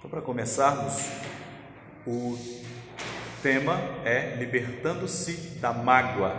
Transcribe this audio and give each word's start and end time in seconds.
Então, 0.00 0.08
para 0.08 0.22
começarmos, 0.22 0.94
o 2.06 2.38
tema 3.42 3.74
é 4.02 4.34
Libertando-se 4.36 5.58
da 5.58 5.74
Mágoa. 5.74 6.32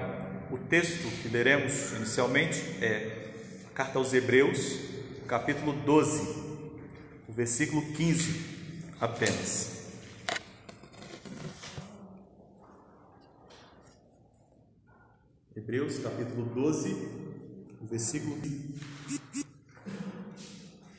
O 0.49 0.57
texto 0.57 1.07
que 1.21 1.29
leremos 1.29 1.92
inicialmente 1.92 2.60
é 2.84 3.29
a 3.68 3.70
Carta 3.70 4.00
aos 4.00 4.16
Hebreus, 4.16 4.79
capítulo 5.28 5.74
12, 5.74 6.24
o 7.29 7.32
versículo 7.32 7.84
15 7.94 8.42
apenas. 9.00 9.91
Hebreus, 15.55 16.00
capítulo 16.00 16.46
12, 16.46 16.93
o 17.80 17.86
versículo 17.86 18.41
15. 18.41 19.46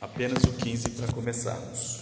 Apenas 0.01 0.45
o 0.45 0.53
15 0.53 0.91
para 0.91 1.13
começarmos. 1.13 2.02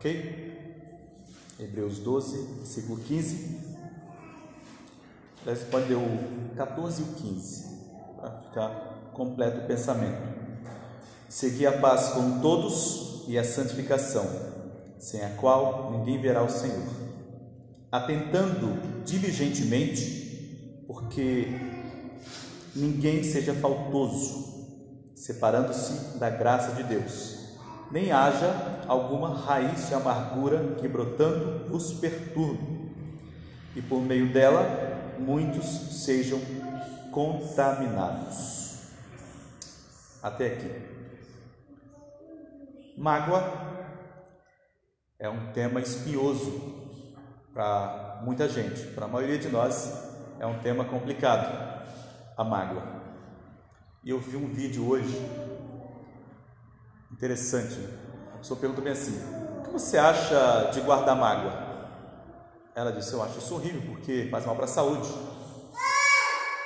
Ok? 0.00 1.52
Hebreus 1.58 1.98
12, 1.98 2.54
versículo 2.56 2.98
15. 3.00 3.60
Você 5.44 5.64
pode 5.66 5.90
ler 5.90 5.96
o 5.96 6.54
14 6.56 7.02
e 7.02 7.04
o 7.04 7.08
15, 7.16 7.64
para 8.18 8.30
ficar 8.40 9.10
completo 9.12 9.58
o 9.58 9.66
pensamento. 9.66 10.22
Seguir 11.28 11.66
a 11.66 11.78
paz 11.80 12.14
com 12.14 12.40
todos 12.40 13.24
e 13.28 13.36
a 13.36 13.44
santificação, 13.44 14.24
sem 14.98 15.22
a 15.22 15.36
qual 15.36 15.90
ninguém 15.90 16.18
verá 16.18 16.42
o 16.42 16.48
Senhor. 16.48 16.88
Atentando 17.92 19.04
diligentemente, 19.04 20.82
porque 20.86 21.46
ninguém 22.74 23.22
seja 23.22 23.52
faltoso, 23.52 24.66
separando-se 25.14 26.18
da 26.18 26.30
graça 26.30 26.72
de 26.72 26.84
Deus 26.84 27.40
nem 27.90 28.12
haja 28.12 28.69
alguma 28.90 29.36
raiz 29.36 29.86
de 29.86 29.94
amargura 29.94 30.74
que 30.80 30.88
brotando 30.88 31.68
vos 31.68 31.92
perturbe, 31.92 32.90
e 33.76 33.80
por 33.80 34.00
meio 34.02 34.32
dela 34.32 35.14
muitos 35.16 35.64
sejam 36.04 36.40
contaminados. 37.12 38.88
Até 40.20 40.48
aqui. 40.48 40.72
Mágoa 42.98 43.44
é 45.20 45.28
um 45.28 45.52
tema 45.52 45.80
espinhoso 45.80 46.90
para 47.54 48.20
muita 48.24 48.48
gente, 48.48 48.88
para 48.88 49.04
a 49.04 49.08
maioria 49.08 49.38
de 49.38 49.48
nós 49.50 50.10
é 50.40 50.46
um 50.46 50.58
tema 50.58 50.84
complicado, 50.84 51.86
a 52.36 52.42
mágoa. 52.42 52.82
E 54.02 54.10
eu 54.10 54.18
vi 54.18 54.36
um 54.36 54.52
vídeo 54.52 54.88
hoje 54.88 55.14
Interessante. 57.20 57.76
Pessoa 58.40 58.58
pergunta 58.58 58.80
bem 58.80 58.92
assim: 58.92 59.18
o 59.58 59.62
que 59.62 59.70
você 59.70 59.96
acha 59.96 60.70
de 60.72 60.80
guardar 60.80 61.14
mágoa? 61.14 61.70
Ela 62.74 62.90
disse: 62.90 63.12
Eu 63.12 63.22
acho 63.22 63.38
isso 63.38 63.54
horrível 63.54 63.82
porque 63.92 64.28
faz 64.30 64.44
mal 64.44 64.56
para 64.56 64.64
a 64.64 64.68
saúde. 64.68 65.08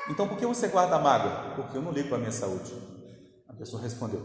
Então 0.09 0.29
por 0.29 0.39
que 0.39 0.47
você 0.47 0.69
guarda 0.69 0.99
mágoa? 0.99 1.55
Porque 1.57 1.77
eu 1.77 1.83
não 1.83 1.93
ligo 1.93 2.09
para 2.09 2.17
a 2.17 2.21
minha 2.21 2.33
saúde. 2.33 2.73
A 3.49 3.53
pessoa 3.53 3.83
respondeu. 3.83 4.23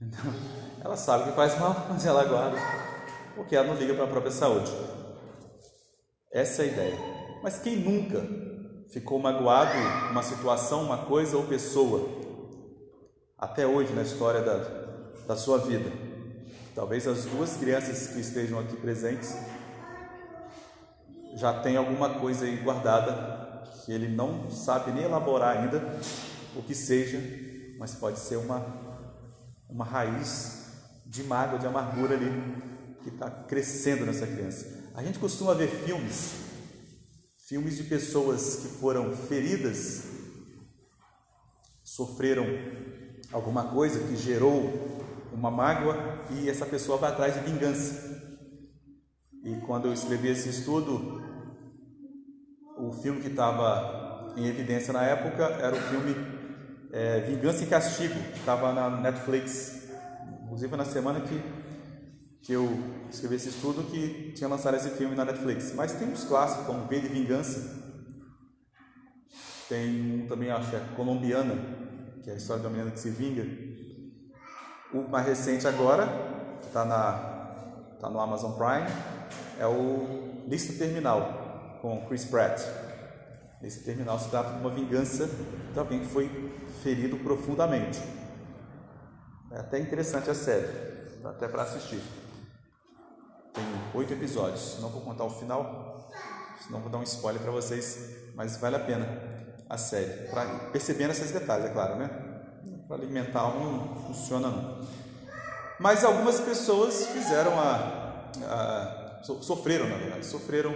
Então, 0.00 0.32
ela 0.80 0.96
sabe 0.96 1.24
que 1.24 1.32
faz 1.32 1.58
mal, 1.58 1.86
mas 1.88 2.06
ela 2.06 2.24
guarda 2.24 2.56
porque 3.34 3.54
ela 3.54 3.68
não 3.68 3.74
liga 3.74 3.94
para 3.94 4.04
a 4.04 4.08
própria 4.08 4.32
saúde. 4.32 4.72
Essa 6.32 6.62
é 6.62 6.64
a 6.64 6.68
ideia. 6.68 6.98
Mas 7.42 7.58
quem 7.60 7.76
nunca 7.76 8.20
ficou 8.90 9.18
magoado 9.18 9.72
uma 10.10 10.22
situação, 10.22 10.82
uma 10.82 11.04
coisa 11.06 11.36
ou 11.36 11.44
pessoa? 11.44 12.08
Até 13.38 13.64
hoje 13.64 13.92
na 13.92 14.02
história 14.02 14.42
da, 14.42 14.56
da 15.26 15.36
sua 15.36 15.58
vida. 15.58 16.07
Talvez 16.78 17.08
as 17.08 17.24
duas 17.24 17.56
crianças 17.56 18.06
que 18.06 18.20
estejam 18.20 18.56
aqui 18.60 18.76
presentes 18.76 19.34
já 21.34 21.60
tenham 21.60 21.84
alguma 21.84 22.20
coisa 22.20 22.44
aí 22.44 22.56
guardada 22.58 23.64
que 23.84 23.90
ele 23.90 24.06
não 24.06 24.48
sabe 24.48 24.92
nem 24.92 25.02
elaborar 25.02 25.58
ainda, 25.58 25.98
o 26.54 26.62
que 26.62 26.76
seja, 26.76 27.20
mas 27.80 27.96
pode 27.96 28.20
ser 28.20 28.36
uma, 28.36 28.64
uma 29.68 29.84
raiz 29.84 30.68
de 31.04 31.24
mágoa, 31.24 31.58
de 31.58 31.66
amargura 31.66 32.14
ali 32.14 32.30
que 33.02 33.08
está 33.08 33.28
crescendo 33.28 34.06
nessa 34.06 34.28
criança. 34.28 34.92
A 34.94 35.02
gente 35.02 35.18
costuma 35.18 35.54
ver 35.54 35.66
filmes, 35.66 36.34
filmes 37.38 37.76
de 37.76 37.82
pessoas 37.82 38.54
que 38.54 38.68
foram 38.68 39.16
feridas, 39.16 40.04
sofreram 41.82 42.46
alguma 43.32 43.64
coisa 43.64 43.98
que 43.98 44.14
gerou 44.14 45.08
uma 45.32 45.50
mágoa 45.50 45.96
e 46.30 46.48
essa 46.48 46.66
pessoa 46.66 46.98
vai 46.98 47.10
atrás 47.10 47.34
de 47.34 47.40
vingança. 47.40 48.18
E 49.44 49.56
quando 49.66 49.86
eu 49.86 49.92
escrevi 49.92 50.28
esse 50.28 50.48
estudo, 50.48 51.22
o 52.76 52.92
filme 52.92 53.20
que 53.20 53.28
estava 53.28 54.34
em 54.36 54.46
evidência 54.46 54.92
na 54.92 55.02
época 55.02 55.44
era 55.44 55.74
o 55.74 55.80
filme 55.80 56.14
é, 56.92 57.20
Vingança 57.20 57.64
e 57.64 57.66
Castigo, 57.66 58.14
que 58.14 58.38
estava 58.38 58.72
na 58.72 58.88
Netflix. 59.00 59.88
Inclusive 60.44 60.76
na 60.76 60.84
semana 60.84 61.20
que, 61.20 61.40
que 62.42 62.52
eu 62.52 62.68
escrevi 63.10 63.36
esse 63.36 63.48
estudo 63.50 63.84
que 63.84 64.32
tinha 64.32 64.48
lançado 64.48 64.76
esse 64.76 64.90
filme 64.90 65.14
na 65.14 65.24
Netflix. 65.24 65.74
Mas 65.74 65.92
tem 65.92 66.08
uns 66.08 66.24
clássicos 66.24 66.66
como 66.66 66.86
V 66.86 67.00
de 67.00 67.08
Vingança. 67.08 67.78
Tem 69.68 70.22
um 70.22 70.26
também, 70.26 70.50
acho 70.50 70.70
que 70.70 70.76
é 70.76 70.80
colombiana, 70.96 71.54
que 72.22 72.30
é 72.30 72.32
a 72.32 72.36
história 72.36 72.62
da 72.62 72.70
menina 72.70 72.90
que 72.90 73.00
se 73.00 73.10
vinga. 73.10 73.44
O 74.90 75.06
mais 75.06 75.26
recente 75.26 75.68
agora, 75.68 76.06
que 76.62 76.68
está 76.68 76.82
tá 78.00 78.08
no 78.08 78.18
Amazon 78.18 78.52
Prime, 78.52 78.86
é 79.58 79.66
o 79.66 80.46
Lista 80.46 80.72
Terminal, 80.78 81.78
com 81.82 82.06
Chris 82.06 82.24
Pratt. 82.24 82.62
Lista 83.60 83.84
Terminal 83.84 84.18
se 84.18 84.30
trata 84.30 84.54
de 84.54 84.60
uma 84.60 84.70
vingança 84.70 85.28
de 85.72 85.78
alguém 85.78 86.00
que 86.00 86.06
foi 86.06 86.30
ferido 86.82 87.18
profundamente. 87.18 88.00
É 89.52 89.58
até 89.58 89.78
interessante 89.78 90.30
a 90.30 90.34
série, 90.34 90.68
dá 91.22 91.30
até 91.30 91.46
para 91.48 91.64
assistir. 91.64 92.00
Tem 93.52 93.64
oito 93.92 94.14
episódios, 94.14 94.78
não 94.80 94.88
vou 94.88 95.02
contar 95.02 95.24
o 95.24 95.30
final, 95.30 96.10
senão 96.64 96.80
vou 96.80 96.90
dar 96.90 96.96
um 96.96 97.02
spoiler 97.02 97.42
para 97.42 97.52
vocês, 97.52 98.32
mas 98.34 98.56
vale 98.56 98.76
a 98.76 98.80
pena 98.80 99.06
a 99.68 99.76
série, 99.76 100.28
para 100.30 100.46
percebendo 100.70 101.10
esses 101.10 101.30
detalhes, 101.30 101.66
é 101.66 101.68
claro, 101.74 101.96
né? 101.96 102.27
Alimentar 102.94 103.42
não 103.54 104.02
funciona 104.06 104.48
não. 104.48 104.86
Mas 105.78 106.04
algumas 106.04 106.40
pessoas 106.40 107.06
fizeram 107.06 107.58
a, 107.58 108.30
a 108.44 109.20
sofreram 109.22 109.88
na 109.88 109.96
verdade, 109.96 110.26
sofreram 110.26 110.74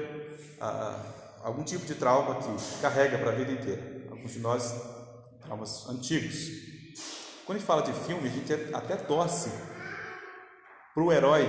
a, 0.61 1.01
algum 1.43 1.63
tipo 1.65 1.85
de 1.85 1.95
trauma 1.95 2.37
que 2.37 2.81
carrega 2.81 3.19
para 3.19 3.31
a 3.31 3.35
vida 3.35 3.53
inteira. 3.53 4.03
Alguns 4.11 4.33
de 4.33 4.39
nós 4.39 4.75
traumas 5.41 5.89
antigos. 5.89 6.49
Quando 7.45 7.57
a 7.57 7.59
gente 7.59 7.67
fala 7.67 7.83
de 7.83 7.93
filme, 7.93 8.29
a 8.29 8.33
gente 8.33 8.75
até 8.75 8.97
torce 8.97 9.51
para 10.95 11.03
o 11.03 11.13
herói 11.13 11.49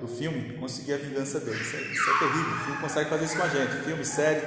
do 0.00 0.08
filme 0.08 0.58
conseguir 0.58 0.94
a 0.94 0.96
vingança 0.98 1.40
dele. 1.40 1.60
Isso 1.60 1.76
é, 1.76 1.80
isso 1.80 2.10
é 2.10 2.18
terrível. 2.18 2.52
O 2.52 2.58
filme 2.64 2.80
consegue 2.80 3.10
fazer 3.10 3.24
isso 3.24 3.36
com 3.36 3.42
a 3.42 3.48
gente. 3.48 3.84
Filme, 3.84 4.04
série. 4.04 4.46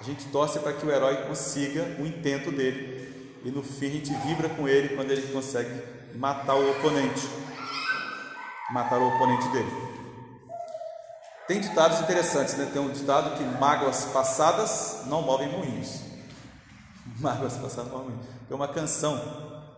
A 0.00 0.02
gente 0.02 0.26
torce 0.28 0.58
para 0.58 0.72
que 0.74 0.84
o 0.84 0.90
herói 0.90 1.26
consiga 1.26 1.82
o 1.98 2.06
intento 2.06 2.50
dele 2.52 3.17
e 3.44 3.50
no 3.50 3.62
fim 3.62 3.86
a 3.86 3.90
gente 3.90 4.12
vibra 4.26 4.48
com 4.48 4.68
ele 4.68 4.96
quando 4.96 5.10
ele 5.10 5.32
consegue 5.32 5.82
matar 6.14 6.54
o 6.54 6.70
oponente, 6.70 7.28
matar 8.72 8.98
o 8.98 9.08
oponente 9.08 9.48
dele. 9.48 9.70
Tem 11.46 11.60
ditados 11.60 12.00
interessantes, 12.00 12.56
né? 12.56 12.68
Tem 12.72 12.82
um 12.82 12.90
ditado 12.90 13.38
que 13.38 13.44
mágoas 13.58 14.04
passadas 14.06 15.04
não 15.06 15.22
movem 15.22 15.48
moinhos. 15.48 16.02
Mágoas 17.20 17.54
passadas 17.54 17.90
não 17.90 17.98
movem 17.98 18.16
moinhos. 18.16 18.26
Tem 18.46 18.56
uma 18.56 18.68
canção 18.68 19.68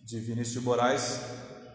de 0.00 0.20
Vinícius 0.20 0.60
de 0.60 0.60
Moraes, 0.60 1.20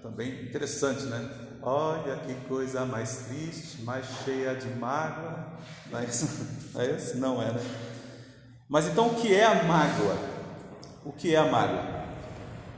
também 0.03 0.43
interessante, 0.43 1.03
né? 1.03 1.29
Olha 1.61 2.17
que 2.17 2.33
coisa 2.47 2.85
mais 2.85 3.27
triste, 3.27 3.81
mais 3.83 4.05
cheia 4.23 4.55
de 4.55 4.67
mágoa. 4.75 5.57
Não 5.89 5.99
é 5.99 6.05
isso? 6.05 7.17
Não 7.17 7.41
é, 7.41 7.51
né? 7.51 7.61
Mas 8.69 8.87
então 8.87 9.07
o 9.07 9.15
que 9.15 9.33
é 9.33 9.45
a 9.45 9.63
mágoa? 9.63 10.30
O 11.03 11.11
que 11.11 11.33
é 11.33 11.37
a 11.37 11.45
mágoa? 11.45 12.05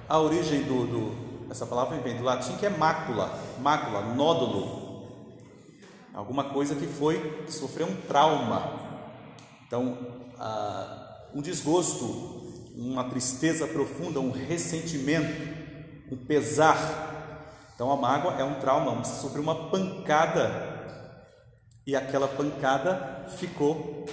A 0.08 0.18
origem 0.18 0.64
do, 0.64 0.88
do 0.88 1.52
essa 1.52 1.66
palavra 1.66 1.98
vem 2.00 2.18
do 2.18 2.24
latim 2.24 2.56
que 2.56 2.66
é 2.66 2.70
mácula, 2.70 3.38
mácula, 3.60 4.02
nódulo, 4.16 5.10
alguma 6.14 6.46
coisa 6.46 6.74
que 6.74 6.88
foi 6.88 7.44
que 7.46 7.52
sofreu 7.52 7.86
um 7.86 7.96
trauma. 8.08 8.80
Então, 9.68 9.98
um 11.34 11.42
desgosto, 11.42 12.06
uma 12.76 13.04
tristeza 13.10 13.68
profunda, 13.68 14.22
um 14.22 14.32
ressentimento, 14.32 15.54
um 16.12 16.16
pesar. 16.16 17.60
Então, 17.76 17.92
a 17.92 17.98
mágoa 17.98 18.36
é 18.40 18.44
um 18.44 18.56
trauma, 18.56 19.04
você 19.04 19.22
sofreu 19.22 19.44
uma 19.44 19.70
pancada 19.70 20.72
E 21.86 21.96
aquela 21.96 22.30
pancada 22.30 23.26
ficou 23.38 24.06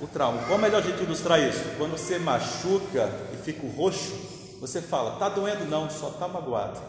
o 0.00 0.06
trauma. 0.06 0.42
Qual 0.46 0.58
o 0.58 0.60
melhor 0.60 0.82
jeito 0.82 0.98
de 0.98 1.04
ilustrar 1.04 1.40
isso? 1.40 1.76
Quando 1.76 1.92
você 1.92 2.18
machuca 2.18 3.08
e 3.32 3.36
fica 3.36 3.66
roxo, 3.76 4.14
você 4.60 4.80
fala, 4.80 5.18
tá 5.18 5.28
doendo? 5.28 5.64
Não, 5.66 5.88
só 5.90 6.10
tá 6.10 6.26
magoado. 6.26 6.80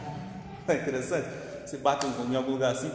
é 0.68 0.74
interessante? 0.74 1.28
Você 1.66 1.76
bate 1.76 2.06
em 2.06 2.36
algum 2.36 2.52
lugar 2.52 2.72
assim, 2.72 2.90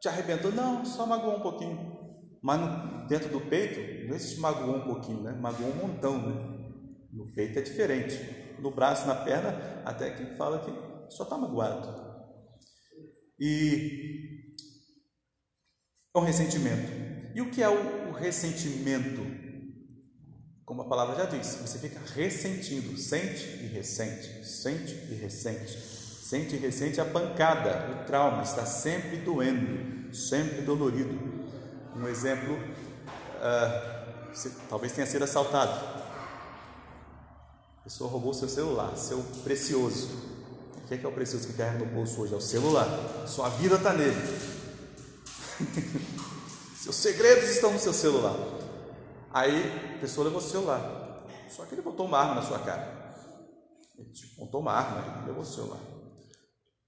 te 0.00 0.08
arrebentou? 0.08 0.52
Não, 0.52 0.84
só 0.84 1.06
magoou 1.06 1.36
um 1.36 1.40
pouquinho. 1.40 2.00
Mas 2.42 2.60
no, 2.60 3.06
dentro 3.06 3.28
do 3.28 3.40
peito, 3.40 4.08
não 4.08 4.16
existe 4.16 4.40
magoou 4.40 4.76
um 4.76 4.84
pouquinho, 4.84 5.22
né? 5.22 5.32
Magoou 5.32 5.70
um 5.70 5.86
montão, 5.86 6.18
né? 6.18 6.52
No 7.12 7.32
peito 7.32 7.58
é 7.58 7.62
diferente. 7.62 8.18
No 8.58 8.70
braço, 8.70 9.06
na 9.06 9.14
perna, 9.14 9.82
até 9.84 10.10
quem 10.10 10.36
fala 10.36 10.58
que 10.58 11.14
só 11.14 11.24
está 11.24 11.36
magoado. 11.36 12.02
E 13.38 14.56
é 16.14 16.18
um 16.18 16.22
ressentimento. 16.24 17.11
E 17.34 17.40
o 17.40 17.50
que 17.50 17.62
é 17.62 17.68
o, 17.68 18.10
o 18.10 18.12
ressentimento? 18.12 19.20
Como 20.64 20.82
a 20.82 20.84
palavra 20.84 21.16
já 21.16 21.24
diz, 21.24 21.58
você 21.60 21.78
fica 21.78 22.00
ressentindo, 22.14 22.96
sente 22.96 23.44
e 23.62 23.66
ressente, 23.66 24.46
sente 24.46 24.94
e 25.10 25.14
ressente, 25.14 25.78
sente 25.78 26.56
e 26.56 26.58
ressente 26.58 27.00
a 27.00 27.04
pancada, 27.04 27.90
o 27.90 28.06
trauma 28.06 28.42
está 28.42 28.64
sempre 28.64 29.18
doendo, 29.18 30.14
sempre 30.14 30.62
dolorido. 30.62 31.18
Um 31.94 32.08
exemplo, 32.08 32.54
uh, 32.54 34.32
você, 34.32 34.50
talvez 34.68 34.92
tenha 34.92 35.06
sido 35.06 35.24
assaltado. 35.24 35.78
A 37.80 37.84
pessoa 37.84 38.08
roubou 38.08 38.32
seu 38.32 38.48
celular, 38.48 38.96
seu 38.96 39.22
precioso. 39.42 40.08
O 40.76 40.88
que 40.88 40.94
é, 40.94 40.96
que 40.96 41.04
é 41.04 41.08
o 41.08 41.12
precioso 41.12 41.48
que 41.48 41.54
carrega 41.54 41.84
no 41.84 41.92
bolso 41.92 42.22
hoje? 42.22 42.32
É 42.32 42.36
o 42.36 42.40
celular. 42.40 42.88
Sua 43.26 43.48
vida 43.50 43.74
está 43.74 43.92
nele. 43.92 44.16
Seus 46.82 46.96
segredos 46.96 47.48
estão 47.48 47.72
no 47.72 47.78
seu 47.78 47.92
celular. 47.92 48.34
Aí 49.32 49.94
a 49.94 50.00
pessoa 50.00 50.24
levou 50.24 50.40
o 50.40 50.42
celular. 50.42 51.24
Só 51.48 51.64
que 51.64 51.76
ele 51.76 51.82
botou 51.82 52.06
uma 52.06 52.18
arma 52.18 52.34
na 52.34 52.42
sua 52.42 52.58
cara. 52.58 53.14
Ele 53.96 54.10
tipo, 54.10 54.40
botou 54.40 54.60
uma 54.60 54.72
arma, 54.72 54.98
ele 54.98 55.26
levou 55.28 55.42
o 55.42 55.46
celular. 55.46 55.78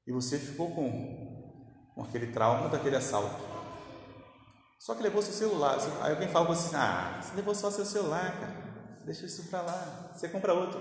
E 0.04 0.12
você 0.12 0.36
ficou 0.36 0.74
com, 0.74 1.92
com 1.94 2.02
aquele 2.02 2.32
trauma 2.32 2.68
daquele 2.68 2.96
assalto. 2.96 3.40
Só 4.80 4.96
que 4.96 5.02
levou 5.04 5.22
seu 5.22 5.32
celular. 5.32 5.78
Aí 6.02 6.10
alguém 6.10 6.28
fala 6.28 6.50
assim: 6.50 6.74
Ah, 6.74 7.20
você 7.22 7.36
levou 7.36 7.54
só 7.54 7.70
seu 7.70 7.84
celular, 7.84 8.40
cara. 8.40 9.02
Deixa 9.06 9.26
isso 9.26 9.48
para 9.48 9.62
lá. 9.62 10.10
Você 10.12 10.28
compra 10.28 10.54
outro. 10.54 10.80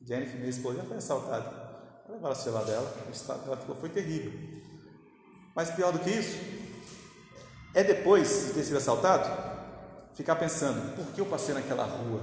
Jennifer, 0.00 0.36
minha 0.36 0.48
esposa, 0.48 0.78
já 0.78 0.84
foi 0.84 0.96
assaltada. 0.96 1.64
Levaram 2.08 2.34
o 2.34 2.38
celular 2.38 2.64
dela, 2.64 2.90
o 3.06 3.10
estado 3.10 3.44
dela 3.44 3.58
ficou, 3.58 3.76
foi 3.76 3.90
terrível. 3.90 4.32
Mas 5.54 5.70
pior 5.70 5.92
do 5.92 5.98
que 5.98 6.10
isso, 6.10 6.63
é 7.74 7.82
depois 7.82 8.46
de 8.46 8.52
ter 8.52 8.62
sido 8.62 8.76
assaltado, 8.76 9.28
ficar 10.14 10.36
pensando: 10.36 10.94
por 10.96 11.06
que 11.12 11.20
eu 11.20 11.26
passei 11.26 11.54
naquela 11.54 11.84
rua? 11.84 12.22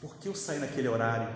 Por 0.00 0.16
que 0.16 0.28
eu 0.28 0.34
saí 0.34 0.58
naquele 0.58 0.88
horário? 0.88 1.28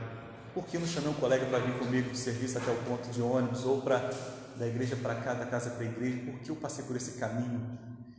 Por 0.54 0.64
que 0.64 0.76
eu 0.76 0.80
não 0.80 0.88
chamei 0.88 1.10
um 1.10 1.14
colega 1.14 1.44
para 1.46 1.58
vir 1.58 1.78
comigo 1.78 2.10
do 2.10 2.16
serviço 2.16 2.56
até 2.56 2.70
o 2.70 2.76
ponto 2.76 3.08
de 3.10 3.20
ônibus 3.20 3.64
ou 3.64 3.82
para 3.82 4.10
da 4.56 4.66
igreja 4.66 4.96
para 4.96 5.14
cá, 5.16 5.34
da 5.34 5.44
casa 5.44 5.70
para 5.70 5.84
a 5.84 5.88
igreja? 5.88 6.18
Por 6.24 6.40
que 6.40 6.50
eu 6.50 6.56
passei 6.56 6.84
por 6.84 6.96
esse 6.96 7.12
caminho? 7.18 7.78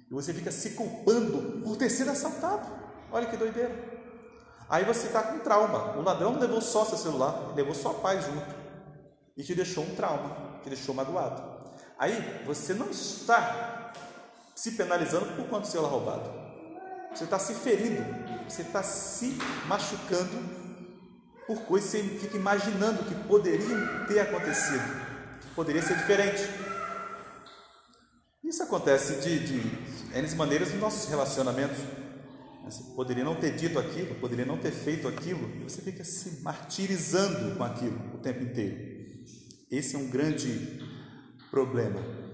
E 0.09 0.13
você 0.13 0.33
fica 0.33 0.51
se 0.51 0.71
culpando 0.71 1.61
por 1.63 1.75
ter 1.75 1.89
sido 1.89 2.11
assaltado. 2.11 2.65
Olha 3.11 3.25
que 3.25 3.35
doideira. 3.35 3.75
Aí 4.69 4.85
você 4.85 5.07
está 5.07 5.23
com 5.23 5.39
trauma. 5.39 5.97
O 5.97 6.01
ladrão 6.01 6.33
não 6.33 6.39
levou 6.39 6.61
só 6.61 6.85
seu 6.85 6.97
celular, 6.97 7.53
levou 7.55 7.73
sua 7.73 7.95
paz 7.95 8.23
junto. 8.23 8.55
E 9.35 9.43
te 9.43 9.55
deixou 9.55 9.83
um 9.83 9.95
trauma, 9.95 10.59
te 10.63 10.69
deixou 10.69 10.93
magoado. 10.93 11.41
Aí 11.97 12.43
você 12.45 12.73
não 12.73 12.89
está 12.89 13.86
se 14.57 14.71
penalizando 14.71 15.27
por 15.35 15.47
quanto 15.47 15.67
seu 15.67 15.85
é 15.85 15.87
roubado. 15.87 16.31
Você 17.13 17.25
está 17.25 17.37
se 17.37 17.53
ferindo, 17.53 18.03
você 18.49 18.63
está 18.63 18.81
se 18.81 19.37
machucando 19.67 20.35
por 21.45 21.61
coisas 21.61 21.91
que 21.91 21.97
você 21.99 22.19
fica 22.21 22.37
imaginando 22.37 23.03
que 23.03 23.13
poderiam 23.27 24.05
ter 24.07 24.19
acontecido, 24.19 24.83
que 25.41 25.47
poderia 25.53 25.81
ser 25.83 25.95
diferente. 25.95 26.41
Isso 28.43 28.63
acontece 28.63 29.21
de, 29.21 29.45
de 29.45 30.17
N 30.17 30.35
maneiras 30.35 30.71
nos 30.71 30.81
nossos 30.81 31.07
relacionamentos. 31.07 31.77
Você 32.65 32.83
poderia 32.95 33.23
não 33.23 33.35
ter 33.35 33.55
dito 33.55 33.77
aquilo, 33.77 34.15
poderia 34.15 34.45
não 34.45 34.57
ter 34.57 34.71
feito 34.71 35.07
aquilo, 35.07 35.47
e 35.55 35.63
você 35.63 35.83
fica 35.83 36.03
se 36.03 36.41
martirizando 36.41 37.55
com 37.55 37.63
aquilo 37.63 38.15
o 38.15 38.17
tempo 38.17 38.43
inteiro. 38.43 39.23
Esse 39.69 39.95
é 39.95 39.99
um 39.99 40.09
grande 40.09 40.83
problema 41.51 42.26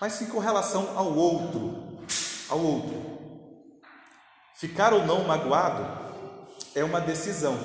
mas 0.00 0.14
sim 0.14 0.26
com 0.26 0.38
relação 0.38 0.96
ao 0.96 1.14
outro, 1.14 1.98
ao 2.48 2.58
outro. 2.58 3.14
Ficar 4.56 4.92
ou 4.92 5.06
não 5.06 5.24
magoado 5.24 5.86
é 6.74 6.84
uma 6.84 7.00
decisão. 7.00 7.58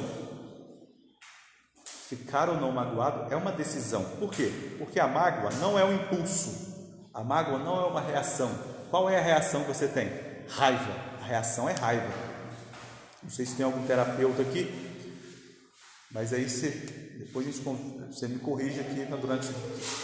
Ficar 1.86 2.50
ou 2.50 2.56
não 2.56 2.72
magoado 2.72 3.32
é 3.32 3.36
uma 3.36 3.52
decisão. 3.52 4.04
Por 4.20 4.32
quê? 4.32 4.52
Porque 4.78 5.00
a 5.00 5.08
mágoa 5.08 5.52
não 5.60 5.78
é 5.78 5.86
um 5.86 5.94
impulso. 5.94 7.10
A 7.14 7.24
mágoa 7.24 7.60
não 7.60 7.82
é 7.82 7.86
uma 7.86 8.02
reação. 8.02 8.50
Qual 8.90 9.10
é 9.10 9.18
a 9.18 9.22
reação 9.22 9.64
que 9.64 9.74
você 9.74 9.88
tem? 9.88 10.10
Raiva. 10.48 10.96
A 11.22 11.26
reação 11.26 11.70
é 11.70 11.74
raiva. 11.74 12.12
Não 13.22 13.30
sei 13.30 13.46
se 13.46 13.56
tem 13.56 13.66
algum 13.66 13.86
terapeuta 13.86 14.42
aqui, 14.42 14.90
mas 16.12 16.34
aí 16.34 16.50
você, 16.50 16.70
depois 17.20 17.48
a 17.48 17.52
gente, 17.52 17.64
você 18.12 18.28
me 18.28 18.40
corrige 18.40 18.80
aqui 18.80 19.06
durante 19.22 19.48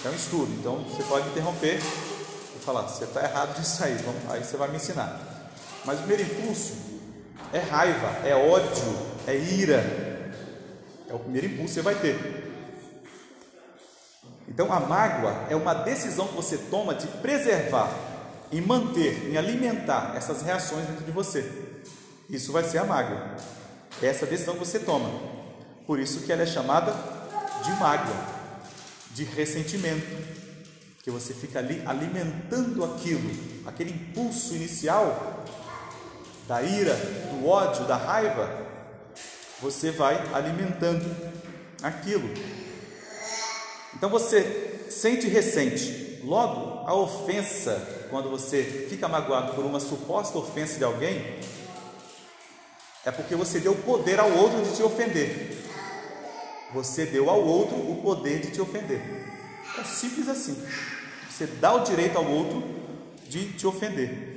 é 0.06 0.10
um 0.10 0.13
estudo. 0.13 0.51
Então 0.60 0.83
você 0.83 1.04
pode 1.04 1.30
interromper 1.30 1.80
falar, 2.66 2.82
você 2.82 3.04
está 3.04 3.24
errado 3.24 3.58
nisso 3.60 3.84
aí, 3.84 3.96
vamos, 3.98 4.32
aí 4.32 4.44
você 4.44 4.58
vai 4.58 4.70
me 4.70 4.78
ensinar. 4.78 5.22
Mas 5.86 6.00
o 6.00 6.04
primeiro 6.04 6.24
impulso 6.24 6.74
é 7.54 7.60
raiva, 7.60 8.28
é 8.28 8.36
ódio, 8.36 8.98
é 9.28 9.36
ira. 9.36 9.84
É 11.08 11.14
o 11.14 11.20
primeiro 11.20 11.48
impulso 11.48 11.68
que 11.68 11.74
você 11.76 11.82
vai 11.84 11.96
ter. 11.96 12.44
Então 14.48 14.74
a 14.74 14.80
mágoa 14.80 15.46
é 15.50 15.56
uma 15.56 15.74
decisão 15.74 16.28
que 16.28 16.36
você 16.36 16.58
toma 16.58 16.96
de 16.96 17.08
preservar, 17.08 17.94
em 18.52 18.62
manter, 18.62 19.30
em 19.30 19.38
alimentar 19.38 20.14
essas 20.16 20.42
reações 20.42 20.88
dentro 20.88 21.06
de 21.06 21.12
você. 21.12 21.50
Isso 22.30 22.52
vai 22.52 22.64
ser 22.64 22.80
a 22.80 22.84
mágoa. 22.84 23.36
É 24.02 24.08
essa 24.08 24.26
decisão 24.26 24.56
que 24.56 24.60
você 24.60 24.80
toma. 24.80 25.10
Por 25.86 26.00
isso 26.00 26.22
que 26.22 26.32
ela 26.32 26.42
é 26.42 26.48
chamada 26.48 26.94
de 27.64 27.72
mágoa, 27.74 28.16
de 29.12 29.24
ressentimento 29.24 30.44
que 31.06 31.12
você 31.12 31.36
fica 31.36 31.60
ali 31.60 31.84
alimentando 31.86 32.84
aquilo, 32.84 33.30
aquele 33.63 33.92
impulso 33.92 34.56
inicial 34.56 35.44
da 36.47 36.64
ira, 36.64 36.95
do 36.95 37.47
ódio, 37.47 37.85
da 37.85 37.95
raiva, 37.95 38.66
você 39.62 39.92
vai 39.92 40.16
alimentando 40.33 41.06
aquilo. 41.83 42.28
Então 43.94 44.09
você 44.09 44.88
sente 44.90 45.28
e 45.28 45.30
ressente. 45.30 46.21
Logo, 46.24 46.88
a 46.90 46.95
ofensa, 46.95 48.07
quando 48.09 48.31
você 48.31 48.88
fica 48.90 49.07
magoado 49.07 49.54
por 49.54 49.64
uma 49.64 49.80
suposta 49.80 50.40
ofensa 50.40 50.80
de 50.80 50.83
alguém, 50.83 51.40
é 53.06 53.12
porque 53.12 53.35
você 53.35 53.59
deu 53.59 53.76
poder 53.76 54.19
ao 54.19 54.31
outro 54.31 54.64
de 54.64 54.76
te 54.76 54.81
ofender. 54.81 55.56
Você 56.74 57.06
deu 57.06 57.30
ao 57.30 57.45
outro 57.45 57.76
o 57.76 58.02
poder 58.02 58.40
de 58.40 58.50
te 58.50 58.59
ofender. 58.59 59.24
É 59.78 59.83
simples 59.83 60.28
assim. 60.28 60.66
Você 61.35 61.47
dá 61.47 61.73
o 61.73 61.83
direito 61.83 62.18
ao 62.18 62.25
outro 62.25 62.63
de 63.27 63.51
te 63.51 63.68
ofender. 63.68 64.33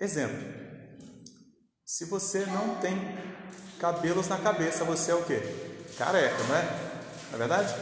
Exemplo: 0.00 0.42
se 1.84 2.06
você 2.06 2.46
não 2.46 2.76
tem 2.76 2.96
cabelos 3.78 4.26
na 4.28 4.38
cabeça, 4.38 4.84
você 4.84 5.10
é 5.10 5.14
o 5.14 5.22
quê? 5.22 5.38
Careca, 5.98 6.42
não 6.44 6.56
é? 6.56 6.62
Não 7.28 7.34
é 7.34 7.36
verdade? 7.36 7.74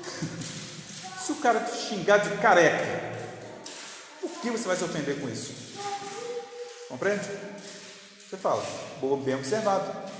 se 1.20 1.32
o 1.32 1.36
cara 1.36 1.60
te 1.60 1.76
xingar 1.76 2.16
de 2.16 2.34
careca, 2.38 3.18
por 4.18 4.30
que 4.40 4.50
você 4.50 4.66
vai 4.66 4.76
se 4.78 4.84
ofender 4.84 5.20
com 5.20 5.28
isso? 5.28 5.78
Compreende? 6.88 7.28
Você 8.30 8.38
fala, 8.38 8.64
bem 9.22 9.34
observado. 9.34 10.10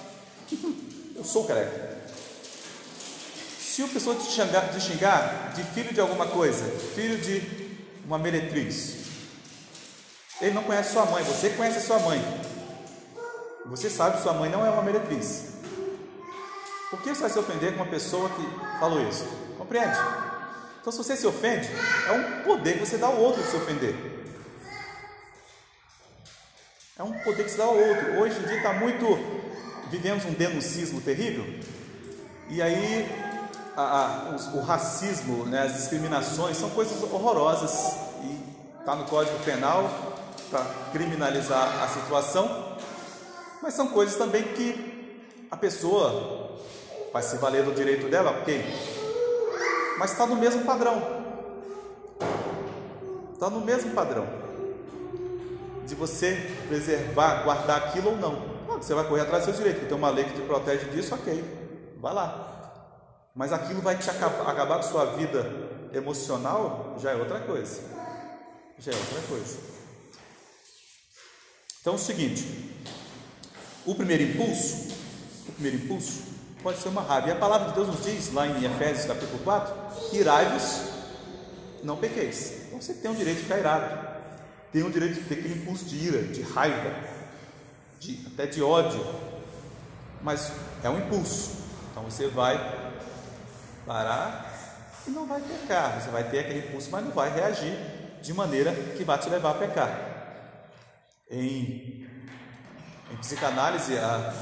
Eu 1.17 1.25
sou 1.25 1.47
careca. 1.47 2.02
Se 3.73 3.83
o 3.83 3.89
pessoa 3.89 4.15
te 4.15 4.25
xingar, 4.25 4.69
te 4.71 4.79
xingar 4.79 5.53
de 5.55 5.65
filho 5.65 5.95
de 5.95 5.99
alguma 5.99 6.27
coisa, 6.27 6.63
filho 6.95 7.17
de 7.17 7.79
uma 8.05 8.19
meretriz, 8.19 8.99
ele 10.43 10.53
não 10.53 10.63
conhece 10.63 10.93
sua 10.93 11.07
mãe, 11.07 11.25
você 11.25 11.49
conhece 11.49 11.87
sua 11.87 11.99
mãe. 12.01 12.21
Você 13.65 13.89
sabe 13.89 14.19
que 14.19 14.25
sua 14.25 14.35
mãe 14.35 14.51
não 14.51 14.67
é 14.67 14.69
uma 14.69 14.83
meretriz. 14.83 15.55
Por 16.91 17.01
que 17.01 17.15
você 17.15 17.23
vai 17.23 17.31
se 17.31 17.39
ofender 17.39 17.71
com 17.71 17.77
uma 17.77 17.91
pessoa 17.91 18.29
que 18.29 18.43
falou 18.79 19.09
isso? 19.09 19.25
Compreende? 19.57 19.97
Então, 20.79 20.93
se 20.93 20.99
você 20.99 21.17
se 21.17 21.27
ofende, 21.27 21.67
é 22.09 22.13
um 22.13 22.43
poder 22.43 22.75
que 22.75 22.85
você 22.85 22.99
dá 22.99 23.07
ao 23.07 23.17
outro 23.17 23.43
se 23.43 23.57
ofender. 23.57 23.95
É 26.99 27.03
um 27.03 27.13
poder 27.21 27.45
que 27.45 27.51
você 27.51 27.57
dá 27.57 27.65
ao 27.65 27.79
outro. 27.79 28.21
Hoje 28.21 28.39
em 28.39 28.43
dia 28.43 28.57
está 28.59 28.75
muito. 28.75 29.19
Vivemos 29.91 30.27
um 30.27 30.33
denuncismo 30.35 31.01
terrível. 31.01 31.47
E 32.51 32.61
aí 32.61 33.32
a, 33.77 33.83
a, 33.83 34.37
o, 34.55 34.61
racismo, 34.61 35.47
né, 35.47 35.63
as 35.63 35.75
discriminações 35.75 36.57
são 36.57 36.71
coisas 36.71 37.03
horrorosas 37.03 37.97
e 38.23 38.79
está 38.81 38.95
no 38.95 39.05
Código 39.05 39.39
Penal 39.45 39.89
para 40.51 40.65
criminalizar 40.93 41.83
a 41.83 41.89
situação, 41.89 42.77
mas 43.63 43.75
são 43.75 43.89
coisas 43.89 44.17
também 44.17 44.43
que 44.43 45.47
a 45.51 45.57
pessoa 45.57 46.59
vai 47.13 47.23
se 47.23 47.37
valer 47.37 47.65
do 47.65 47.73
direito 47.73 48.09
dela, 48.09 48.31
ok? 48.41 48.63
Mas 49.99 50.13
está 50.13 50.27
no 50.27 50.37
mesmo 50.37 50.65
padrão. 50.65 51.23
Está 53.33 53.49
no 53.51 53.61
mesmo 53.61 53.93
padrão 53.93 54.27
de 55.87 55.95
você 55.95 56.51
preservar, 56.69 57.43
guardar 57.43 57.79
aquilo 57.79 58.11
ou 58.11 58.17
não. 58.17 58.53
Você 58.79 58.95
vai 58.95 59.05
correr 59.05 59.23
atrás 59.23 59.45
do 59.45 59.53
seu 59.53 59.65
direito, 59.65 59.87
tem 59.87 59.97
uma 59.97 60.11
lei 60.11 60.25
que 60.25 60.33
te 60.35 60.41
protege 60.43 60.87
disso, 60.87 61.15
ok, 61.15 61.45
vai 62.01 62.15
lá. 62.15 62.52
Mas 63.35 63.53
aquilo 63.53 63.81
vai 63.81 63.97
te 63.97 64.11
acabar, 64.11 64.51
acabar 64.51 64.77
com 64.77 64.83
sua 64.83 65.07
vida 65.17 65.51
emocional, 65.93 66.97
já 67.01 67.13
é 67.13 67.15
outra 67.15 67.41
coisa. 67.41 67.81
Já 68.79 68.93
é 68.93 68.95
outra 68.95 69.21
coisa. 69.29 69.59
Então 71.81 71.95
é 71.95 71.97
o 71.97 71.99
seguinte, 71.99 72.45
o 73.85 73.95
primeiro 73.95 74.23
impulso, 74.23 74.93
o 75.49 75.53
primeiro 75.53 75.79
impulso 75.79 76.23
pode 76.63 76.79
ser 76.79 76.89
uma 76.89 77.03
raiva. 77.03 77.29
E 77.29 77.33
a 77.33 77.37
palavra 77.37 77.69
de 77.69 77.75
Deus 77.75 77.89
nos 77.89 78.05
diz, 78.05 78.33
lá 78.33 78.47
em 78.47 78.65
Efésios 78.65 79.07
capítulo 79.07 79.39
4, 79.43 79.75
irai-vos, 80.13 80.83
não 81.83 81.97
pequeis. 81.97 82.67
Então 82.67 82.81
você 82.81 82.95
tem 82.95 83.11
o 83.11 83.15
direito 83.15 83.39
de 83.39 83.43
ficar 83.45 83.59
irado. 83.59 84.13
Tem 84.73 84.83
o 84.83 84.91
direito 84.91 85.15
de 85.15 85.21
ter 85.23 85.35
aquele 85.35 85.55
impulso 85.55 85.85
de 85.87 85.97
ira, 85.97 86.23
de 86.23 86.43
raiva, 86.43 86.95
de, 87.99 88.27
até 88.33 88.47
de 88.47 88.63
ódio. 88.63 89.05
Mas 90.23 90.53
é 90.85 90.89
um 90.89 90.99
impulso. 90.99 91.51
Então 91.91 92.05
você 92.05 92.29
vai 92.29 92.57
parar 93.87 94.53
e 95.07 95.11
não 95.11 95.27
vai 95.27 95.41
pecar. 95.41 96.01
Você 96.01 96.11
vai 96.11 96.25
ter 96.25 96.41
aquele 96.41 96.69
impulso, 96.69 96.91
mas 96.91 97.05
não 97.05 97.13
vai 97.13 97.33
reagir 97.33 97.77
de 98.21 98.33
maneira 98.33 98.73
que 98.97 99.05
vai 99.05 99.19
te 99.19 99.29
levar 99.29 99.51
a 99.51 99.55
pecar. 99.55 100.13
Em, 101.31 102.07
em 103.11 103.17
psicanálise, 103.17 103.97
a, 103.99 104.33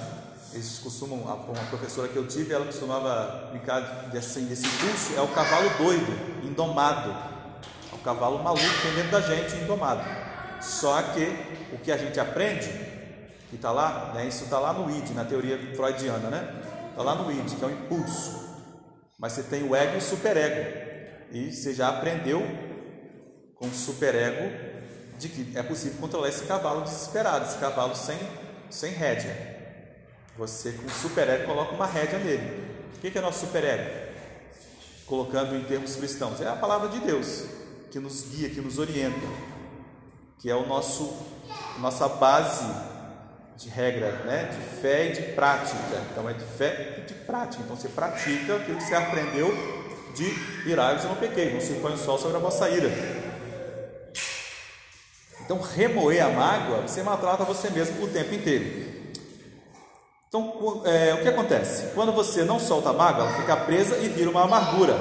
eles 0.52 0.80
costumam, 0.80 1.20
uma 1.20 1.36
professora 1.68 2.08
que 2.08 2.16
eu 2.16 2.26
tive, 2.26 2.52
ela 2.52 2.66
costumava 2.66 3.50
brincar 3.52 4.08
desse, 4.10 4.40
desse 4.40 4.66
impulso, 4.66 5.16
é 5.16 5.20
o 5.20 5.28
cavalo 5.28 5.70
doido, 5.78 6.44
indomado. 6.44 7.10
É 7.10 7.94
o 7.94 7.98
cavalo 7.98 8.42
maluco 8.42 8.64
que 8.64 8.82
tem 8.82 8.94
dentro 8.94 9.12
da 9.12 9.20
gente, 9.20 9.54
indomado. 9.56 10.02
Só 10.60 11.00
que 11.02 11.24
o 11.72 11.78
que 11.78 11.92
a 11.92 11.96
gente 11.96 12.18
aprende, 12.18 12.68
que 13.48 13.56
está 13.56 13.70
lá, 13.70 14.12
né, 14.14 14.26
isso 14.26 14.44
está 14.44 14.58
lá 14.58 14.72
no 14.72 14.90
id, 14.90 15.10
na 15.10 15.24
teoria 15.24 15.58
freudiana, 15.74 16.28
né? 16.28 16.62
Está 16.90 17.02
lá 17.02 17.14
no 17.14 17.30
id, 17.30 17.56
que 17.56 17.64
é 17.64 17.68
o 17.68 17.70
impulso. 17.70 18.49
Mas 19.20 19.34
você 19.34 19.42
tem 19.42 19.62
o 19.62 19.76
ego 19.76 19.94
e 19.94 19.98
o 19.98 20.00
superego. 20.00 20.90
E 21.30 21.52
você 21.52 21.74
já 21.74 21.90
aprendeu 21.90 22.42
com 23.54 23.66
o 23.66 23.74
superego 23.74 24.50
de 25.18 25.28
que 25.28 25.56
é 25.56 25.62
possível 25.62 25.98
controlar 26.00 26.30
esse 26.30 26.44
cavalo 26.44 26.80
desesperado, 26.80 27.44
esse 27.44 27.58
cavalo 27.58 27.94
sem, 27.94 28.18
sem 28.70 28.92
rédea. 28.92 29.36
Você 30.38 30.72
com 30.72 30.86
o 30.86 30.90
superego 30.90 31.44
coloca 31.44 31.74
uma 31.74 31.86
rédea 31.86 32.18
nele. 32.18 32.70
O 32.96 32.98
que 32.98 33.16
é 33.16 33.20
nosso 33.20 33.46
superego? 33.46 34.08
Colocando 35.04 35.54
em 35.54 35.64
termos 35.64 35.96
cristãos, 35.96 36.40
é 36.40 36.48
a 36.48 36.56
palavra 36.56 36.88
de 36.88 37.00
Deus 37.00 37.44
que 37.90 37.98
nos 37.98 38.22
guia, 38.28 38.48
que 38.48 38.60
nos 38.60 38.78
orienta, 38.78 39.26
que 40.38 40.48
é 40.48 40.54
o 40.54 40.66
nosso 40.66 41.12
nossa 41.78 42.08
base 42.08 42.64
de 43.60 43.68
regra, 43.68 44.10
né? 44.24 44.50
de 44.50 44.80
fé 44.80 45.08
e 45.08 45.12
de 45.12 45.22
prática. 45.32 46.02
Então 46.10 46.28
é 46.28 46.32
de 46.32 46.44
fé 46.44 46.96
e 46.98 47.00
de 47.02 47.14
prática. 47.14 47.62
Então 47.62 47.76
você 47.76 47.88
pratica 47.88 48.56
aquilo 48.56 48.78
que 48.78 48.84
você 48.84 48.94
aprendeu 48.94 49.54
de 50.14 50.68
irai-vos 50.68 51.04
e 51.04 51.06
não 51.06 51.16
pequei, 51.16 51.52
não 51.52 51.60
se 51.60 51.74
põe 51.74 51.92
o 51.92 51.98
sol 51.98 52.18
sobre 52.18 52.38
a 52.38 52.40
vossa 52.40 52.68
ira. 52.70 52.90
Então 55.44 55.60
remoer 55.60 56.24
a 56.24 56.30
mágoa, 56.30 56.80
você 56.82 57.02
maltrata 57.02 57.44
você 57.44 57.68
mesmo 57.68 58.02
o 58.02 58.08
tempo 58.08 58.34
inteiro. 58.34 58.88
Então 60.28 60.82
é, 60.86 61.14
o 61.14 61.22
que 61.22 61.28
acontece? 61.28 61.92
Quando 61.94 62.12
você 62.12 62.44
não 62.44 62.58
solta 62.58 62.90
a 62.90 62.92
mágoa, 62.94 63.26
ela 63.26 63.36
fica 63.36 63.56
presa 63.58 63.98
e 63.98 64.08
vira 64.08 64.30
uma 64.30 64.44
amargura. 64.44 64.96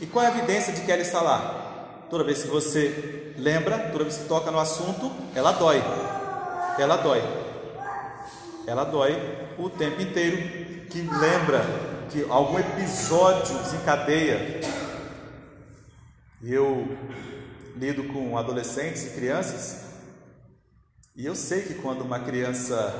E 0.00 0.06
qual 0.06 0.24
é 0.24 0.28
a 0.28 0.30
evidência 0.30 0.72
de 0.72 0.82
que 0.82 0.92
ela 0.92 1.02
está 1.02 1.20
lá? 1.20 2.06
Toda 2.08 2.22
vez 2.22 2.42
que 2.42 2.48
você 2.48 3.34
lembra, 3.36 3.76
toda 3.90 4.04
vez 4.04 4.18
que 4.18 4.28
toca 4.28 4.52
no 4.52 4.60
assunto, 4.60 5.10
ela 5.34 5.50
dói. 5.50 5.82
Ela 6.78 6.96
dói 6.96 7.42
ela 8.66 8.84
dói 8.84 9.16
o 9.58 9.68
tempo 9.68 10.00
inteiro, 10.00 10.86
que 10.88 11.02
lembra 11.02 11.62
que 12.10 12.24
algum 12.28 12.58
episódio 12.58 13.58
desencadeia. 13.58 14.60
Eu 16.42 16.86
lido 17.76 18.04
com 18.12 18.36
adolescentes 18.36 19.06
e 19.06 19.14
crianças, 19.14 19.84
e 21.14 21.26
eu 21.26 21.34
sei 21.34 21.62
que 21.62 21.74
quando 21.74 22.02
uma 22.02 22.20
criança 22.20 22.94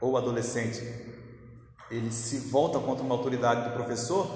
ou 0.00 0.16
adolescente 0.16 0.80
ele 1.90 2.10
se 2.10 2.38
volta 2.38 2.78
contra 2.78 3.04
uma 3.04 3.14
autoridade 3.14 3.68
do 3.68 3.74
professor, 3.74 4.26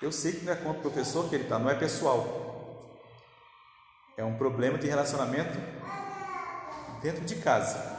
eu 0.00 0.10
sei 0.10 0.32
que 0.32 0.44
não 0.44 0.52
é 0.52 0.56
contra 0.56 0.78
o 0.78 0.82
professor 0.82 1.28
que 1.28 1.34
ele 1.34 1.44
está, 1.44 1.58
não 1.58 1.68
é 1.68 1.74
pessoal. 1.74 2.98
É 4.16 4.24
um 4.24 4.36
problema 4.36 4.78
de 4.78 4.86
relacionamento 4.86 5.58
dentro 7.02 7.24
de 7.24 7.36
casa. 7.36 7.98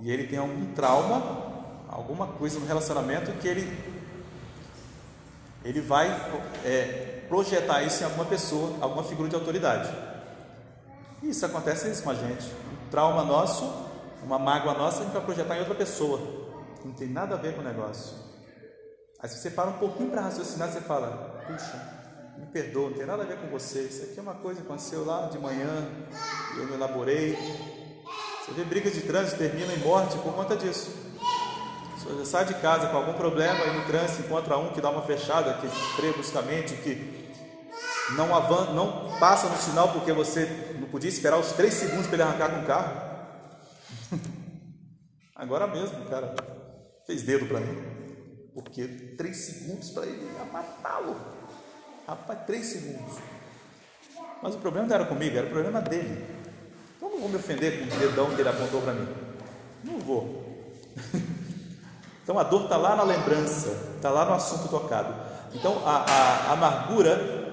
E 0.00 0.10
ele 0.10 0.26
tem 0.26 0.38
algum 0.38 0.72
trauma, 0.74 1.86
alguma 1.88 2.26
coisa 2.26 2.58
no 2.58 2.66
relacionamento 2.66 3.32
que 3.40 3.48
ele 3.48 3.94
ele 5.64 5.80
vai 5.80 6.08
é, 6.62 7.24
projetar 7.26 7.82
isso 7.82 8.02
em 8.02 8.04
alguma 8.04 8.26
pessoa, 8.26 8.76
alguma 8.82 9.02
figura 9.02 9.30
de 9.30 9.34
autoridade. 9.34 9.90
E 11.22 11.30
isso 11.30 11.46
acontece 11.46 11.90
isso 11.90 12.02
com 12.02 12.10
a 12.10 12.14
gente. 12.14 12.44
Um 12.44 12.90
trauma 12.90 13.24
nosso, 13.24 13.64
uma 14.22 14.38
mágoa 14.38 14.74
nossa, 14.74 15.00
a 15.00 15.04
gente 15.04 15.14
vai 15.14 15.22
projetar 15.22 15.56
em 15.56 15.60
outra 15.60 15.74
pessoa. 15.74 16.20
Não 16.84 16.92
tem 16.92 17.08
nada 17.08 17.34
a 17.34 17.38
ver 17.38 17.54
com 17.54 17.62
o 17.62 17.64
negócio. 17.64 18.14
Aí 19.18 19.28
se 19.28 19.38
você 19.38 19.50
para 19.50 19.70
um 19.70 19.78
pouquinho 19.78 20.10
para 20.10 20.20
raciocinar, 20.20 20.70
você 20.70 20.82
fala, 20.82 21.42
puxa, 21.46 21.93
me 22.38 22.46
perdoa, 22.46 22.90
não 22.90 22.96
tem 22.96 23.06
nada 23.06 23.22
a 23.22 23.26
ver 23.26 23.38
com 23.38 23.48
você. 23.48 23.82
Isso 23.82 24.04
aqui 24.04 24.18
é 24.18 24.22
uma 24.22 24.34
coisa 24.34 24.60
que 24.60 24.66
aconteceu 24.66 25.04
lá 25.04 25.26
de 25.26 25.38
manhã, 25.38 25.88
eu 26.56 26.66
me 26.66 26.74
elaborei. 26.74 27.36
Você 28.44 28.52
vê 28.52 28.64
brigas 28.64 28.94
de 28.94 29.02
trânsito 29.02 29.38
terminam 29.38 29.72
em 29.74 29.78
morte 29.78 30.16
por 30.18 30.34
conta 30.34 30.56
disso. 30.56 30.90
Você 31.98 32.26
sai 32.26 32.44
de 32.44 32.54
casa 32.54 32.88
com 32.88 32.96
algum 32.96 33.14
problema 33.14 33.64
e 33.64 33.78
no 33.78 33.86
trânsito 33.86 34.22
encontra 34.22 34.58
um 34.58 34.72
que 34.72 34.80
dá 34.80 34.90
uma 34.90 35.02
fechada, 35.02 35.54
que 35.54 35.68
freia 35.96 36.12
bruscamente, 36.12 36.74
que 36.76 37.32
não 38.16 38.34
avança, 38.34 38.72
não 38.72 39.18
passa 39.18 39.48
no 39.48 39.56
sinal 39.56 39.90
porque 39.92 40.12
você 40.12 40.76
não 40.78 40.88
podia 40.88 41.08
esperar 41.08 41.38
os 41.38 41.52
três 41.52 41.72
segundos 41.72 42.06
para 42.06 42.16
ele 42.16 42.22
arrancar 42.22 42.50
com 42.50 42.60
o 42.60 42.66
carro. 42.66 43.14
Agora 45.34 45.66
mesmo, 45.66 46.04
cara 46.04 46.34
fez 47.06 47.22
dedo 47.22 47.46
para 47.46 47.60
mim, 47.60 47.82
porque 48.54 48.86
três 49.16 49.36
segundos 49.36 49.90
para 49.90 50.06
ele 50.06 50.24
ia 50.24 50.44
matá-lo. 50.46 51.33
Rapaz, 52.06 52.40
três 52.46 52.66
segundos. 52.66 53.18
Mas 54.42 54.54
o 54.54 54.58
problema 54.58 54.86
não 54.86 54.94
era 54.94 55.06
comigo, 55.06 55.36
era 55.36 55.46
o 55.46 55.50
problema 55.50 55.80
dele. 55.80 56.24
Então 56.96 57.10
não 57.10 57.18
vou 57.18 57.28
me 57.28 57.36
ofender 57.36 57.78
com 57.78 57.94
o 57.94 57.98
dedão 57.98 58.34
que 58.34 58.40
ele 58.40 58.48
apontou 58.48 58.82
para 58.82 58.92
mim. 58.92 59.08
Não 59.82 59.98
vou. 59.98 60.44
então 62.22 62.38
a 62.38 62.42
dor 62.42 62.64
está 62.64 62.76
lá 62.76 62.94
na 62.94 63.02
lembrança, 63.02 63.94
está 63.96 64.10
lá 64.10 64.26
no 64.26 64.34
assunto 64.34 64.68
tocado. 64.68 65.14
Então 65.54 65.80
a, 65.86 66.04
a, 66.04 66.50
a 66.50 66.52
amargura 66.52 67.44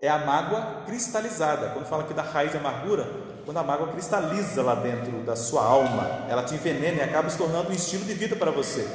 é 0.00 0.08
a 0.08 0.18
mágoa 0.18 0.84
cristalizada. 0.86 1.70
Quando 1.70 1.86
fala 1.86 2.04
aqui 2.04 2.14
da 2.14 2.22
raiz 2.22 2.52
de 2.52 2.56
amargura, 2.56 3.06
quando 3.44 3.58
a 3.58 3.62
mágoa 3.62 3.88
cristaliza 3.88 4.62
lá 4.62 4.74
dentro 4.74 5.22
da 5.24 5.36
sua 5.36 5.62
alma, 5.62 6.24
ela 6.28 6.42
te 6.42 6.54
envenena 6.54 6.98
e 6.98 7.02
acaba 7.02 7.28
se 7.28 7.36
tornando 7.36 7.68
um 7.68 7.74
estilo 7.74 8.04
de 8.04 8.14
vida 8.14 8.34
para 8.34 8.50
você. 8.50 8.88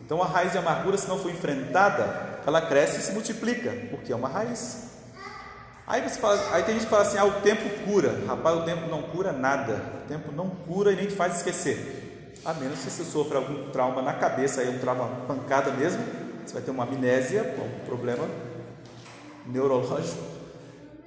Então 0.00 0.22
a 0.22 0.26
raiz 0.26 0.52
de 0.52 0.58
amargura, 0.58 0.98
se 0.98 1.08
não 1.08 1.18
for 1.18 1.30
enfrentada, 1.30 2.33
ela 2.46 2.60
cresce 2.60 2.98
e 2.98 3.02
se 3.02 3.12
multiplica, 3.12 3.72
porque 3.90 4.12
é 4.12 4.16
uma 4.16 4.28
raiz. 4.28 4.90
Aí, 5.86 6.00
você 6.02 6.18
fala, 6.18 6.54
aí 6.54 6.62
tem 6.62 6.74
gente 6.74 6.84
que 6.84 6.90
fala 6.90 7.02
assim: 7.02 7.18
ah, 7.18 7.24
o 7.24 7.40
tempo 7.40 7.68
cura. 7.84 8.22
Rapaz, 8.26 8.58
o 8.58 8.62
tempo 8.62 8.88
não 8.88 9.02
cura 9.02 9.32
nada. 9.32 9.82
O 10.04 10.08
tempo 10.08 10.32
não 10.32 10.48
cura 10.48 10.92
e 10.92 10.96
nem 10.96 11.06
te 11.06 11.14
faz 11.14 11.36
esquecer. 11.36 12.32
A 12.44 12.52
menos 12.54 12.78
que 12.80 12.90
você 12.90 13.04
sofra 13.04 13.38
algum 13.38 13.70
trauma 13.70 14.02
na 14.02 14.14
cabeça, 14.14 14.60
aí 14.60 14.68
um 14.68 14.78
trauma 14.78 15.08
pancada 15.26 15.70
mesmo, 15.72 16.02
você 16.44 16.54
vai 16.54 16.62
ter 16.62 16.70
uma 16.70 16.84
amnésia, 16.84 17.54
um 17.58 17.86
problema 17.86 18.28
neurológico, 19.46 20.22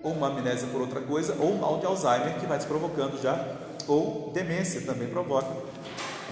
ou 0.01 0.13
uma 0.13 0.27
amnésia 0.27 0.67
por 0.69 0.81
outra 0.81 1.01
coisa, 1.01 1.35
ou 1.39 1.55
mal 1.55 1.79
de 1.79 1.85
Alzheimer 1.85 2.39
que 2.39 2.45
vai 2.47 2.57
te 2.57 2.65
provocando 2.65 3.21
já, 3.21 3.55
ou 3.87 4.31
demência 4.33 4.81
também 4.81 5.07
provoca 5.07 5.47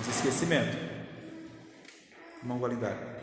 esquecimento. 0.10 0.78
Irmão 2.42 2.60
Validade. 2.60 3.15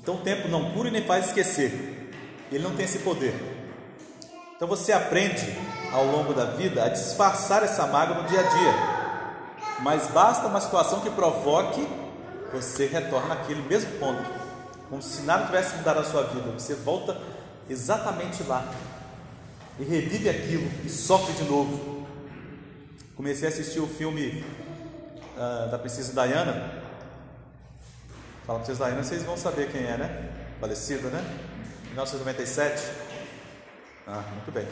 Então 0.00 0.16
o 0.16 0.20
tempo 0.20 0.48
não 0.48 0.72
cura 0.72 0.88
e 0.88 0.92
nem 0.92 1.02
faz 1.04 1.26
esquecer. 1.26 2.10
Ele 2.50 2.64
não 2.64 2.74
tem 2.74 2.84
esse 2.84 3.00
poder. 3.00 3.34
Então 4.56 4.66
você 4.66 4.92
aprende 4.92 5.56
ao 5.92 6.04
longo 6.06 6.34
da 6.34 6.44
vida 6.44 6.84
a 6.84 6.88
disfarçar 6.88 7.62
essa 7.62 7.86
mágoa 7.86 8.22
no 8.22 8.28
dia 8.28 8.40
a 8.40 8.42
dia. 8.42 8.98
Mas 9.80 10.08
basta 10.08 10.46
uma 10.46 10.60
situação 10.60 11.00
que 11.00 11.10
provoque, 11.10 11.86
você 12.52 12.86
retorna 12.86 13.34
naquele 13.34 13.62
mesmo 13.62 13.92
ponto, 13.98 14.28
como 14.88 15.00
se 15.00 15.22
nada 15.22 15.46
tivesse 15.46 15.76
mudado 15.76 16.00
na 16.00 16.04
sua 16.04 16.24
vida. 16.24 16.50
Você 16.50 16.74
volta 16.74 17.16
exatamente 17.68 18.42
lá 18.42 18.66
e 19.78 19.84
revive 19.84 20.28
aquilo 20.28 20.68
e 20.84 20.88
sofre 20.88 21.32
de 21.34 21.44
novo. 21.44 22.06
Comecei 23.14 23.48
a 23.48 23.50
assistir 23.50 23.80
o 23.80 23.86
filme 23.86 24.44
uh, 25.36 25.70
da 25.70 25.78
Princesa 25.78 26.12
Diana. 26.12 26.77
Fala 28.48 28.60
Princesa 28.60 28.86
Diana, 28.86 29.04
vocês 29.04 29.22
vão 29.24 29.36
saber 29.36 29.70
quem 29.70 29.82
é, 29.82 29.98
né? 29.98 30.30
Falecida, 30.58 31.10
né? 31.10 31.22
1997. 31.88 32.82
Ah, 34.06 34.24
muito 34.32 34.50
bem. 34.50 34.66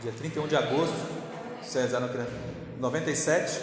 Dia 0.00 0.12
31 0.12 0.46
de 0.46 0.54
agosto, 0.54 0.94
César, 1.60 2.00
97, 2.78 3.60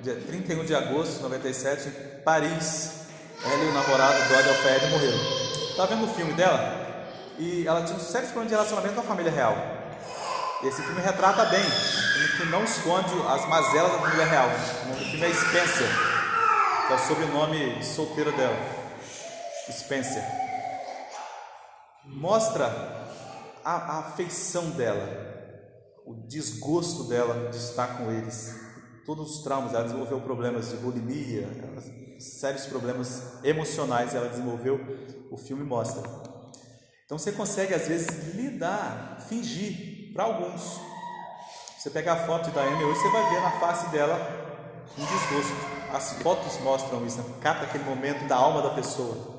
dia 0.00 0.14
31 0.26 0.64
de 0.64 0.74
agosto 0.74 1.16
de 1.18 1.22
97, 1.22 1.88
em 1.88 2.22
Paris. 2.22 3.04
Ela 3.44 3.64
e 3.64 3.68
o 3.68 3.74
namorado 3.74 4.26
Dodi 4.26 4.48
Alfred 4.48 4.86
morreram. 4.86 5.18
Estava 5.68 5.94
vendo 5.94 6.10
o 6.10 6.14
filme 6.14 6.32
dela 6.32 7.04
e 7.38 7.68
ela 7.68 7.82
tinha 7.82 7.98
um 7.98 8.00
sério 8.00 8.28
problema 8.28 8.48
de 8.48 8.54
relacionamento 8.54 8.94
com 8.94 9.00
a 9.02 9.04
família 9.04 9.30
real. 9.30 9.54
Esse 10.62 10.80
filme 10.80 11.02
retrata 11.02 11.44
bem, 11.44 11.60
um 11.60 12.12
filme 12.14 12.28
que 12.38 12.46
não 12.46 12.64
esconde 12.64 13.12
as 13.28 13.46
mazelas 13.50 13.92
da 13.92 13.98
família 13.98 14.24
real. 14.24 14.48
O 14.48 14.88
nome 14.88 15.04
do 15.04 15.10
filme 15.10 15.26
é 15.26 15.34
Spencer, 15.34 15.88
que 16.86 16.92
é 16.94 16.96
o 16.96 16.98
sobrenome 17.00 17.84
solteiro 17.84 18.32
dela. 18.32 18.83
Spencer. 19.72 20.22
Mostra 22.04 22.66
a, 23.64 23.72
a 23.72 23.98
afeição 24.00 24.70
dela, 24.70 25.08
o 26.04 26.14
desgosto 26.26 27.04
dela 27.04 27.50
de 27.50 27.56
estar 27.56 27.98
com 27.98 28.10
eles, 28.10 28.54
todos 29.06 29.36
os 29.36 29.42
traumas. 29.42 29.72
Ela 29.72 29.84
desenvolveu 29.84 30.20
problemas 30.20 30.68
de 30.68 30.76
bulimia, 30.76 31.48
sérios 32.18 32.66
problemas 32.66 33.42
emocionais. 33.42 34.14
Ela 34.14 34.28
desenvolveu. 34.28 34.78
O 35.30 35.36
filme 35.36 35.64
mostra. 35.64 36.02
Então 37.04 37.18
você 37.18 37.32
consegue 37.32 37.74
às 37.74 37.88
vezes 37.88 38.34
lidar, 38.34 39.18
fingir 39.28 40.12
para 40.12 40.24
alguns. 40.24 40.80
Você 41.76 41.90
pegar 41.90 42.12
a 42.14 42.26
foto 42.26 42.50
da 42.50 42.62
Amy 42.62 42.84
hoje, 42.84 43.00
você 43.00 43.10
vai 43.10 43.30
ver 43.30 43.40
na 43.40 43.50
face 43.60 43.88
dela 43.90 44.16
um 44.96 45.04
desgosto. 45.04 45.74
As 45.92 46.12
fotos 46.22 46.58
mostram 46.60 47.04
isso, 47.06 47.22
capta 47.40 47.64
aquele 47.64 47.84
momento 47.84 48.26
da 48.26 48.36
alma 48.36 48.62
da 48.62 48.70
pessoa. 48.70 49.33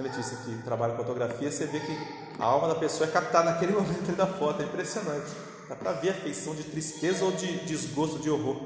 Letícia 0.00 0.38
que 0.38 0.62
trabalha 0.62 0.94
com 0.94 1.02
fotografia, 1.02 1.50
você 1.50 1.66
vê 1.66 1.78
que 1.78 1.92
a 2.38 2.44
alma 2.44 2.68
da 2.68 2.74
pessoa 2.74 3.08
é 3.08 3.12
captada 3.12 3.50
naquele 3.50 3.72
momento 3.76 4.16
da 4.16 4.26
foto, 4.26 4.62
é 4.62 4.64
impressionante. 4.64 5.30
Dá 5.68 5.76
para 5.76 5.92
ver 5.92 6.10
a 6.10 6.14
feição 6.14 6.54
de 6.54 6.64
tristeza 6.64 7.24
ou 7.24 7.32
de 7.32 7.64
desgosto, 7.66 8.18
de 8.18 8.30
horror. 8.30 8.56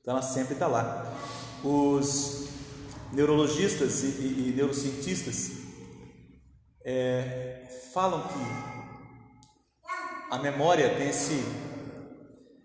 Então 0.00 0.14
ela 0.14 0.22
sempre 0.22 0.54
está 0.54 0.66
lá. 0.66 1.12
Os 1.64 2.48
neurologistas 3.12 4.02
e, 4.02 4.06
e, 4.06 4.50
e 4.50 4.56
neurocientistas 4.56 5.52
é, 6.84 7.66
falam 7.92 8.22
que 8.28 8.74
a 10.30 10.38
memória 10.38 10.94
tem 10.96 11.08
esse, 11.08 11.44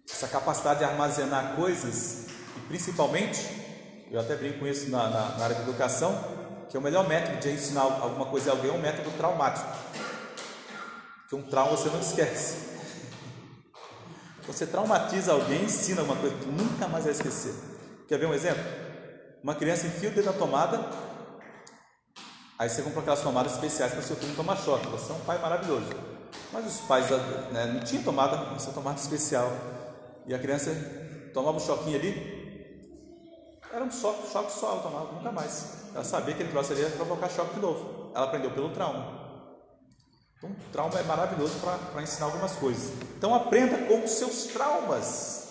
essa 0.10 0.28
capacidade 0.28 0.80
de 0.80 0.86
armazenar 0.86 1.56
coisas, 1.56 2.28
e 2.58 2.60
principalmente, 2.68 3.40
eu 4.12 4.20
até 4.20 4.36
brinco 4.36 4.60
com 4.60 4.68
isso 4.68 4.90
na, 4.90 5.10
na, 5.10 5.38
na 5.38 5.44
área 5.44 5.56
de 5.56 5.62
educação, 5.62 6.39
que 6.70 6.78
é 6.78 6.80
o 6.80 6.84
melhor 6.84 7.08
método 7.08 7.38
de 7.38 7.50
ensinar 7.50 7.82
alguma 7.82 8.28
coisa 8.28 8.52
a 8.52 8.54
alguém 8.54 8.70
é 8.72 8.74
um 8.74 8.82
método 8.82 9.12
traumático. 9.18 9.68
Porque 11.22 11.36
um 11.36 11.42
trauma 11.50 11.76
você 11.76 11.90
não 11.90 12.00
esquece. 12.00 12.70
Você 14.48 14.66
traumatiza 14.66 15.34
alguém, 15.34 15.64
ensina 15.64 16.02
alguma 16.02 16.20
coisa 16.20 16.36
que 16.36 16.46
nunca 16.46 16.88
mais 16.88 17.04
vai 17.04 17.14
esquecer. 17.14 17.54
Quer 18.08 18.18
ver 18.18 18.26
um 18.26 18.34
exemplo? 18.34 18.64
Uma 19.44 19.56
criança 19.56 19.88
enfia 19.88 20.10
o 20.10 20.12
dedo 20.12 20.26
na 20.26 20.34
tomada, 20.34 20.90
Aí 22.60 22.68
você 22.68 22.82
compra 22.82 23.00
aquelas 23.00 23.22
tomadas 23.22 23.54
especiais 23.54 23.94
para 23.94 24.02
o 24.02 24.04
seu 24.04 24.18
filho 24.18 24.36
tomar 24.36 24.58
choque. 24.58 24.86
Você 24.88 25.14
é 25.14 25.16
um 25.16 25.20
pai 25.22 25.40
maravilhoso. 25.40 25.88
Mas 26.52 26.66
os 26.66 26.82
pais 26.82 27.10
né, 27.54 27.72
não 27.74 27.80
tinham 27.80 28.04
tomada, 28.04 28.54
essa 28.54 28.74
tomada 28.74 29.00
especial. 29.00 29.50
E 30.28 30.34
a 30.34 30.40
criança 30.40 30.70
tomava 31.34 31.56
um 31.56 31.60
choquinho 31.62 31.98
ali. 31.98 32.39
Era 33.72 33.84
um 33.84 33.92
choque, 33.92 34.32
choque 34.32 34.52
só, 34.52 34.72
ela 34.72 34.82
tomava, 34.82 35.12
nunca 35.14 35.32
mais. 35.32 35.86
Ela 35.94 36.04
sabia 36.04 36.34
que 36.34 36.42
ele 36.42 36.52
troço 36.52 36.72
ali 36.74 36.82
ia 36.82 36.90
provocar 36.90 37.30
choque 37.30 37.56
de 37.56 37.60
novo. 37.60 38.12
Ela 38.16 38.26
aprendeu 38.26 38.52
pelo 38.52 38.70
trauma. 38.70 39.20
Então, 40.38 40.56
trauma 40.72 41.00
é 41.00 41.04
maravilhoso 41.04 41.60
para 41.60 42.02
ensinar 42.02 42.28
algumas 42.28 42.54
coisas. 42.54 42.94
Então, 43.18 43.36
aprenda 43.36 43.78
com 43.88 44.04
os 44.04 44.12
seus 44.12 44.46
traumas. 44.46 45.50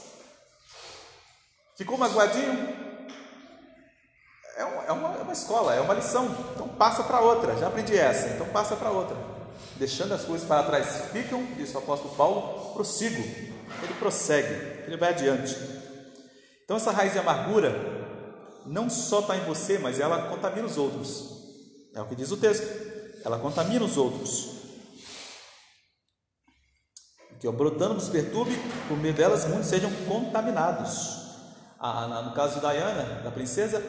Ficou 1.76 1.96
magoadinho? 1.96 2.88
é, 4.59 4.88
é, 4.88 4.92
uma, 4.92 5.14
é 5.16 5.22
uma 5.22 5.33
escola, 5.33 5.74
é 5.74 5.81
uma 5.81 5.94
lição. 5.94 6.26
Então 6.54 6.68
passa 6.68 7.04
para 7.04 7.20
outra. 7.20 7.57
Já 7.57 7.68
aprendi 7.68 7.96
essa, 7.96 8.28
então 8.35 8.46
passa 8.48 8.74
para 8.74 8.90
outra. 8.90 9.16
Deixando 9.76 10.12
as 10.12 10.24
coisas 10.24 10.46
para 10.46 10.64
trás 10.64 11.04
ficam, 11.12 11.44
diz 11.57 11.72
o 11.74 11.78
apóstolo 11.78 12.14
Paulo, 12.16 12.74
prossigo. 12.74 13.22
Ele 13.83 13.94
prossegue, 13.98 14.52
ele 14.87 14.96
vai 14.96 15.11
adiante. 15.11 15.57
Então 16.64 16.76
essa 16.76 16.90
raiz 16.90 17.12
de 17.12 17.18
amargura 17.20 17.98
não 18.68 18.88
só 18.90 19.20
está 19.20 19.37
em 19.37 19.44
você, 19.44 19.78
mas 19.78 19.98
ela 19.98 20.28
contamina 20.28 20.66
os 20.66 20.76
outros. 20.76 21.38
É 21.94 22.00
o 22.00 22.07
que 22.07 22.14
diz 22.14 22.31
o 22.31 22.37
texto. 22.37 22.66
Ela 23.24 23.38
contamina 23.38 23.85
os 23.85 23.96
outros. 23.96 24.59
Que 27.40 27.46
ó, 27.46 27.52
brotando 27.52 27.94
nos 27.94 28.09
perturbe, 28.09 28.57
por 28.88 28.98
meio 28.98 29.14
delas 29.14 29.46
muitos 29.46 29.68
sejam 29.68 29.90
contaminados. 30.07 31.18
Ah, 31.78 32.22
no 32.24 32.35
caso 32.35 32.54
de 32.54 32.61
Diana, 32.61 33.22
da 33.22 33.31
princesa, 33.31 33.81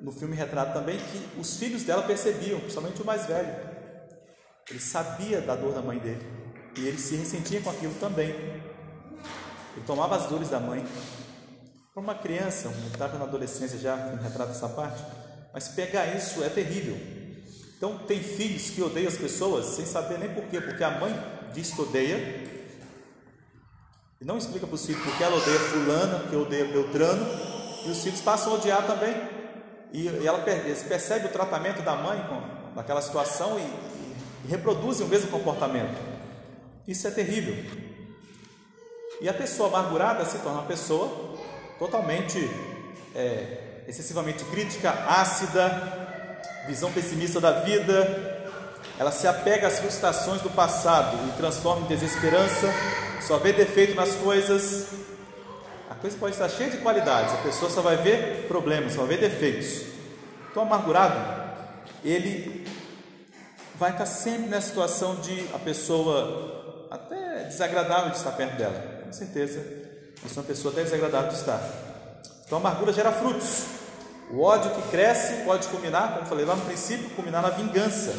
no 0.00 0.12
filme 0.12 0.36
retrata 0.36 0.72
também 0.72 0.98
que 0.98 1.40
os 1.40 1.56
filhos 1.56 1.82
dela 1.82 2.02
percebiam, 2.02 2.60
principalmente 2.60 3.02
o 3.02 3.04
mais 3.04 3.26
velho. 3.26 3.54
Ele 4.70 4.80
sabia 4.80 5.40
da 5.40 5.56
dor 5.56 5.72
da 5.72 5.82
mãe 5.82 5.98
dele 5.98 6.24
e 6.76 6.86
ele 6.86 6.98
se 6.98 7.16
ressentia 7.16 7.60
com 7.60 7.70
aquilo 7.70 7.94
também. 7.94 8.30
Ele 8.30 9.84
tomava 9.86 10.16
as 10.16 10.26
dores 10.26 10.48
da 10.48 10.60
mãe. 10.60 10.84
Para 11.96 12.02
uma 12.02 12.14
criança, 12.14 12.68
um 12.68 12.88
estava 12.88 13.16
na 13.16 13.24
adolescência 13.24 13.78
já, 13.78 13.96
que 13.96 14.22
retrata 14.22 14.50
essa 14.50 14.68
parte, 14.68 15.02
mas 15.50 15.66
pegar 15.68 16.04
isso 16.14 16.44
é 16.44 16.50
terrível. 16.50 16.94
Então, 17.74 17.96
tem 18.00 18.22
filhos 18.22 18.68
que 18.68 18.82
odeiam 18.82 19.08
as 19.08 19.16
pessoas 19.16 19.64
sem 19.64 19.86
saber 19.86 20.18
nem 20.18 20.28
porquê, 20.28 20.60
porque 20.60 20.84
a 20.84 20.90
mãe 20.90 21.18
diz 21.54 21.72
que 21.72 21.80
odeia 21.80 22.18
e 24.20 24.26
não 24.26 24.36
explica 24.36 24.66
para 24.66 24.74
os 24.74 24.84
filhos 24.84 25.02
porque 25.02 25.24
ela 25.24 25.36
odeia 25.36 25.58
Fulana, 25.58 26.18
porque 26.18 26.36
odeia 26.36 26.66
Beltrano, 26.66 27.26
e 27.86 27.88
os 27.88 28.02
filhos 28.02 28.20
passam 28.20 28.52
a 28.52 28.56
odiar 28.56 28.86
também 28.86 29.14
e, 29.90 30.06
e 30.06 30.26
ela 30.26 30.40
percebe 30.40 31.28
o 31.28 31.32
tratamento 31.32 31.80
da 31.80 31.96
mãe 31.96 32.22
com, 32.28 32.74
naquela 32.76 33.00
situação 33.00 33.58
e, 33.58 34.44
e 34.44 34.50
reproduzem 34.50 35.06
o 35.06 35.08
mesmo 35.08 35.30
comportamento. 35.30 35.96
Isso 36.86 37.08
é 37.08 37.10
terrível. 37.10 37.56
E 39.18 39.30
a 39.30 39.32
pessoa 39.32 39.70
amargurada 39.70 40.26
se 40.26 40.36
torna 40.40 40.58
uma 40.58 40.66
pessoa 40.66 41.35
totalmente, 41.78 42.50
é, 43.14 43.82
excessivamente 43.88 44.44
crítica, 44.44 44.90
ácida, 44.90 46.40
visão 46.66 46.90
pessimista 46.92 47.40
da 47.40 47.60
vida. 47.60 48.34
Ela 48.98 49.12
se 49.12 49.26
apega 49.26 49.66
às 49.66 49.78
frustrações 49.78 50.40
do 50.40 50.50
passado 50.50 51.16
e 51.28 51.36
transforma 51.36 51.82
em 51.82 51.88
desesperança, 51.88 52.72
só 53.20 53.36
vê 53.38 53.52
defeito 53.52 53.94
nas 53.94 54.14
coisas, 54.14 54.86
a 55.90 55.94
coisa 55.94 56.16
pode 56.16 56.32
estar 56.32 56.48
cheia 56.48 56.70
de 56.70 56.78
qualidades, 56.78 57.34
a 57.34 57.38
pessoa 57.38 57.70
só 57.70 57.82
vai 57.82 57.96
ver 57.96 58.46
problemas, 58.48 58.94
só 58.94 59.00
vai 59.00 59.16
ver 59.16 59.28
defeitos. 59.28 59.82
Então, 60.50 60.62
amargurado, 60.62 61.44
ele 62.02 62.66
vai 63.74 63.90
estar 63.90 64.06
sempre 64.06 64.48
na 64.48 64.60
situação 64.60 65.16
de 65.16 65.46
a 65.54 65.58
pessoa 65.58 66.88
até 66.90 67.44
desagradável 67.44 68.10
de 68.10 68.16
estar 68.16 68.32
perto 68.32 68.56
dela, 68.56 69.02
com 69.04 69.12
certeza. 69.12 69.85
Isso 70.26 70.38
é 70.38 70.42
uma 70.42 70.48
pessoa 70.48 70.72
até 70.72 70.82
desagradável 70.82 71.30
de 71.30 71.36
estar. 71.36 71.60
Então, 72.44 72.58
a 72.58 72.60
amargura 72.60 72.92
gera 72.92 73.12
frutos. 73.12 73.64
O 74.30 74.42
ódio 74.42 74.70
que 74.72 74.82
cresce 74.90 75.44
pode 75.44 75.68
culminar, 75.68 76.14
como 76.14 76.26
falei 76.26 76.44
lá 76.44 76.56
no 76.56 76.64
princípio, 76.64 77.10
culminar 77.10 77.42
na 77.42 77.50
vingança. 77.50 78.12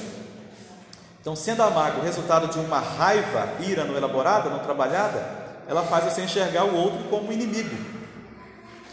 Então, 1.20 1.36
sendo 1.36 1.62
amargo 1.62 2.00
o 2.00 2.04
resultado 2.04 2.48
de 2.48 2.58
uma 2.60 2.80
raiva, 2.80 3.50
ira 3.60 3.84
não 3.84 3.98
elaborada, 3.98 4.50
não 4.50 4.60
trabalhada, 4.60 5.22
ela 5.68 5.84
faz 5.84 6.06
você 6.06 6.22
enxergar 6.22 6.64
o 6.64 6.76
outro 6.76 7.04
como 7.10 7.34
inimigo. 7.34 7.76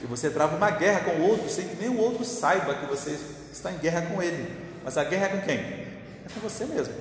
E 0.03 0.07
você 0.07 0.29
trava 0.29 0.57
uma 0.57 0.71
guerra 0.71 1.01
com 1.01 1.13
o 1.13 1.29
outro 1.29 1.49
sem 1.49 1.69
que 1.69 1.77
nem 1.77 1.89
o 1.89 1.99
outro 1.99 2.25
saiba 2.25 2.75
que 2.75 2.87
você 2.87 3.17
está 3.53 3.71
em 3.71 3.79
guerra 3.79 4.03
com 4.03 4.21
ele. 4.21 4.53
Mas 4.85 4.99
a 4.99 5.05
guerra 5.05 5.27
é 5.27 5.29
com 5.29 5.41
quem? 5.43 5.57
É 5.57 6.29
com 6.35 6.41
você 6.41 6.65
mesmo. 6.65 6.93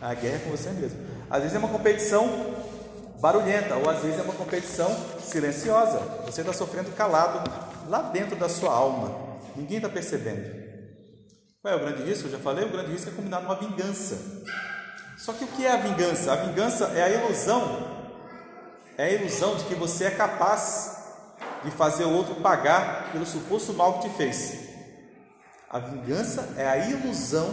A 0.00 0.14
guerra 0.14 0.36
é 0.36 0.38
com 0.38 0.50
você 0.50 0.70
mesmo. 0.70 0.98
Às 1.28 1.42
vezes 1.42 1.56
é 1.56 1.58
uma 1.58 1.68
competição 1.68 2.71
barulhenta, 3.22 3.76
ou 3.76 3.88
às 3.88 4.02
vezes 4.02 4.18
é 4.18 4.22
uma 4.22 4.34
competição 4.34 4.94
silenciosa. 5.20 6.00
Você 6.26 6.40
está 6.42 6.52
sofrendo 6.52 6.90
calado 6.90 7.48
lá 7.88 8.02
dentro 8.02 8.36
da 8.36 8.48
sua 8.48 8.74
alma. 8.74 9.38
Ninguém 9.56 9.76
está 9.76 9.88
percebendo. 9.88 10.60
Qual 11.62 11.72
é 11.72 11.76
o 11.76 11.80
grande 11.80 12.02
risco? 12.02 12.26
Eu 12.26 12.32
já 12.32 12.38
falei, 12.38 12.64
o 12.64 12.72
grande 12.72 12.90
risco 12.90 13.08
é 13.08 13.12
combinar 13.12 13.40
numa 13.40 13.54
vingança. 13.54 14.18
Só 15.16 15.32
que 15.32 15.44
o 15.44 15.46
que 15.46 15.64
é 15.64 15.70
a 15.70 15.76
vingança? 15.76 16.32
A 16.32 16.36
vingança 16.36 16.86
é 16.96 17.02
a 17.04 17.08
ilusão 17.08 17.92
é 18.96 19.04
a 19.04 19.10
ilusão 19.10 19.56
de 19.56 19.64
que 19.64 19.74
você 19.74 20.04
é 20.04 20.10
capaz 20.10 20.98
de 21.64 21.70
fazer 21.70 22.04
o 22.04 22.12
outro 22.12 22.34
pagar 22.36 23.10
pelo 23.10 23.24
suposto 23.24 23.72
mal 23.72 23.98
que 23.98 24.08
te 24.08 24.16
fez. 24.16 24.68
A 25.70 25.78
vingança 25.78 26.54
é 26.56 26.68
a 26.68 26.76
ilusão 26.90 27.48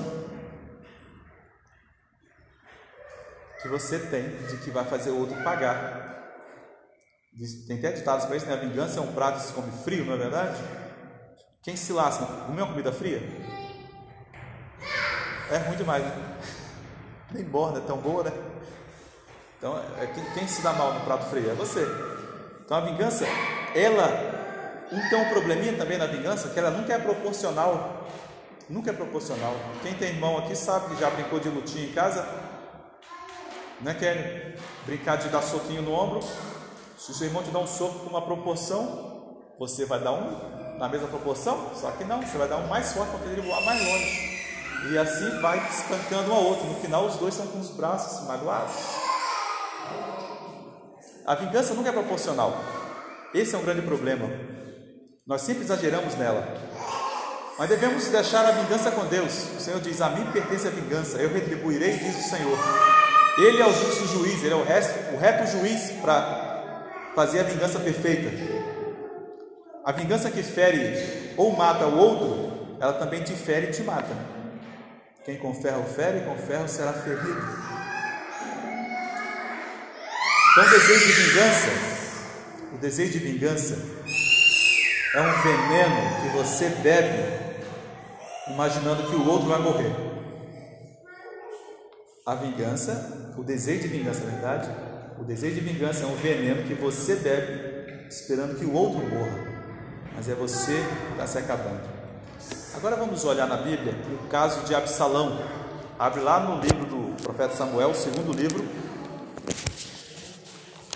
que 3.62 3.68
você 3.68 4.00
tem 4.00 4.30
de 4.48 4.58
que 4.58 4.72
vai 4.72 4.86
fazer 4.86 5.12
o 5.12 5.20
outro 5.20 5.36
pagar. 5.44 6.08
Tem 7.68 7.78
até 7.78 7.92
ditados 7.92 8.26
para 8.26 8.36
isso, 8.36 8.46
né? 8.46 8.54
A 8.54 8.58
vingança 8.58 9.00
é 9.00 9.02
um 9.02 9.14
prato 9.14 9.40
que 9.40 9.48
se 9.48 9.54
come 9.54 9.72
frio, 9.84 10.06
não 10.06 10.14
é 10.14 10.18
verdade? 10.18 10.58
Quem 11.64 11.76
se 11.76 11.94
lasca, 11.94 12.26
comeu 12.26 12.66
uma 12.66 12.72
comida 12.72 12.92
fria? 12.92 13.22
É 15.52 15.58
ruim 15.58 15.78
demais, 15.78 16.04
né? 16.04 16.12
Nem 17.32 17.44
borda, 17.44 17.80
é 17.80 17.84
tão 17.84 17.98
boa, 17.98 18.24
né? 18.24 18.32
Então, 19.58 19.78
é, 20.00 20.08
quem, 20.08 20.24
quem 20.34 20.48
se 20.48 20.62
dá 20.62 20.74
mal 20.74 20.94
no 20.94 21.02
prato 21.02 21.26
frio? 21.30 21.52
É 21.52 21.54
você. 21.54 21.86
Então, 22.64 22.78
a 22.78 22.82
vingança, 22.82 23.26
ela 23.76 24.08
tem 25.10 25.20
um 25.20 25.30
probleminha 25.30 25.78
também 25.78 25.98
na 25.98 26.08
vingança, 26.08 26.50
que 26.50 26.58
ela 26.58 26.72
nunca 26.72 26.94
é 26.94 26.98
proporcional. 26.98 28.08
Nunca 28.70 28.92
é 28.92 28.94
proporcional. 28.94 29.54
Quem 29.82 29.94
tem 29.96 30.10
irmão 30.10 30.38
aqui 30.38 30.56
sabe 30.56 30.96
que 30.96 31.02
já 31.02 31.10
brincou 31.10 31.40
de 31.40 31.50
lutinha 31.50 31.86
em 31.86 31.92
casa. 31.92 32.49
Não 33.82 33.92
é 33.92 33.96
que 33.96 34.56
brincar 34.86 35.18
de 35.18 35.30
dar 35.30 35.42
soquinho 35.42 35.82
no 35.82 35.94
ombro. 35.94 36.20
Se 36.98 37.12
o 37.12 37.14
seu 37.14 37.28
irmão 37.28 37.42
te 37.42 37.50
dá 37.50 37.60
um 37.60 37.68
soco 37.68 38.00
com 38.00 38.10
uma 38.10 38.22
proporção, 38.22 39.38
você 39.58 39.86
vai 39.86 40.00
dar 40.00 40.12
um 40.12 40.78
na 40.78 40.90
mesma 40.90 41.08
proporção? 41.08 41.72
Só 41.76 41.92
que 41.92 42.04
não, 42.04 42.22
você 42.22 42.38
vai 42.38 42.48
dar 42.48 42.58
um 42.58 42.68
mais 42.68 42.92
forte 42.92 43.16
para 43.18 43.32
ele 43.32 43.42
voar 43.42 43.62
mais 43.62 43.80
longe. 43.80 44.40
E 44.92 44.98
assim 44.98 45.42
vai 45.42 45.66
espancando 45.70 46.32
um 46.32 46.36
ao 46.36 46.44
outro. 46.44 46.68
No 46.68 46.76
final, 46.76 47.06
os 47.06 47.16
dois 47.16 47.34
estão 47.34 47.48
com 47.52 47.60
os 47.60 47.70
braços 47.70 48.28
magoados. 48.28 48.76
A 51.26 51.36
vingança 51.36 51.74
nunca 51.74 51.90
é 51.90 51.94
proporcional. 51.94 52.58
Esse 53.34 53.56
é 53.56 53.58
um 53.58 53.64
grande 53.64 53.82
problema. 53.82 54.30
Nós 55.26 55.42
sempre 55.42 55.64
exageramos 55.64 56.16
nela. 56.16 56.44
Mas 57.58 57.70
devemos 57.70 58.08
deixar 58.08 58.46
a 58.46 58.52
vingança 58.52 58.92
com 58.92 59.06
Deus. 59.06 59.56
O 59.58 59.60
Senhor 59.60 59.80
diz: 59.80 60.02
A 60.02 60.10
mim 60.10 60.32
pertence 60.32 60.68
a 60.68 60.72
vingança, 60.72 61.18
eu 61.18 61.32
retribuirei, 61.32 61.98
diz 61.98 62.26
o 62.26 62.30
Senhor. 62.30 62.58
Ele 63.40 63.62
é 63.62 63.66
o 63.66 63.72
justo 63.72 64.06
juiz, 64.06 64.44
ele 64.44 64.54
é 64.54 64.58
o, 64.58 64.64
resto, 64.64 65.16
o 65.16 65.18
reto 65.18 65.50
juiz 65.50 65.92
para 66.02 66.84
fazer 67.16 67.40
a 67.40 67.44
vingança 67.44 67.80
perfeita. 67.80 68.30
A 69.86 69.94
vingança 69.94 70.30
que 70.30 70.44
fere 70.44 71.34
ou 71.38 71.56
mata 71.56 71.86
o 71.88 71.98
outro, 71.98 72.78
ela 72.82 72.94
também 72.94 73.24
te 73.24 73.34
fere 73.34 73.68
e 73.68 73.72
te 73.72 73.82
mata. 73.82 74.14
Quem 75.24 75.38
com 75.38 75.54
ferro 75.54 75.86
fere, 75.86 76.26
com 76.26 76.36
ferro 76.36 76.68
será 76.68 76.92
ferido. 76.92 77.70
Então, 80.52 80.66
o 80.66 80.70
desejo 80.70 81.06
de 81.06 81.12
vingança, 81.14 81.68
o 82.74 82.78
desejo 82.78 83.12
de 83.14 83.20
vingança 83.20 83.78
é 85.16 85.22
um 85.22 85.42
veneno 85.42 86.22
que 86.22 86.38
você 86.38 86.70
bebe 86.82 87.40
imaginando 88.50 89.04
que 89.04 89.16
o 89.16 89.28
outro 89.30 89.48
vai 89.48 89.60
morrer. 89.60 90.19
A 92.26 92.36
vingança, 92.36 93.34
o 93.38 93.44
desejo 93.44 93.84
de 93.84 93.88
vingança, 93.88 94.24
na 94.26 94.32
verdade, 94.32 94.70
o 95.20 95.24
desejo 95.24 95.56
de 95.56 95.62
vingança 95.62 96.04
é 96.04 96.08
um 96.08 96.16
veneno 96.16 96.64
que 96.64 96.74
você 96.74 97.16
bebe 97.16 98.08
esperando 98.10 98.58
que 98.58 98.66
o 98.66 98.74
outro 98.74 99.00
morra, 99.00 99.40
mas 100.16 100.28
é 100.30 100.34
você 100.34 100.74
que 100.74 101.12
está 101.12 101.28
se 101.28 101.38
acabando. 101.38 101.82
Agora 102.76 102.96
vamos 102.96 103.24
olhar 103.26 103.48
na 103.48 103.58
Bíblia 103.58 103.94
o 104.14 104.28
caso 104.28 104.66
de 104.66 104.74
Absalão. 104.74 105.40
Abre 105.98 106.22
lá 106.22 106.40
no 106.40 106.62
livro 106.62 106.86
do 106.86 107.24
profeta 107.24 107.56
Samuel, 107.56 107.94
segundo 107.94 108.32
livro, 108.32 108.66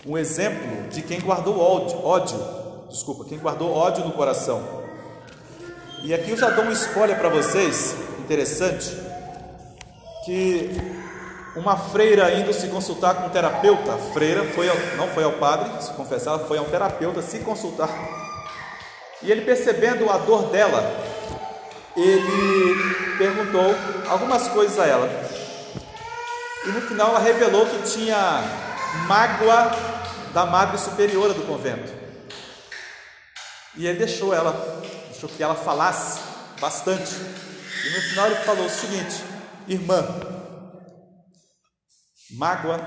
um 0.05 0.17
exemplo 0.17 0.89
de 0.89 1.01
quem 1.01 1.19
guardou 1.19 1.59
ódio, 1.59 2.05
ódio, 2.05 2.37
desculpa, 2.89 3.25
quem 3.25 3.37
guardou 3.37 3.71
ódio 3.71 4.03
no 4.03 4.11
coração. 4.11 4.83
E 6.03 6.13
aqui 6.13 6.31
eu 6.31 6.37
já 6.37 6.49
dou 6.49 6.65
um 6.65 6.71
spoiler 6.71 7.17
para 7.17 7.29
vocês, 7.29 7.95
interessante, 8.19 8.89
que 10.25 10.71
uma 11.55 11.77
freira 11.77 12.31
indo 12.33 12.51
se 12.53 12.67
consultar 12.67 13.15
com 13.15 13.27
um 13.27 13.29
terapeuta, 13.29 13.93
a 13.93 13.97
freira 14.13 14.43
foi 14.53 14.69
ao, 14.69 14.77
não 14.97 15.07
foi 15.09 15.23
ao 15.23 15.33
padre 15.33 15.69
se 15.81 15.91
confessar, 15.93 16.39
foi 16.39 16.57
ao 16.57 16.65
terapeuta 16.65 17.21
se 17.21 17.39
consultar. 17.39 17.89
E 19.21 19.31
ele 19.31 19.41
percebendo 19.41 20.09
a 20.09 20.17
dor 20.17 20.49
dela, 20.49 20.83
ele 21.95 23.17
perguntou 23.17 23.75
algumas 24.09 24.47
coisas 24.47 24.79
a 24.79 24.87
ela. 24.87 25.09
E 26.65 26.69
no 26.69 26.81
final 26.81 27.09
ela 27.09 27.19
revelou 27.19 27.65
que 27.65 27.91
tinha 27.91 28.41
mágoa 29.07 29.71
da 30.33 30.45
madre 30.45 30.77
superiora 30.77 31.33
do 31.33 31.45
convento. 31.45 31.93
E 33.75 33.87
ele 33.87 33.99
deixou 33.99 34.33
ela 34.33 34.81
deixou 35.23 35.29
que 35.29 35.43
ela 35.43 35.55
falasse 35.55 36.19
bastante. 36.59 37.13
E 37.85 37.89
no 37.89 38.01
final 38.01 38.25
ele 38.27 38.35
falou 38.37 38.65
o 38.65 38.69
seguinte: 38.69 39.23
Irmã, 39.67 40.05
mágoa 42.33 42.79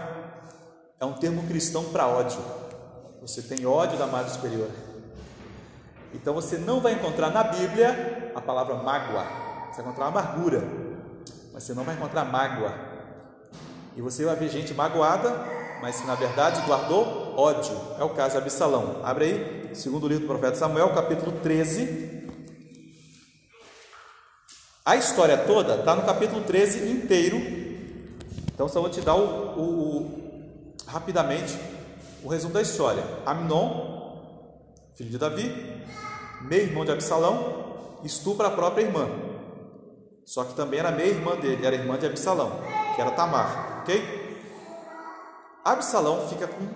é 0.99 1.05
um 1.05 1.15
termo 1.15 1.47
cristão 1.47 1.85
para 1.85 2.07
ódio. 2.07 2.41
Você 3.21 3.43
tem 3.43 3.67
ódio 3.67 3.99
da 3.99 4.07
madre 4.07 4.33
superior. 4.33 4.69
Então 6.15 6.33
você 6.33 6.57
não 6.57 6.81
vai 6.81 6.95
encontrar 6.95 7.31
na 7.31 7.45
Bíblia 7.45 8.33
a 8.35 8.41
palavra 8.41 8.77
mágoa. 8.77 9.25
Você 9.71 9.83
vai 9.83 9.87
encontrar 9.87 10.07
amargura, 10.07 10.63
mas 11.53 11.65
você 11.65 11.75
não 11.75 11.85
vai 11.85 11.95
encontrar 11.95 12.25
mágoa. 12.25 12.73
E 13.97 14.01
você 14.01 14.25
vai 14.25 14.37
ver 14.37 14.49
gente 14.49 14.73
magoada, 14.75 15.31
mas 15.83 16.01
que 16.01 16.07
na 16.07 16.15
verdade 16.15 16.61
guardou 16.67 17.35
ódio. 17.37 17.77
É 17.99 18.05
o 18.05 18.11
caso 18.11 18.33
de 18.33 18.39
Absalão. 18.39 19.01
Abre 19.05 19.25
aí, 19.25 19.71
segundo 19.75 20.09
livro 20.09 20.25
do 20.25 20.29
profeta 20.29 20.57
Samuel, 20.57 20.95
capítulo 20.95 21.33
13, 21.41 22.17
a 24.85 24.95
história 24.95 25.37
toda 25.37 25.75
está 25.75 25.97
no 25.97 26.03
capítulo 26.03 26.43
13 26.45 26.91
inteiro. 26.91 27.66
Então 28.57 28.71
só 28.71 28.81
vou 28.81 28.89
te 28.89 29.03
dar 29.03 29.15
o, 29.15 29.21
o, 29.21 29.63
o, 29.99 30.77
rapidamente 30.87 31.59
o 32.25 32.29
resumo 32.29 32.55
da 32.55 32.63
história. 32.63 33.05
Aminon, 33.27 34.17
filho 34.95 35.11
de 35.11 35.19
Davi, 35.19 35.85
meio 36.41 36.63
irmão 36.63 36.83
de 36.83 36.91
Absalão, 36.91 38.01
estupra 38.03 38.49
a 38.49 38.51
própria 38.51 38.83
irmã. 38.83 39.11
Só 40.25 40.43
que 40.43 40.55
também 40.55 40.81
era 40.81 40.91
meia 40.91 41.11
irmã 41.11 41.37
dele, 41.37 41.67
era 41.67 41.77
irmã 41.77 41.99
de 41.99 42.07
Absalão, 42.07 42.51
que 42.95 43.01
era 43.03 43.11
Tamar, 43.11 43.83
ok? 43.83 44.03
Absalão 45.63 46.27
fica 46.27 46.49
com 46.49 46.67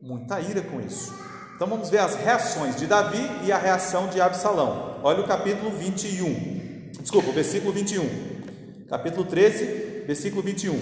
muita 0.00 0.40
ira 0.40 0.62
com 0.62 0.80
isso. 0.80 1.12
Então 1.54 1.66
vamos 1.66 1.90
ver 1.90 1.98
as 1.98 2.14
reações 2.14 2.74
de 2.74 2.86
Davi 2.86 3.20
e 3.44 3.52
a 3.52 3.58
reação 3.58 4.08
de 4.08 4.18
Absalão. 4.18 4.98
Olha 5.02 5.20
o 5.20 5.28
capítulo 5.28 5.72
21. 5.72 6.90
Desculpa, 7.02 7.28
o 7.28 7.32
versículo 7.34 7.70
21. 7.70 8.86
Capítulo 8.88 9.26
13, 9.26 9.91
versículo 10.06 10.42
21. 10.42 10.78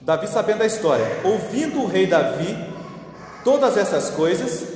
Davi 0.00 0.26
sabendo 0.26 0.62
a 0.62 0.66
história, 0.66 1.06
ouvindo 1.24 1.82
o 1.82 1.86
rei 1.86 2.06
Davi 2.06 2.56
todas 3.44 3.76
essas 3.76 4.10
coisas, 4.10 4.66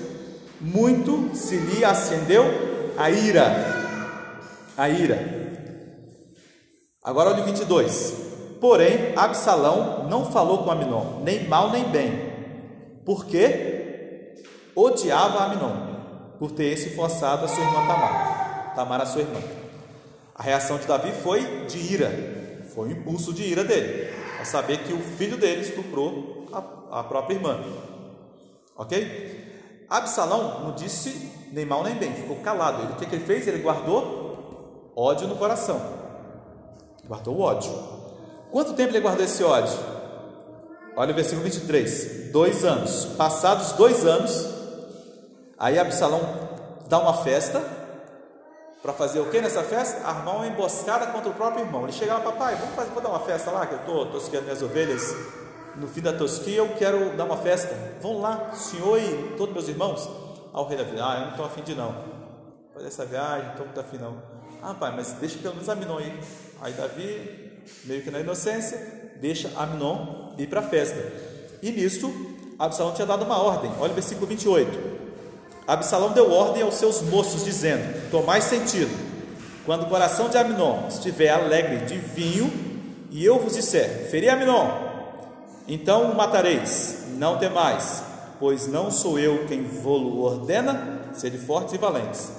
muito 0.60 1.34
se 1.34 1.56
lhe 1.56 1.84
acendeu 1.84 2.44
a 2.96 3.10
ira. 3.10 3.74
A 4.76 4.88
ira. 4.88 5.44
Agora 7.02 7.30
olha 7.30 7.42
o 7.42 7.44
22. 7.44 8.14
Porém, 8.60 9.12
Absalão 9.14 10.08
não 10.08 10.32
falou 10.32 10.64
com 10.64 10.70
Aminon, 10.70 11.20
nem 11.22 11.46
mal 11.46 11.70
nem 11.70 11.84
bem, 11.84 12.32
porque 13.04 14.42
odiava 14.74 15.44
Aminon, 15.44 15.74
por 16.38 16.50
ter 16.50 16.72
esse 16.72 16.90
forçado 16.90 17.44
a 17.44 17.48
sua 17.48 17.62
irmã 17.62 17.86
Tamar. 17.86 18.72
Tamar 18.74 19.00
a 19.02 19.06
sua 19.06 19.20
irmã. 19.20 19.40
A 20.34 20.42
reação 20.42 20.78
de 20.78 20.86
Davi 20.86 21.12
foi 21.22 21.66
de 21.66 21.78
ira, 21.78 22.10
foi 22.74 22.88
um 22.88 22.90
impulso 22.90 23.32
de 23.32 23.44
ira 23.44 23.62
dele, 23.62 24.12
ao 24.38 24.44
saber 24.44 24.78
que 24.78 24.92
o 24.92 24.98
filho 24.98 25.36
dele 25.36 25.62
estuprou 25.62 26.46
a, 26.52 27.00
a 27.00 27.04
própria 27.04 27.36
irmã. 27.36 27.62
Ok? 28.76 29.86
Absalão 29.88 30.64
não 30.64 30.74
disse 30.74 31.30
nem 31.52 31.64
mal 31.64 31.84
nem 31.84 31.94
bem, 31.94 32.12
ficou 32.12 32.36
calado. 32.36 32.82
Ele, 32.82 32.92
o 32.92 32.96
que, 32.96 33.06
que 33.06 33.14
ele 33.14 33.24
fez? 33.24 33.46
Ele 33.46 33.62
guardou 33.62 34.92
ódio 34.96 35.28
no 35.28 35.36
coração. 35.36 35.80
Guardou 37.06 37.36
o 37.36 37.40
ódio. 37.42 37.72
Quanto 38.50 38.74
tempo 38.74 38.90
ele 38.90 39.00
guardou 39.00 39.24
esse 39.24 39.44
ódio? 39.44 39.78
Olha 40.96 41.12
o 41.12 41.14
versículo 41.14 41.44
23. 41.44 42.32
Dois 42.32 42.64
anos. 42.64 43.04
Passados 43.16 43.72
dois 43.72 44.04
anos, 44.04 44.48
aí 45.56 45.78
Absalão 45.78 46.20
dá 46.88 46.98
uma 46.98 47.14
festa 47.14 47.60
para 48.84 48.92
fazer 48.92 49.18
o 49.18 49.30
que 49.30 49.40
nessa 49.40 49.62
festa? 49.62 50.06
Armar 50.06 50.36
uma 50.36 50.46
emboscada 50.46 51.06
contra 51.06 51.30
o 51.30 51.32
próprio 51.32 51.64
irmão. 51.64 51.84
Ele 51.84 51.92
chegava, 51.92 52.20
papai, 52.20 52.54
vamos 52.56 52.74
fazer, 52.74 52.90
vou 52.90 53.02
dar 53.02 53.08
uma 53.08 53.20
festa 53.20 53.50
lá, 53.50 53.66
que 53.66 53.72
eu 53.72 53.78
estou 53.78 54.06
tosqueando 54.12 54.44
minhas 54.44 54.60
ovelhas. 54.60 55.16
No 55.76 55.88
fim 55.88 56.02
da 56.02 56.12
tosquia, 56.12 56.58
eu 56.58 56.68
quero 56.76 57.16
dar 57.16 57.24
uma 57.24 57.38
festa. 57.38 57.74
Vão 58.02 58.20
lá, 58.20 58.52
senhor 58.52 59.00
e 59.00 59.36
todos 59.38 59.54
meus 59.54 59.68
irmãos. 59.68 60.06
Ao 60.52 60.68
rei 60.68 60.76
Davi, 60.76 61.00
ah, 61.00 61.14
eu 61.14 61.20
não 61.22 61.30
estou 61.30 61.46
afim 61.46 61.62
de 61.62 61.74
não. 61.74 61.94
Fazer 62.74 62.88
essa 62.88 63.06
viagem, 63.06 63.44
não 63.44 63.50
estou 63.52 63.64
muito 63.64 63.80
afim 63.80 63.96
não. 63.96 64.22
Ah, 64.62 64.74
pai, 64.74 64.92
mas 64.94 65.12
deixa 65.12 65.38
pelo 65.38 65.54
menos 65.54 65.68
Aminon 65.70 65.96
aí. 65.96 66.20
Aí 66.60 66.72
Davi, 66.74 67.62
meio 67.84 68.02
que 68.02 68.10
na 68.10 68.20
inocência, 68.20 69.14
deixa 69.16 69.50
Aminon 69.56 70.34
ir 70.36 70.46
para 70.46 70.60
a 70.60 70.62
festa. 70.62 71.10
E 71.62 71.72
nisto, 71.72 72.12
Absalão 72.58 72.92
tinha 72.92 73.06
dado 73.06 73.24
uma 73.24 73.42
ordem. 73.42 73.72
Olha 73.80 73.92
o 73.92 73.94
versículo 73.94 74.26
28. 74.26 74.93
Absalão 75.66 76.12
deu 76.12 76.30
ordem 76.30 76.62
aos 76.62 76.74
seus 76.74 77.00
moços, 77.00 77.44
dizendo: 77.44 78.10
Tomai 78.10 78.42
sentido, 78.42 78.94
quando 79.64 79.84
o 79.84 79.88
coração 79.88 80.28
de 80.28 80.36
Aminon 80.36 80.88
estiver 80.88 81.30
alegre 81.30 81.86
de 81.86 81.96
vinho, 81.96 82.52
e 83.10 83.24
eu 83.24 83.38
vos 83.38 83.54
disser: 83.54 84.08
Feri 84.10 84.28
Aminon, 84.28 84.68
então 85.66 86.10
o 86.10 86.14
matareis, 86.14 87.04
não 87.16 87.38
temais, 87.38 88.02
pois 88.38 88.66
não 88.66 88.90
sou 88.90 89.18
eu 89.18 89.46
quem 89.46 89.62
vou 89.62 90.22
ordena, 90.22 91.10
sede 91.14 91.38
fortes 91.38 91.72
e 91.72 91.78
valentes. 91.78 92.30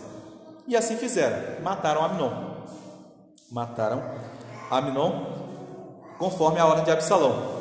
E 0.68 0.76
assim 0.76 0.96
fizeram, 0.96 1.64
mataram 1.64 2.04
Aminon. 2.04 2.56
Mataram 3.52 4.04
Aminon, 4.70 5.26
conforme 6.20 6.60
a 6.60 6.66
ordem 6.66 6.84
de 6.84 6.92
Absalão. 6.92 7.56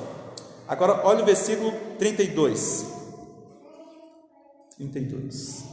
Agora, 0.69 1.01
olha 1.05 1.23
o 1.23 1.27
versículo 1.27 1.73
32. 1.99 2.94
32. 4.77 5.65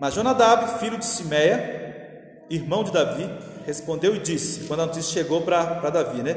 Mas 0.00 0.14
Jonadab, 0.14 0.80
filho 0.80 0.98
de 0.98 1.04
Simeia, 1.04 2.44
irmão 2.50 2.82
de 2.82 2.90
Davi, 2.90 3.30
respondeu 3.64 4.16
e 4.16 4.18
disse, 4.18 4.66
quando 4.66 4.80
a 4.80 4.86
notícia 4.86 5.12
chegou 5.12 5.42
para 5.42 5.90
Davi, 5.90 6.22
né? 6.22 6.36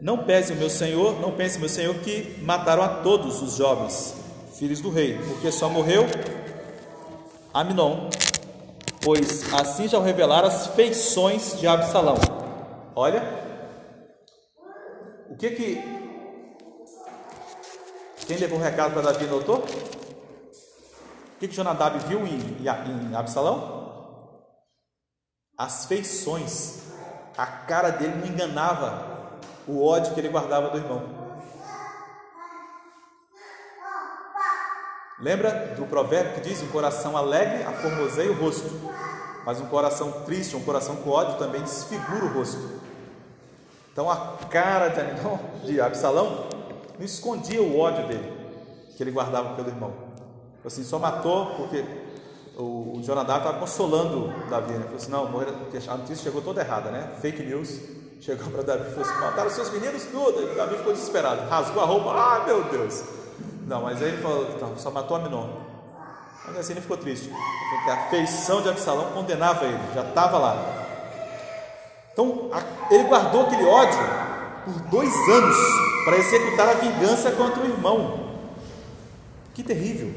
Não 0.00 0.18
pese 0.18 0.52
o 0.52 0.56
meu 0.56 0.70
senhor, 0.70 1.20
não 1.20 1.32
pense 1.32 1.58
meu 1.58 1.68
senhor 1.68 1.94
que 1.96 2.36
mataram 2.42 2.82
a 2.82 2.88
todos 2.88 3.42
os 3.42 3.56
jovens, 3.56 4.14
filhos 4.54 4.80
do 4.80 4.90
rei, 4.90 5.18
porque 5.18 5.50
só 5.52 5.68
morreu 5.68 6.06
Aminon, 7.54 8.08
pois 9.00 9.52
assim 9.52 9.86
já 9.86 10.00
revelaram 10.00 10.48
as 10.48 10.68
feições 10.68 11.58
de 11.58 11.66
Absalão. 11.66 12.16
Olha, 12.94 13.22
o 15.28 15.36
que 15.36 15.50
que 15.50 15.84
quem 18.26 18.36
levou 18.36 18.58
o 18.58 18.62
recado 18.62 18.92
para 18.92 19.12
Davi 19.12 19.26
notou? 19.26 19.64
Que, 21.42 21.48
que 21.48 21.56
Jonadab 21.56 21.98
viu 22.06 22.24
em, 22.24 22.38
em 22.60 23.16
Absalão? 23.16 24.44
As 25.58 25.86
feições, 25.86 26.84
a 27.36 27.44
cara 27.44 27.90
dele 27.90 28.14
não 28.14 28.26
enganava 28.28 29.40
o 29.66 29.84
ódio 29.84 30.14
que 30.14 30.20
ele 30.20 30.28
guardava 30.28 30.70
do 30.70 30.76
irmão. 30.76 31.02
Lembra 35.18 35.74
do 35.74 35.84
provérbio 35.86 36.34
que 36.34 36.42
diz: 36.42 36.62
um 36.62 36.68
coração 36.68 37.16
alegre 37.16 37.64
aformoseia 37.64 38.30
o 38.30 38.40
rosto, 38.40 38.70
mas 39.44 39.60
um 39.60 39.66
coração 39.66 40.22
triste, 40.24 40.54
um 40.54 40.62
coração 40.62 40.94
com 40.94 41.10
ódio 41.10 41.38
também 41.38 41.60
desfigura 41.62 42.24
o 42.24 42.32
rosto. 42.34 42.80
Então 43.92 44.08
a 44.08 44.38
cara 44.48 44.90
de, 44.90 45.66
de 45.66 45.80
Absalão 45.80 46.46
não 46.96 47.04
escondia 47.04 47.60
o 47.60 47.80
ódio 47.80 48.06
dele, 48.06 48.32
que 48.96 49.02
ele 49.02 49.10
guardava 49.10 49.56
pelo 49.56 49.70
irmão. 49.70 50.01
Assim, 50.64 50.84
só 50.84 50.98
matou 50.98 51.46
porque 51.56 51.84
o, 52.56 53.00
Jonadab 53.02 53.38
estava 53.38 53.58
consolando 53.58 54.32
Davi. 54.48 54.72
Né? 54.74 54.84
Falou 54.84 54.96
assim: 54.96 55.10
não, 55.10 55.26
a 55.26 55.96
notícia 55.96 56.24
chegou 56.24 56.40
toda 56.42 56.60
errada, 56.60 56.90
né? 56.90 57.12
Fake 57.20 57.42
news. 57.42 57.80
Chegou 58.20 58.48
para 58.50 58.62
Davi 58.62 58.88
e 58.88 58.94
falou 58.94 59.10
assim: 59.10 59.20
mataram 59.20 59.50
seus 59.50 59.70
meninos 59.70 60.04
tudo. 60.04 60.52
E 60.52 60.54
Davi 60.54 60.76
ficou 60.76 60.92
desesperado, 60.92 61.48
rasgou 61.48 61.82
a 61.82 61.86
roupa. 61.86 62.10
Ah, 62.10 62.44
meu 62.46 62.62
Deus! 62.64 63.02
Não, 63.66 63.82
mas 63.82 64.00
aí 64.00 64.08
ele 64.08 64.22
falou: 64.22 64.46
não, 64.60 64.76
só 64.76 64.90
matou 64.90 65.16
Aminon. 65.16 65.48
Mas 66.46 66.58
assim 66.58 66.72
ele 66.72 66.80
ficou 66.80 66.96
triste, 66.96 67.28
porque 67.28 67.90
a 67.90 68.08
feição 68.08 68.60
de 68.62 68.68
Absalão 68.68 69.12
condenava 69.12 69.64
ele, 69.64 69.78
já 69.94 70.02
estava 70.02 70.38
lá. 70.38 70.82
Então, 72.12 72.50
ele 72.90 73.04
guardou 73.04 73.42
aquele 73.42 73.64
ódio 73.64 73.98
por 74.64 74.74
dois 74.90 75.14
anos 75.28 75.56
para 76.04 76.16
executar 76.18 76.68
a 76.68 76.74
vingança 76.74 77.30
contra 77.32 77.62
o 77.62 77.64
irmão. 77.64 78.30
Que 79.54 79.62
terrível, 79.62 80.12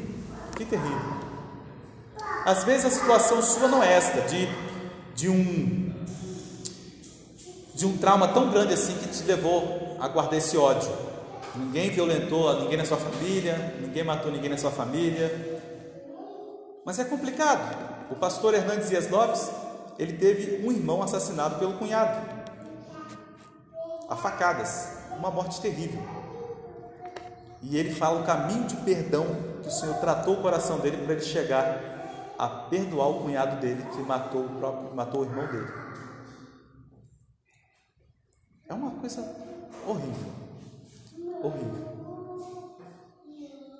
que 0.56 0.65
terrível. 0.65 1.26
Às 2.46 2.63
vezes 2.63 2.86
a 2.86 2.89
situação 2.89 3.41
sua 3.41 3.68
não 3.68 3.84
é 3.84 3.94
esta, 3.94 4.22
de, 4.22 4.48
de 5.15 5.30
um 5.30 5.94
de 7.74 7.86
um 7.86 7.98
trauma 7.98 8.30
tão 8.30 8.50
grande 8.50 8.74
assim 8.74 8.94
que 8.94 9.10
te 9.10 9.24
levou 9.24 9.98
a 10.00 10.08
guardar 10.08 10.38
esse 10.38 10.58
ódio. 10.58 10.89
Ninguém 11.56 11.89
violentou 11.89 12.62
ninguém 12.62 12.78
na 12.78 12.86
sua 12.86 12.98
família, 12.98 13.76
ninguém 13.82 14.04
matou 14.04 14.32
ninguém 14.32 14.50
na 14.50 14.58
sua 14.58 14.72
família. 14.72 15.60
Mas 16.86 17.00
é 17.00 17.04
complicado. 17.04 18.06
O 18.10 18.15
pastor 18.15 18.54
Hernandes 18.54 18.89
Dias 18.89 19.10
Lopes, 19.10 19.50
ele 20.00 20.13
teve 20.13 20.65
um 20.65 20.72
irmão 20.72 21.04
assassinado 21.04 21.60
pelo 21.60 21.74
cunhado, 21.74 22.26
a 24.08 24.15
facadas 24.15 24.98
uma 25.18 25.32
morte 25.32 25.60
terrível. 25.60 26.14
E 27.62 27.78
ele 27.78 27.94
fala 27.94 28.22
o 28.22 28.26
caminho 28.26 28.65
de 28.65 28.76
perdão 28.78 29.26
que 29.62 29.68
o 29.68 29.72
Senhor 29.72 29.96
tratou 29.96 30.36
o 30.36 30.41
coração 30.41 30.80
dele 30.80 30.98
para 30.98 31.13
ele 31.13 31.24
chegar 31.24 31.96
a 32.38 32.48
perdoar 32.48 33.10
o 33.10 33.22
cunhado 33.22 33.60
dele 33.60 33.84
que 33.94 34.02
matou 34.02 34.46
o 34.46 34.50
próprio, 34.50 34.94
matou 34.94 35.22
o 35.22 35.24
irmão 35.24 35.48
dele. 35.48 35.68
É 38.68 38.74
uma 38.74 38.91
coisa 38.91 39.22
horrível. 39.88 40.32
Horrível. 41.41 41.96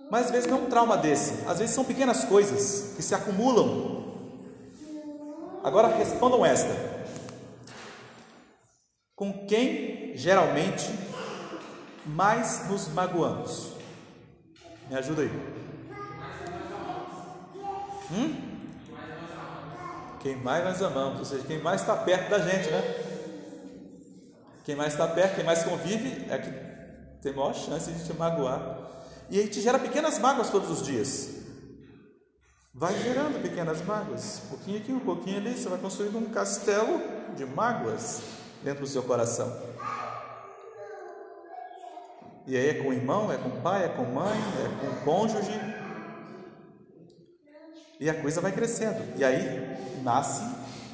Mas 0.09 0.25
às 0.25 0.31
vezes 0.31 0.49
não 0.49 0.59
é 0.59 0.61
um 0.61 0.69
trauma 0.69 0.97
desse, 0.97 1.45
às 1.47 1.59
vezes 1.59 1.73
são 1.73 1.83
pequenas 1.83 2.23
coisas 2.25 2.93
que 2.95 3.01
se 3.01 3.15
acumulam. 3.15 4.05
Agora 5.63 5.88
respondam 5.88 6.45
esta: 6.45 6.73
Com 9.15 9.45
quem 9.47 10.15
geralmente 10.15 11.04
mais 12.05 12.67
nos 12.69 12.87
magoamos? 12.89 13.73
Me 14.89 14.95
ajuda 14.95 15.23
aí. 15.23 15.31
Hum? 18.11 18.45
Quem 20.21 20.35
mais 20.37 20.63
nós 20.63 20.81
amamos, 20.81 21.19
ou 21.19 21.25
seja, 21.25 21.43
quem 21.45 21.61
mais 21.61 21.81
está 21.81 21.95
perto 21.95 22.29
da 22.29 22.39
gente, 22.39 22.69
né? 22.69 22.81
Quem 24.63 24.75
mais 24.75 24.93
está 24.93 25.07
perto, 25.07 25.35
quem 25.35 25.43
mais 25.43 25.63
convive, 25.63 26.25
é 26.29 26.37
que 26.37 27.21
tem 27.21 27.33
maior 27.33 27.53
chance 27.53 27.91
de 27.91 28.03
te 28.03 28.13
magoar. 28.13 28.79
E 29.29 29.39
aí 29.39 29.47
te 29.47 29.61
gera 29.61 29.77
pequenas 29.77 30.17
mágoas 30.19 30.49
todos 30.49 30.69
os 30.69 30.85
dias. 30.85 31.29
Vai 32.73 32.93
gerando 33.01 33.41
pequenas 33.41 33.83
mágoas. 33.85 34.41
Um 34.45 34.49
pouquinho 34.49 34.77
aqui, 34.79 34.91
um 34.91 34.99
pouquinho 34.99 35.37
ali, 35.37 35.53
você 35.53 35.69
vai 35.69 35.79
construindo 35.79 36.17
um 36.17 36.29
castelo 36.29 36.99
de 37.35 37.45
mágoas 37.45 38.21
dentro 38.63 38.81
do 38.81 38.87
seu 38.87 39.03
coração. 39.03 39.74
E 42.47 42.55
aí 42.55 42.69
é 42.69 42.73
com 42.75 42.89
o 42.89 42.93
irmão, 42.93 43.31
é 43.31 43.38
com 43.38 43.49
o 43.49 43.62
pai, 43.62 43.86
é 43.86 43.88
com 43.89 44.03
a 44.03 44.05
mãe, 44.05 44.38
é 44.38 44.79
com 44.79 44.88
o 44.88 45.01
cônjuge. 45.03 45.60
E 47.99 48.10
a 48.10 48.13
coisa 48.13 48.39
vai 48.39 48.51
crescendo. 48.51 49.01
E 49.17 49.23
aí 49.23 50.03
nasce 50.03 50.43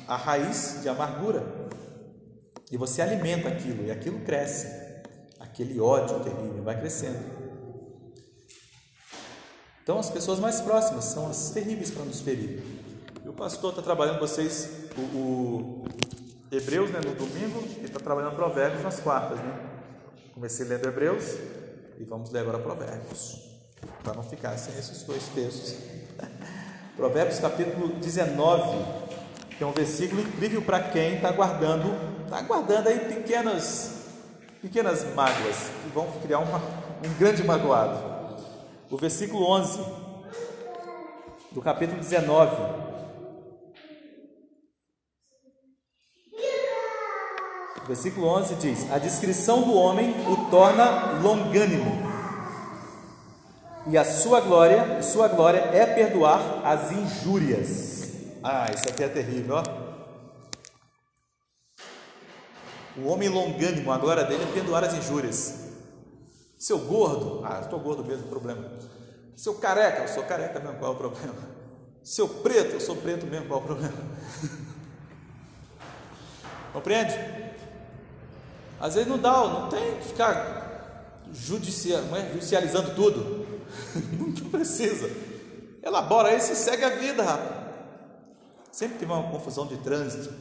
a 0.08 0.16
raiz 0.16 0.80
de 0.82 0.88
amargura. 0.88 1.44
E 2.72 2.78
você 2.78 3.02
alimenta 3.02 3.50
aquilo, 3.50 3.86
e 3.86 3.92
aquilo 3.92 4.20
cresce. 4.22 4.68
Aquele 5.40 5.80
ódio 5.80 6.22
terrível 6.22 6.64
vai 6.64 6.80
crescendo. 6.80 7.20
Então 9.84 10.00
as 10.00 10.10
pessoas 10.10 10.40
mais 10.40 10.62
próximas 10.62 11.04
são 11.06 11.30
as 11.30 11.50
terríveis 11.50 11.92
para 11.92 12.06
nos 12.06 12.22
ferir. 12.22 12.64
E 13.26 13.28
o 13.28 13.34
pastor 13.34 13.72
está 13.72 13.82
trabalhando 13.82 14.20
vocês 14.20 14.88
o, 14.98 15.02
o 15.02 15.86
Hebreus 16.50 16.92
né, 16.92 17.02
no 17.06 17.14
domingo 17.14 17.62
e 17.82 17.86
está 17.86 18.00
trabalhando 18.00 18.36
Provérbios 18.36 18.84
nas 18.84 19.02
quartas, 19.02 19.40
né? 19.40 19.71
Comecei 20.34 20.66
lendo 20.66 20.88
Hebreus 20.88 21.36
e 22.00 22.04
vamos 22.06 22.32
ler 22.32 22.40
agora 22.40 22.58
Provérbios, 22.58 23.50
para 24.02 24.14
não 24.14 24.24
ficar 24.24 24.58
sem 24.58 24.78
esses 24.78 25.04
dois 25.04 25.28
textos. 25.28 25.76
Provérbios 26.96 27.40
capítulo 27.40 27.90
19, 28.00 28.86
que 29.58 29.64
é 29.64 29.68
um 29.68 29.74
versículo 29.74 30.22
incrível 30.22 30.62
para 30.62 30.80
quem 30.80 31.16
está 31.16 31.32
guardando, 31.32 31.94
está 32.24 32.42
guardando 32.42 32.88
aí 32.88 33.00
pequenas, 33.00 34.06
pequenas 34.62 35.04
mágoas 35.14 35.70
que 35.84 35.90
vão 35.94 36.08
criar 36.22 36.40
uma, 36.40 36.58
um 36.58 37.14
grande 37.20 37.44
magoado. 37.44 38.00
O 38.90 38.98
versículo 38.98 39.46
11 39.46 39.80
do 41.52 41.62
capítulo 41.62 42.00
19 42.00 42.91
Versículo 47.92 48.26
11 48.28 48.56
diz: 48.56 48.90
A 48.90 48.98
descrição 48.98 49.64
do 49.64 49.74
homem 49.74 50.16
o 50.26 50.50
torna 50.50 51.20
longânimo, 51.22 51.92
e 53.86 53.98
a 53.98 54.06
sua 54.06 54.40
glória, 54.40 55.04
sua 55.04 55.28
glória 55.28 55.58
é 55.74 55.86
perdoar 55.86 56.62
as 56.64 56.90
injúrias. 56.94 58.14
Ah, 58.42 58.72
isso 58.74 58.88
aqui 58.88 59.04
é 59.04 59.10
terrível, 59.10 59.56
ó. 59.58 59.64
O 62.98 63.08
homem 63.10 63.28
longânimo, 63.28 63.92
a 63.92 63.98
glória 63.98 64.24
dele 64.24 64.44
é 64.44 64.54
perdoar 64.54 64.86
as 64.86 64.94
injúrias. 64.94 65.60
Seu 66.58 66.80
gordo, 66.80 67.42
ah, 67.44 67.60
estou 67.60 67.78
gordo 67.78 68.06
mesmo, 68.06 68.30
problema. 68.30 68.72
Seu 69.36 69.56
careca, 69.56 70.04
eu 70.04 70.08
sou 70.08 70.24
careca 70.24 70.62
mesmo, 70.62 70.78
qual 70.78 70.94
é 70.94 70.96
o 70.96 70.98
problema? 70.98 71.36
Seu 72.02 72.30
preto, 72.30 72.76
eu 72.76 72.80
sou 72.80 72.96
preto 72.96 73.26
mesmo, 73.26 73.48
qual 73.50 73.60
é 73.60 73.64
o 73.64 73.66
problema? 73.66 73.98
Compreende? 76.72 77.51
Às 78.82 78.96
vezes 78.96 79.08
não 79.08 79.20
dá, 79.20 79.32
não 79.48 79.70
tem 79.70 79.98
que 79.98 80.08
ficar 80.08 81.24
judicia, 81.32 81.98
é? 81.98 82.34
judicializando 82.34 82.96
tudo. 82.96 83.46
não 84.18 84.50
precisa. 84.50 85.10
Elabora 85.84 86.36
isso 86.36 86.52
e 86.52 86.56
segue 86.56 86.84
a 86.84 86.90
vida, 86.90 87.24
rapaz. 87.24 87.62
Sempre 88.72 88.98
tem 88.98 89.08
uma 89.08 89.30
confusão 89.30 89.68
de 89.68 89.78
trânsito. 89.78 90.34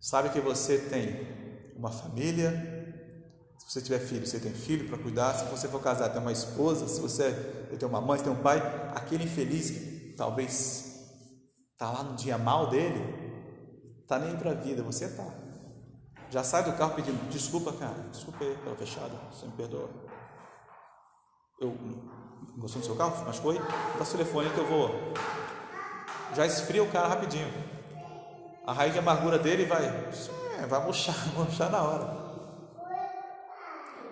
Sabe 0.00 0.30
que 0.30 0.40
você 0.40 0.78
tem 0.78 1.74
uma 1.76 1.90
família. 1.90 2.74
Se 3.58 3.72
você 3.72 3.82
tiver 3.82 3.98
filho, 3.98 4.26
você 4.26 4.38
tem 4.38 4.52
filho 4.52 4.88
para 4.88 4.96
cuidar. 4.96 5.34
Se 5.34 5.44
você 5.46 5.68
for 5.68 5.82
casar, 5.82 6.08
tem 6.10 6.20
uma 6.20 6.32
esposa. 6.32 6.86
Se 6.88 7.00
você 7.00 7.32
tem 7.78 7.88
uma 7.88 8.00
mãe, 8.00 8.20
tem 8.20 8.32
um 8.32 8.42
pai. 8.42 8.58
Aquele 8.94 9.24
infeliz 9.24 9.70
que 9.70 10.14
talvez 10.16 10.86
está 11.72 11.90
lá 11.90 12.02
no 12.02 12.14
dia 12.16 12.38
mal 12.38 12.70
dele, 12.70 13.02
está 14.02 14.18
nem 14.18 14.36
para 14.36 14.52
a 14.52 14.54
vida. 14.54 14.82
Você 14.82 15.06
está. 15.06 15.45
Já 16.30 16.42
sai 16.42 16.64
do 16.64 16.72
carro 16.72 16.94
pedindo 16.94 17.28
desculpa, 17.30 17.72
cara. 17.72 17.94
Desculpa 18.10 18.44
aí 18.44 18.56
pela 18.62 18.76
fechada. 18.76 19.12
Você 19.32 19.46
me 19.46 19.52
perdoa. 19.52 19.88
Eu 21.60 21.76
gostou 22.58 22.80
do 22.80 22.86
seu 22.86 22.96
carro? 22.96 23.24
Mas 23.26 23.36
foi? 23.36 23.58
Dá 23.58 24.02
o 24.02 24.06
telefone 24.06 24.50
que 24.50 24.58
eu 24.58 24.66
vou. 24.66 24.90
Já 26.34 26.44
esfria 26.44 26.82
o 26.82 26.90
cara 26.90 27.08
rapidinho. 27.08 27.50
A 28.66 28.72
raiz 28.72 28.92
de 28.92 28.98
amargura 28.98 29.38
dele 29.38 29.64
vai 29.64 29.84
é, 30.58 30.66
vai 30.66 30.84
murchar, 30.84 31.14
murchar 31.36 31.70
na 31.70 31.82
hora. 31.82 32.26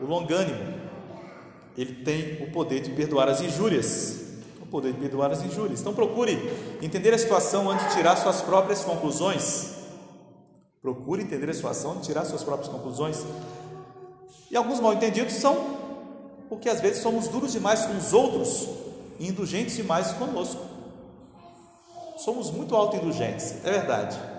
O 0.01 0.07
longânimo, 0.07 0.81
ele 1.77 2.05
tem 2.05 2.43
o 2.43 2.53
poder 2.53 2.81
de 2.81 2.91
perdoar 2.91 3.29
as 3.29 3.41
injúrias. 3.41 4.23
O 4.61 4.67
poder 4.67 4.93
de 4.93 4.99
perdoar 4.99 5.31
as 5.31 5.43
injúrias. 5.43 5.81
Então 5.81 5.95
procure 5.95 6.79
entender 6.83 7.13
a 7.13 7.19
situação 7.19 7.71
antes 7.71 7.89
de 7.89 7.95
tirar 7.95 8.17
suas 8.17 8.43
próprias 8.43 8.85
conclusões. 8.85 9.84
Procure 10.85 11.23
entender 11.23 11.51
a 11.51 11.55
situação 11.55 11.93
antes 11.93 12.03
de 12.03 12.09
tirar 12.09 12.25
suas 12.25 12.45
próprias 12.45 12.71
conclusões. 12.71 13.25
E 14.51 14.57
alguns 14.57 14.79
mal 14.79 14.93
entendidos 14.93 15.33
são 15.33 15.83
porque 16.49 16.69
às 16.69 16.81
vezes 16.81 17.03
somos 17.03 17.27
duros 17.27 17.51
demais 17.51 17.87
com 17.87 17.97
os 17.97 18.13
outros 18.13 18.69
e 19.19 19.27
indulgentes 19.27 19.75
demais 19.75 20.13
conosco. 20.13 20.63
Somos 22.19 22.53
muito 22.53 22.77
autoindulgentes, 22.77 23.65
é 23.65 23.71
verdade 23.73 24.35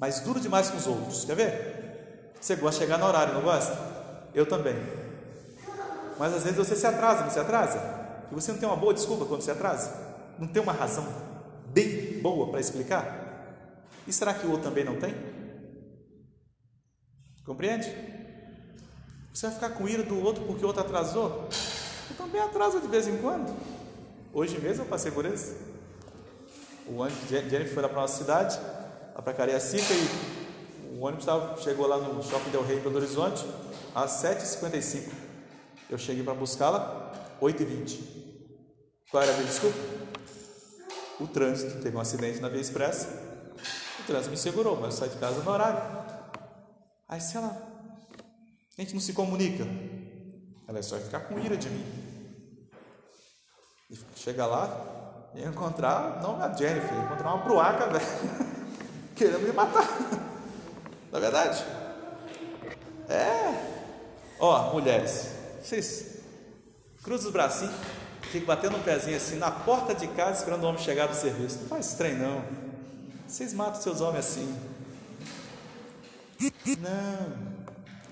mas 0.00 0.20
duro 0.20 0.40
demais 0.40 0.70
com 0.70 0.78
os 0.78 0.86
outros. 0.86 1.26
Quer 1.26 1.36
ver? 1.36 2.32
Você 2.40 2.56
gosta 2.56 2.80
de 2.80 2.86
chegar 2.86 2.98
no 2.98 3.06
horário, 3.06 3.34
não 3.34 3.42
gosta? 3.42 3.78
Eu 4.34 4.46
também. 4.46 4.74
Mas 6.18 6.32
às 6.32 6.42
vezes 6.42 6.56
você 6.56 6.74
se 6.74 6.86
atrasa, 6.86 7.22
não 7.22 7.30
se 7.30 7.38
atrasa? 7.38 7.78
E 8.32 8.34
você 8.34 8.50
não 8.50 8.58
tem 8.58 8.66
uma 8.66 8.76
boa 8.76 8.94
desculpa 8.94 9.26
quando 9.26 9.42
se 9.42 9.50
atrasa? 9.50 9.94
Não 10.38 10.48
tem 10.48 10.62
uma 10.62 10.72
razão 10.72 11.06
bem 11.66 12.18
boa 12.22 12.48
para 12.48 12.60
explicar? 12.60 13.18
E 14.06 14.12
será 14.12 14.32
que 14.32 14.46
o 14.46 14.52
outro 14.52 14.70
também 14.70 14.84
não 14.84 14.96
tem? 14.96 15.14
Compreende? 17.44 17.88
Você 19.32 19.46
vai 19.46 19.54
ficar 19.54 19.70
com 19.70 19.88
ira 19.88 20.02
do 20.02 20.22
outro 20.22 20.44
porque 20.44 20.64
o 20.64 20.68
outro 20.68 20.82
atrasou? 20.82 21.48
Eu 22.10 22.16
também 22.16 22.40
atraso 22.40 22.80
de 22.80 22.88
vez 22.88 23.06
em 23.06 23.18
quando. 23.18 23.54
Hoje 24.32 24.58
mesmo 24.58 24.84
eu 24.84 24.88
passei 24.88 25.10
por 25.10 25.24
isso. 25.24 25.56
O 26.86 27.02
anjo 27.02 27.16
Jennifer 27.28 27.72
foi 27.72 27.82
lá 27.82 27.88
para 27.88 28.00
nossa 28.00 28.18
cidade 28.18 28.58
lá 29.14 29.22
para 29.22 29.34
Cariacica 29.34 29.92
e 29.92 30.96
o 30.96 31.04
ônibus 31.04 31.26
tava, 31.26 31.60
chegou 31.60 31.86
lá 31.86 31.98
no 31.98 32.22
Shopping 32.22 32.50
Del 32.50 32.64
Rey 32.64 32.80
Belo 32.80 32.96
Horizonte 32.96 33.44
às 33.94 34.22
7h55. 34.22 35.12
Eu 35.90 35.98
cheguei 35.98 36.24
para 36.24 36.34
buscá-la 36.34 37.12
8h20. 37.40 38.00
Qual 39.10 39.22
era 39.22 39.32
a 39.32 39.34
minha 39.36 39.46
desculpa? 39.46 39.76
O 41.20 41.26
trânsito. 41.26 41.82
Teve 41.82 41.96
um 41.96 42.00
acidente 42.00 42.40
na 42.40 42.48
Via 42.48 42.60
Expressa. 42.60 43.08
O 43.98 44.02
trânsito 44.06 44.30
me 44.30 44.36
segurou, 44.36 44.76
mas 44.76 44.94
eu 44.94 45.00
saí 45.00 45.08
de 45.10 45.16
casa 45.16 45.42
no 45.42 45.50
horário. 45.50 46.09
Aí, 47.10 47.20
sei 47.20 47.40
lá, 47.40 47.56
a 48.78 48.80
gente 48.80 48.94
não 48.94 49.00
se 49.00 49.12
comunica. 49.12 49.66
Ela 50.68 50.78
é 50.78 50.82
só 50.82 50.96
ficar 50.96 51.18
com 51.22 51.40
ira 51.40 51.56
de 51.56 51.68
mim. 51.68 51.84
E 53.90 53.98
chega 54.14 54.46
lá 54.46 55.30
e 55.34 55.42
encontrar, 55.42 56.22
não 56.22 56.40
a 56.40 56.52
Jennifer, 56.52 56.96
encontrar 57.04 57.34
uma 57.34 57.42
bruaca, 57.42 57.88
velho 57.88 58.06
querendo 59.16 59.40
me 59.40 59.52
matar. 59.52 59.88
Não 61.10 61.18
é 61.18 61.20
verdade? 61.20 61.64
É. 63.08 63.80
Ó, 64.38 64.72
mulheres, 64.72 65.32
vocês 65.60 66.20
cruzam 67.02 67.26
os 67.26 67.32
bracinhos, 67.32 67.74
ficam 68.22 68.46
batendo 68.46 68.76
um 68.76 68.82
pezinho 68.84 69.16
assim 69.16 69.34
na 69.34 69.50
porta 69.50 69.96
de 69.96 70.06
casa 70.06 70.38
esperando 70.38 70.62
o 70.62 70.68
homem 70.68 70.80
chegar 70.80 71.08
do 71.08 71.16
serviço. 71.16 71.58
Não 71.62 71.66
faz 71.66 71.94
trem 71.94 72.14
não. 72.14 72.44
Vocês 73.26 73.52
matam 73.52 73.82
seus 73.82 74.00
homens 74.00 74.26
assim. 74.26 74.69
Não. 76.78 77.50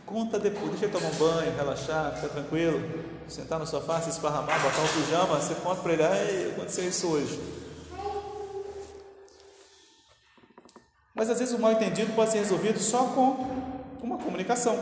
Conta 0.05 0.39
depois, 0.39 0.71
deixa 0.71 0.87
ele 0.87 0.93
tomar 0.93 1.09
um 1.09 1.15
banho, 1.17 1.55
relaxar, 1.55 2.15
ficar 2.15 2.29
tranquilo, 2.29 2.81
sentar 3.29 3.59
no 3.59 3.67
sofá, 3.67 4.01
se 4.01 4.11
esparramar, 4.11 4.63
botar 4.63 4.81
um 4.81 4.89
pijama, 4.89 5.39
você 5.39 5.55
conta 5.57 5.83
para 5.83 5.93
ele, 5.93 6.03
ai, 6.03 6.51
aconteceu 6.53 6.89
isso 6.89 7.09
hoje. 7.09 7.39
Mas 11.15 11.29
às 11.29 11.39
vezes 11.39 11.53
o 11.55 11.59
mal 11.59 11.73
entendido 11.73 12.13
pode 12.15 12.31
ser 12.31 12.39
resolvido 12.39 12.79
só 12.79 13.05
com 13.05 13.47
uma 14.03 14.17
comunicação. 14.19 14.79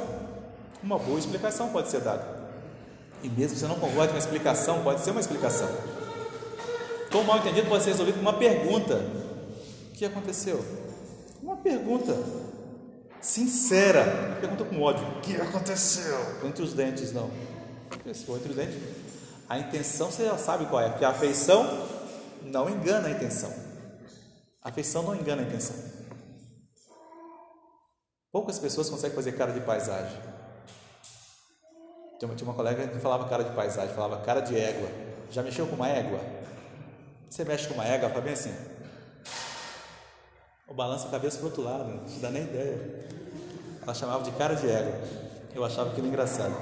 Uma 0.82 0.98
boa 0.98 1.18
explicação 1.18 1.70
pode 1.70 1.88
ser 1.88 2.00
dada. 2.00 2.24
E 3.22 3.28
mesmo 3.28 3.56
se 3.56 3.62
você 3.62 3.66
não 3.66 3.80
concorde 3.80 4.11
com 4.11 4.16
a 4.16 4.20
explicação, 4.20 4.82
pode 4.85 5.00
ser 5.00 5.11
uma 5.11 5.20
explicação. 5.20 5.68
Então 7.09 7.22
o 7.22 7.24
mal 7.24 7.38
entendido 7.38 7.68
pode 7.68 7.82
ser 7.82 7.90
resolvido 7.90 8.16
com 8.16 8.20
uma 8.20 8.35
pergunta. 8.35 8.94
O 9.88 9.92
que 9.94 10.04
aconteceu? 10.04 10.64
Uma 11.42 11.56
pergunta 11.56 12.14
sincera. 13.20 14.37
Pergunta 14.40 14.64
com 14.64 14.81
ódio. 14.81 15.07
O 15.18 15.20
que 15.20 15.37
aconteceu? 15.37 16.18
Entre 16.44 16.62
os 16.62 16.72
dentes, 16.72 17.12
não. 17.12 17.31
Entre 18.05 18.50
os 18.50 18.57
dentes. 18.57 18.76
A 19.48 19.59
intenção 19.59 20.11
você 20.11 20.24
já 20.24 20.37
sabe 20.37 20.66
qual 20.66 20.83
é, 20.83 20.88
porque 20.88 21.05
a 21.05 21.11
afeição 21.11 21.87
não 22.42 22.68
engana 22.68 23.09
a 23.09 23.11
intenção. 23.11 23.52
A 24.62 24.68
afeição 24.68 25.02
não 25.02 25.14
engana 25.14 25.42
a 25.42 25.44
intenção. 25.44 25.76
Poucas 28.33 28.59
pessoas 28.59 28.90
conseguem 28.90 29.14
fazer 29.14 29.33
cara 29.33 29.52
de 29.52 29.61
paisagem. 29.61 30.18
Tinha 32.18 32.29
uma, 32.29 32.35
tinha 32.35 32.48
uma 32.48 32.55
colega 32.55 32.88
que 32.88 32.98
falava 32.98 33.29
cara 33.29 33.44
de 33.44 33.55
paisagem, 33.55 33.94
falava 33.94 34.22
cara 34.24 34.40
de 34.40 34.59
égua. 34.59 34.88
Já 35.31 35.42
mexeu 35.42 35.66
com 35.66 35.76
uma 35.76 35.88
égua? 35.88 36.20
Você 37.29 37.44
mexe 37.44 37.68
com 37.68 37.74
uma 37.74 37.85
égua, 37.85 38.09
fala 38.09 38.22
bem 38.22 38.33
assim. 38.33 38.55
O 40.68 40.74
balança 40.74 41.07
a 41.07 41.11
cabeça 41.11 41.38
para 41.38 41.46
outro 41.46 41.62
lado, 41.62 41.88
não 41.88 42.20
dá 42.20 42.31
nem 42.31 42.42
ideia. 42.42 43.07
Ela 43.83 43.94
chamava 43.94 44.24
de 44.24 44.31
cara 44.33 44.55
de 44.55 44.68
égua. 44.68 45.00
Eu 45.55 45.64
achava 45.64 45.90
aquilo 45.90 46.09
engraçado. 46.09 46.55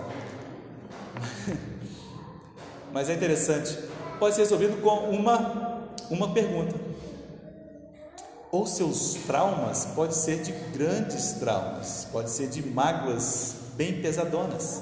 Mas 2.93 3.09
é 3.09 3.15
interessante. 3.15 3.79
Pode 4.19 4.35
ser 4.35 4.43
resolvido 4.43 4.81
com 4.83 5.11
uma, 5.11 5.89
uma 6.11 6.33
pergunta 6.33 6.75
ou 8.55 8.69
seus 8.69 9.15
traumas 9.27 9.85
pode 9.97 10.15
ser 10.15 10.41
de 10.41 10.53
grandes 10.73 11.33
traumas, 11.33 12.07
pode 12.13 12.31
ser 12.31 12.47
de 12.47 12.65
mágoas 12.65 13.57
bem 13.75 14.01
pesadonas, 14.01 14.81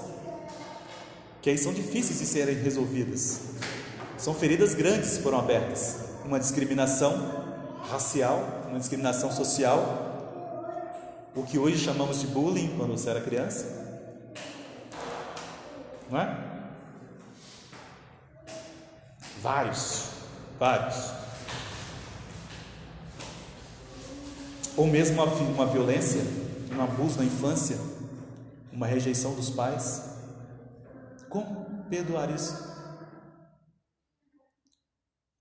que 1.41 1.49
aí 1.49 1.57
são 1.57 1.73
difíceis 1.73 2.19
de 2.19 2.27
serem 2.27 2.55
resolvidas. 2.57 3.41
São 4.19 4.35
feridas 4.35 4.75
grandes 4.75 5.17
que 5.17 5.23
foram 5.23 5.39
abertas, 5.39 6.01
uma 6.23 6.39
discriminação 6.39 7.42
racial, 7.91 8.63
uma 8.69 8.79
discriminação 8.79 9.31
social, 9.31 10.11
o 11.35 11.43
que 11.43 11.59
hoje 11.59 11.79
chamamos 11.79 12.21
de 12.21 12.27
bullying 12.27 12.77
quando 12.77 12.93
você 12.93 13.11
era 13.11 13.21
criança, 13.21 13.67
não 16.11 16.21
é? 16.21 16.53
Vários, 19.41 20.11
vários. 20.59 21.23
ou 24.77 24.87
mesmo 24.87 25.23
uma, 25.23 25.33
uma 25.33 25.67
violência, 25.67 26.23
um 26.75 26.83
abuso 26.83 27.19
na 27.19 27.25
infância, 27.25 27.79
uma 28.73 28.87
rejeição 28.87 29.35
dos 29.35 29.51
pais. 29.51 30.03
Como 31.29 31.85
perdoar 31.89 32.31
isso? 32.31 32.71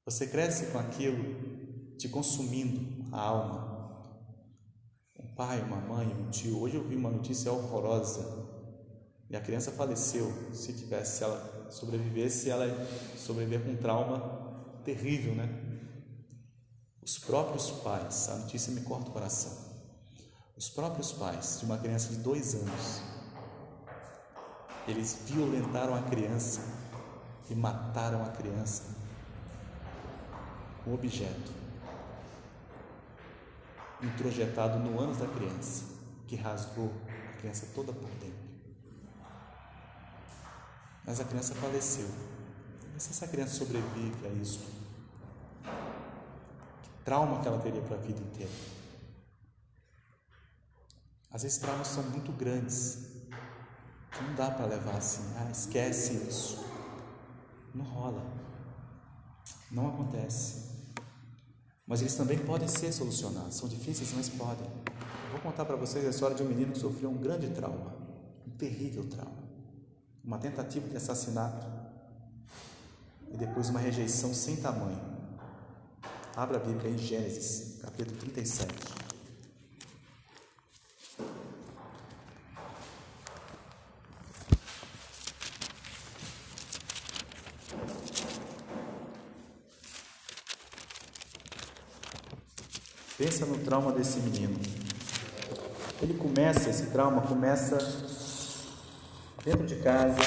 Você 0.05 0.27
cresce 0.27 0.67
com 0.67 0.79
aquilo 0.79 1.50
te 2.01 2.09
consumindo 2.09 3.05
a 3.15 3.21
alma. 3.21 4.01
Um 5.19 5.35
pai, 5.35 5.61
uma 5.61 5.77
mãe, 5.77 6.07
um 6.07 6.31
tio. 6.31 6.59
Hoje 6.59 6.75
eu 6.75 6.83
vi 6.83 6.95
uma 6.95 7.11
notícia 7.11 7.53
horrorosa. 7.53 8.49
E 9.29 9.35
a 9.35 9.39
criança 9.39 9.71
faleceu. 9.71 10.33
Se 10.51 10.73
tivesse, 10.73 11.17
se 11.17 11.23
ela 11.23 11.69
sobrevivesse, 11.69 12.49
ela 12.49 12.65
sobreviver 13.15 13.63
com 13.63 13.73
um 13.73 13.77
trauma 13.77 14.81
terrível, 14.83 15.35
né? 15.35 15.47
Os 17.03 17.19
próprios 17.19 17.69
pais, 17.69 18.29
a 18.29 18.37
notícia 18.37 18.73
me 18.73 18.81
corta 18.81 19.09
o 19.09 19.13
coração. 19.13 19.55
Os 20.57 20.69
próprios 20.69 21.11
pais 21.11 21.59
de 21.59 21.65
uma 21.65 21.77
criança 21.77 22.09
de 22.09 22.17
dois 22.17 22.55
anos, 22.55 23.01
eles 24.87 25.19
violentaram 25.27 25.93
a 25.93 26.01
criança 26.01 26.61
e 27.47 27.53
mataram 27.53 28.23
a 28.23 28.29
criança 28.29 28.83
com 30.83 30.95
objeto 30.95 31.60
introjetado 34.01 34.79
no 34.79 34.99
ânus 34.99 35.17
da 35.17 35.27
criança, 35.27 35.85
que 36.27 36.35
rasgou 36.35 36.91
a 37.07 37.37
criança 37.37 37.67
toda 37.73 37.93
por 37.93 38.09
dentro. 38.11 38.41
Mas 41.05 41.19
a 41.19 41.25
criança 41.25 41.55
faleceu. 41.55 42.07
se 42.97 43.09
essa 43.09 43.27
criança 43.27 43.55
sobrevive 43.55 44.27
a 44.27 44.29
isso? 44.29 44.59
Que 46.83 46.89
trauma 47.03 47.41
que 47.41 47.47
ela 47.47 47.59
teria 47.59 47.81
para 47.81 47.97
a 47.97 47.99
vida 47.99 48.19
inteira? 48.19 48.51
Às 51.31 51.43
vezes 51.43 51.57
traumas 51.59 51.87
são 51.87 52.03
muito 52.03 52.31
grandes, 52.33 53.11
não 54.21 54.35
dá 54.35 54.51
para 54.51 54.65
levar 54.65 54.95
assim, 54.95 55.23
ah, 55.37 55.49
esquece 55.49 56.13
isso. 56.27 56.65
Não 57.73 57.85
rola. 57.85 58.21
Não 59.71 59.87
acontece. 59.87 60.70
Mas 61.91 61.99
eles 61.99 62.15
também 62.15 62.37
podem 62.37 62.69
ser 62.69 62.93
solucionados. 62.93 63.55
São 63.55 63.67
difíceis, 63.67 64.13
mas 64.15 64.29
podem. 64.29 64.65
Vou 65.29 65.41
contar 65.41 65.65
para 65.65 65.75
vocês 65.75 66.05
a 66.05 66.09
história 66.09 66.33
de 66.33 66.41
um 66.41 66.45
menino 66.45 66.71
que 66.71 66.79
sofreu 66.79 67.09
um 67.09 67.17
grande 67.17 67.49
trauma, 67.49 67.93
um 68.47 68.51
terrível 68.51 69.05
trauma. 69.09 69.43
Uma 70.23 70.37
tentativa 70.37 70.87
de 70.87 70.95
assassinato 70.95 71.67
e 73.29 73.35
depois 73.35 73.67
uma 73.67 73.79
rejeição 73.81 74.33
sem 74.33 74.55
tamanho. 74.55 75.01
Abra 76.33 76.55
a 76.55 76.59
Bíblia 76.61 76.91
em 76.91 76.97
Gênesis, 76.97 77.81
capítulo 77.81 78.17
37. 78.21 79.00
Pensa 93.41 93.53
no 93.53 93.57
trauma 93.57 93.91
desse 93.91 94.19
menino. 94.19 94.55
Ele 95.99 96.13
começa, 96.13 96.69
esse 96.69 96.91
trauma 96.91 97.23
começa 97.23 97.75
dentro 99.43 99.65
de 99.65 99.77
casa. 99.77 100.19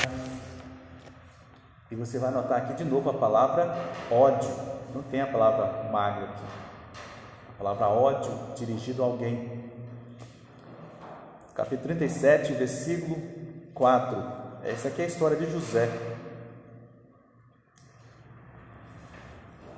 E 1.92 1.94
você 1.94 2.18
vai 2.18 2.32
notar 2.32 2.58
aqui 2.58 2.74
de 2.74 2.82
novo 2.82 3.10
a 3.10 3.14
palavra 3.14 3.72
ódio. 4.10 4.50
Não 4.92 5.00
tem 5.02 5.20
a 5.20 5.28
palavra 5.28 5.92
magro 5.92 6.24
aqui. 6.24 6.42
A 7.50 7.58
palavra 7.58 7.86
ódio 7.86 8.32
dirigido 8.56 9.04
a 9.04 9.06
alguém. 9.06 9.70
Capítulo 11.54 11.84
37, 11.84 12.52
versículo 12.54 13.16
4. 13.74 14.22
Essa 14.64 14.88
aqui 14.88 15.02
é 15.02 15.04
a 15.04 15.08
história 15.08 15.36
de 15.36 15.48
José. 15.52 15.88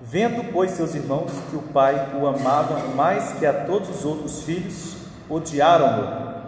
Vendo, 0.08 0.52
pois, 0.52 0.70
seus 0.70 0.94
irmãos 0.94 1.32
que 1.50 1.56
o 1.56 1.62
pai 1.62 2.14
o 2.14 2.28
amava 2.28 2.78
mais 2.94 3.32
que 3.32 3.44
a 3.44 3.66
todos 3.66 3.90
os 3.90 4.04
outros 4.04 4.44
filhos, 4.44 4.98
odiaram-no. 5.28 6.44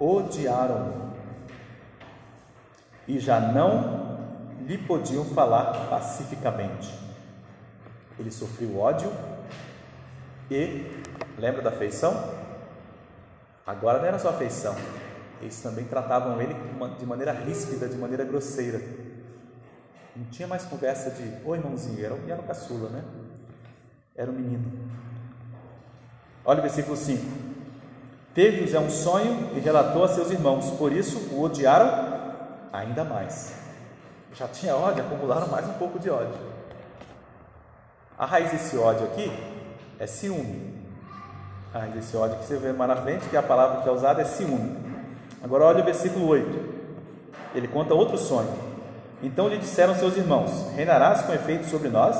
Odiaram-no. 0.00 1.12
E 3.06 3.20
já 3.20 3.38
não 3.38 4.18
lhe 4.66 4.76
podiam 4.76 5.24
falar 5.24 5.86
pacificamente. 5.88 6.92
Ele 8.18 8.32
sofreu 8.32 8.76
ódio 8.76 9.12
e, 10.50 10.84
lembra 11.38 11.62
da 11.62 11.70
afeição? 11.70 12.34
Agora 13.64 14.00
não 14.00 14.06
era 14.06 14.18
só 14.18 14.30
afeição, 14.30 14.74
eles 15.40 15.62
também 15.62 15.84
tratavam 15.84 16.42
ele 16.42 16.56
de 16.98 17.06
maneira 17.06 17.30
ríspida, 17.30 17.86
de 17.88 17.96
maneira 17.96 18.24
grosseira. 18.24 18.80
Não 20.20 20.26
tinha 20.26 20.46
mais 20.46 20.64
conversa 20.64 21.10
de, 21.12 21.32
oi 21.46 21.56
irmãozinho, 21.56 22.04
era, 22.04 22.14
era 22.28 22.42
o 22.42 22.44
caçula, 22.44 22.90
né? 22.90 23.02
Era 24.14 24.30
o 24.30 24.34
menino. 24.34 24.70
Olha 26.44 26.58
o 26.58 26.62
versículo 26.62 26.94
5. 26.94 27.24
Teve 28.34 28.66
José 28.66 28.78
um 28.78 28.90
sonho 28.90 29.50
e 29.56 29.60
relatou 29.60 30.04
a 30.04 30.08
seus 30.08 30.30
irmãos, 30.30 30.72
por 30.72 30.92
isso 30.92 31.34
o 31.34 31.42
odiaram 31.42 32.68
ainda 32.70 33.02
mais. 33.02 33.54
Já 34.34 34.46
tinha 34.46 34.76
ódio, 34.76 35.02
acumularam 35.02 35.48
mais 35.48 35.66
um 35.66 35.72
pouco 35.72 35.98
de 35.98 36.10
ódio. 36.10 36.38
A 38.18 38.26
raiz 38.26 38.50
desse 38.52 38.76
ódio 38.76 39.06
aqui 39.06 39.32
é 39.98 40.06
ciúme. 40.06 40.84
A 41.72 41.78
raiz 41.78 41.94
desse 41.94 42.14
ódio 42.14 42.36
que 42.36 42.44
você 42.44 42.58
vê 42.58 42.74
mais 42.74 42.90
na 42.90 42.96
frente, 42.96 43.26
que 43.26 43.38
a 43.38 43.42
palavra 43.42 43.80
que 43.80 43.88
é 43.88 43.92
usada 43.92 44.20
é 44.20 44.26
ciúme. 44.26 44.76
Agora 45.42 45.64
olha 45.64 45.80
o 45.80 45.84
versículo 45.84 46.26
8. 46.26 46.80
Ele 47.54 47.68
conta 47.68 47.94
outro 47.94 48.18
sonho. 48.18 48.69
Então 49.22 49.48
lhe 49.48 49.58
disseram 49.58 49.94
seus 49.94 50.16
irmãos: 50.16 50.72
Reinarás 50.74 51.22
com 51.22 51.32
efeito 51.32 51.66
sobre 51.66 51.88
nós, 51.88 52.16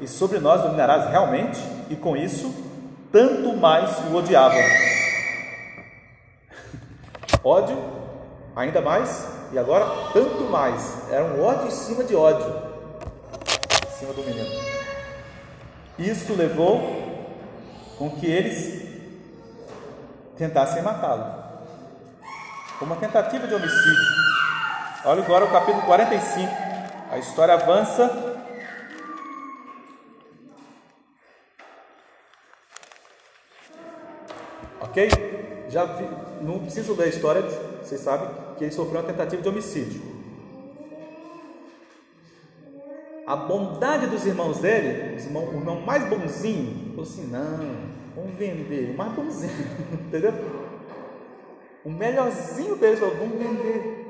e 0.00 0.08
sobre 0.08 0.38
nós 0.38 0.62
dominarás 0.62 1.10
realmente, 1.10 1.60
e 1.88 1.96
com 1.96 2.16
isso, 2.16 2.52
tanto 3.12 3.56
mais 3.56 3.90
o 4.10 4.16
odiavam. 4.16 4.58
ódio, 7.44 7.76
ainda 8.56 8.80
mais, 8.80 9.28
e 9.52 9.58
agora 9.58 9.86
tanto 10.12 10.44
mais. 10.44 11.10
Era 11.10 11.24
um 11.24 11.42
ódio 11.42 11.68
em 11.68 11.70
cima 11.70 12.04
de 12.04 12.16
ódio, 12.16 12.62
em 13.86 13.98
cima 13.98 14.12
do 14.12 14.22
menino. 14.22 14.74
Isso 15.98 16.34
levou 16.34 17.04
com 17.96 18.10
que 18.10 18.26
eles 18.26 18.84
tentassem 20.36 20.82
matá-lo. 20.82 21.44
Uma 22.80 22.96
tentativa 22.96 23.46
de 23.46 23.54
homicídio. 23.54 24.13
Olha 25.06 25.22
agora 25.22 25.44
o 25.44 25.52
capítulo 25.52 25.82
45. 25.82 26.50
A 27.10 27.18
história 27.18 27.52
avança. 27.52 28.10
Ok? 34.80 35.10
Já 35.68 35.84
vi, 35.84 36.08
não 36.40 36.60
preciso 36.60 36.94
ler 36.94 37.04
a 37.04 37.08
história, 37.08 37.42
vocês 37.82 38.00
sabem 38.00 38.30
que 38.56 38.64
ele 38.64 38.72
sofreu 38.72 39.02
uma 39.02 39.06
tentativa 39.06 39.42
de 39.42 39.48
homicídio. 39.48 40.00
A 43.26 43.36
bondade 43.36 44.06
dos 44.06 44.24
irmãos 44.24 44.58
dele, 44.58 45.20
irmão, 45.20 45.48
o 45.50 45.54
irmão 45.54 45.80
mais 45.82 46.08
bonzinho, 46.08 46.90
falou 46.90 47.02
assim: 47.02 47.26
não, 47.26 47.76
vamos 48.16 48.38
vender, 48.38 48.94
o 48.94 48.96
mais 48.96 49.12
bonzinho, 49.12 49.66
entendeu? 50.08 50.32
O 51.84 51.90
melhorzinho 51.90 52.76
deles 52.76 52.98
falou: 52.98 53.16
vamos 53.16 53.36
vender. 53.36 54.03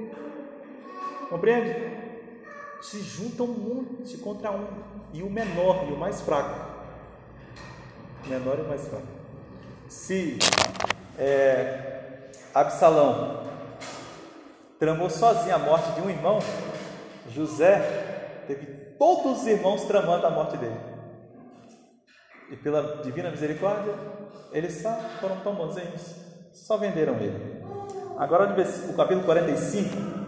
Compreende? 1.35 1.74
Se 2.80 3.01
juntam 3.01 3.49
monte 3.49 4.16
contra 4.18 4.53
um. 4.53 4.68
E 5.12 5.20
o 5.20 5.28
menor 5.28 5.85
e 5.89 5.93
o 5.93 5.97
mais 5.97 6.20
fraco. 6.20 6.55
O 8.24 8.28
menor 8.28 8.57
e 8.61 8.62
o 8.62 8.68
mais 8.68 8.87
fraco. 8.87 9.09
Se 9.89 10.39
é, 11.18 12.30
Absalão 12.55 13.43
tramou 14.78 15.11
sozinho 15.11 15.57
a 15.57 15.59
morte 15.59 15.91
de 15.97 16.03
um 16.03 16.09
irmão, 16.09 16.39
José 17.28 18.45
teve 18.47 18.66
todos 18.97 19.41
os 19.41 19.47
irmãos 19.49 19.82
tramando 19.87 20.28
a 20.28 20.30
morte 20.30 20.57
dele. 20.57 20.78
E 22.49 22.57
pela 22.57 23.03
divina 23.03 23.32
misericórdia, 23.32 23.93
eles 24.53 24.80
só 24.80 24.97
foram 25.20 25.41
tão 25.41 25.57
bonzinhos, 25.57 26.14
só 26.53 26.76
venderam 26.76 27.16
ele. 27.16 27.64
Agora 28.16 28.55
o 28.55 28.95
capítulo 28.95 29.24
45 29.24 30.24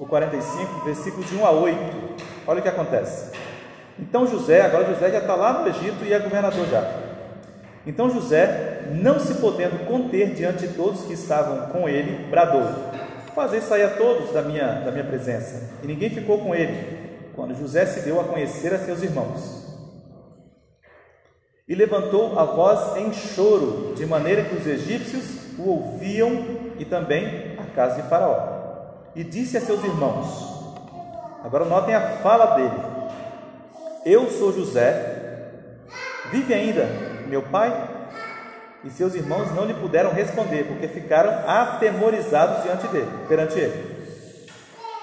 o 0.00 0.06
45, 0.06 0.82
versículo 0.82 1.22
de 1.22 1.36
1 1.36 1.46
a 1.46 1.50
8. 1.50 1.78
Olha 2.46 2.58
o 2.58 2.62
que 2.62 2.68
acontece. 2.68 3.32
Então 3.98 4.26
José, 4.26 4.62
agora 4.62 4.86
José 4.86 5.10
já 5.10 5.18
está 5.18 5.34
lá 5.34 5.60
no 5.60 5.68
Egito 5.68 6.02
e 6.02 6.12
é 6.14 6.18
governador 6.18 6.66
já. 6.68 6.90
Então 7.86 8.08
José, 8.08 8.88
não 8.94 9.20
se 9.20 9.34
podendo 9.34 9.84
conter 9.86 10.32
diante 10.32 10.66
de 10.66 10.74
todos 10.74 11.02
que 11.02 11.12
estavam 11.12 11.66
com 11.66 11.86
ele, 11.86 12.30
bradou: 12.30 12.62
Fazer 13.34 13.60
sair 13.60 13.82
a 13.82 13.90
todos 13.90 14.32
da 14.32 14.40
minha, 14.40 14.80
da 14.80 14.90
minha 14.90 15.04
presença. 15.04 15.70
E 15.82 15.86
ninguém 15.86 16.08
ficou 16.08 16.38
com 16.38 16.54
ele, 16.54 17.28
quando 17.36 17.54
José 17.54 17.84
se 17.84 18.00
deu 18.00 18.18
a 18.18 18.24
conhecer 18.24 18.72
a 18.72 18.78
seus 18.78 19.02
irmãos. 19.02 19.60
E 21.68 21.74
levantou 21.74 22.38
a 22.38 22.44
voz 22.44 22.96
em 22.96 23.12
choro, 23.12 23.92
de 23.94 24.06
maneira 24.06 24.44
que 24.44 24.56
os 24.56 24.66
egípcios 24.66 25.58
o 25.58 25.68
ouviam 25.68 26.72
e 26.78 26.86
também 26.86 27.54
a 27.58 27.64
casa 27.74 28.00
de 28.00 28.08
Faraó 28.08 28.59
e 29.14 29.24
disse 29.24 29.56
a 29.56 29.60
seus 29.60 29.82
irmãos: 29.84 30.72
Agora 31.44 31.64
notem 31.64 31.94
a 31.94 32.18
fala 32.18 32.56
dele. 32.56 32.90
Eu 34.04 34.30
sou 34.30 34.52
José, 34.52 35.48
vive 36.30 36.54
ainda 36.54 36.86
meu 37.26 37.42
pai? 37.42 37.88
E 38.82 38.90
seus 38.90 39.14
irmãos 39.14 39.54
não 39.54 39.66
lhe 39.66 39.74
puderam 39.74 40.10
responder, 40.10 40.64
porque 40.64 40.88
ficaram 40.88 41.48
atemorizados 41.48 42.62
diante 42.62 42.86
dele, 42.88 43.10
perante 43.28 43.58
ele. 43.58 44.00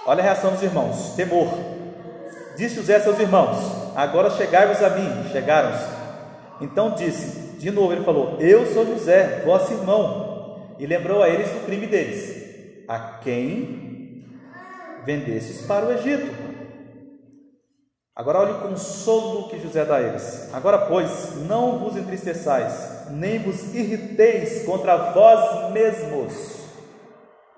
Olha 0.05 0.21
a 0.21 0.23
reação 0.23 0.51
dos 0.51 0.63
irmãos: 0.63 1.15
temor. 1.15 1.47
Disse 2.55 2.75
José 2.75 2.95
a 2.95 3.01
seus 3.01 3.19
irmãos: 3.19 3.57
Agora 3.95 4.29
chegai-vos 4.31 4.81
a 4.81 4.89
mim. 4.89 5.29
Chegaram-se. 5.31 5.97
Então 6.59 6.91
disse, 6.91 7.47
de 7.59 7.71
novo 7.71 7.93
ele 7.93 8.03
falou: 8.03 8.37
Eu 8.39 8.65
sou 8.67 8.85
José, 8.85 9.43
vosso 9.45 9.73
irmão. 9.73 10.75
E 10.79 10.85
lembrou 10.85 11.23
a 11.23 11.29
eles 11.29 11.49
do 11.49 11.65
crime 11.65 11.87
deles, 11.87 12.83
a 12.87 12.99
quem 13.23 13.86
vendestes 15.05 15.65
para 15.65 15.85
o 15.85 15.91
Egito. 15.91 16.57
Agora 18.17 18.39
olhe 18.39 18.53
o 18.53 18.61
consolo 18.61 19.47
que 19.47 19.59
José 19.59 19.85
dá 19.85 19.97
a 19.97 20.01
eles. 20.01 20.51
Agora, 20.51 20.87
pois, 20.87 21.35
não 21.47 21.77
vos 21.77 21.95
entristeçais, 21.95 23.11
nem 23.11 23.37
vos 23.37 23.75
irriteis 23.75 24.65
contra 24.65 25.11
vós 25.11 25.71
mesmos. 25.71 26.65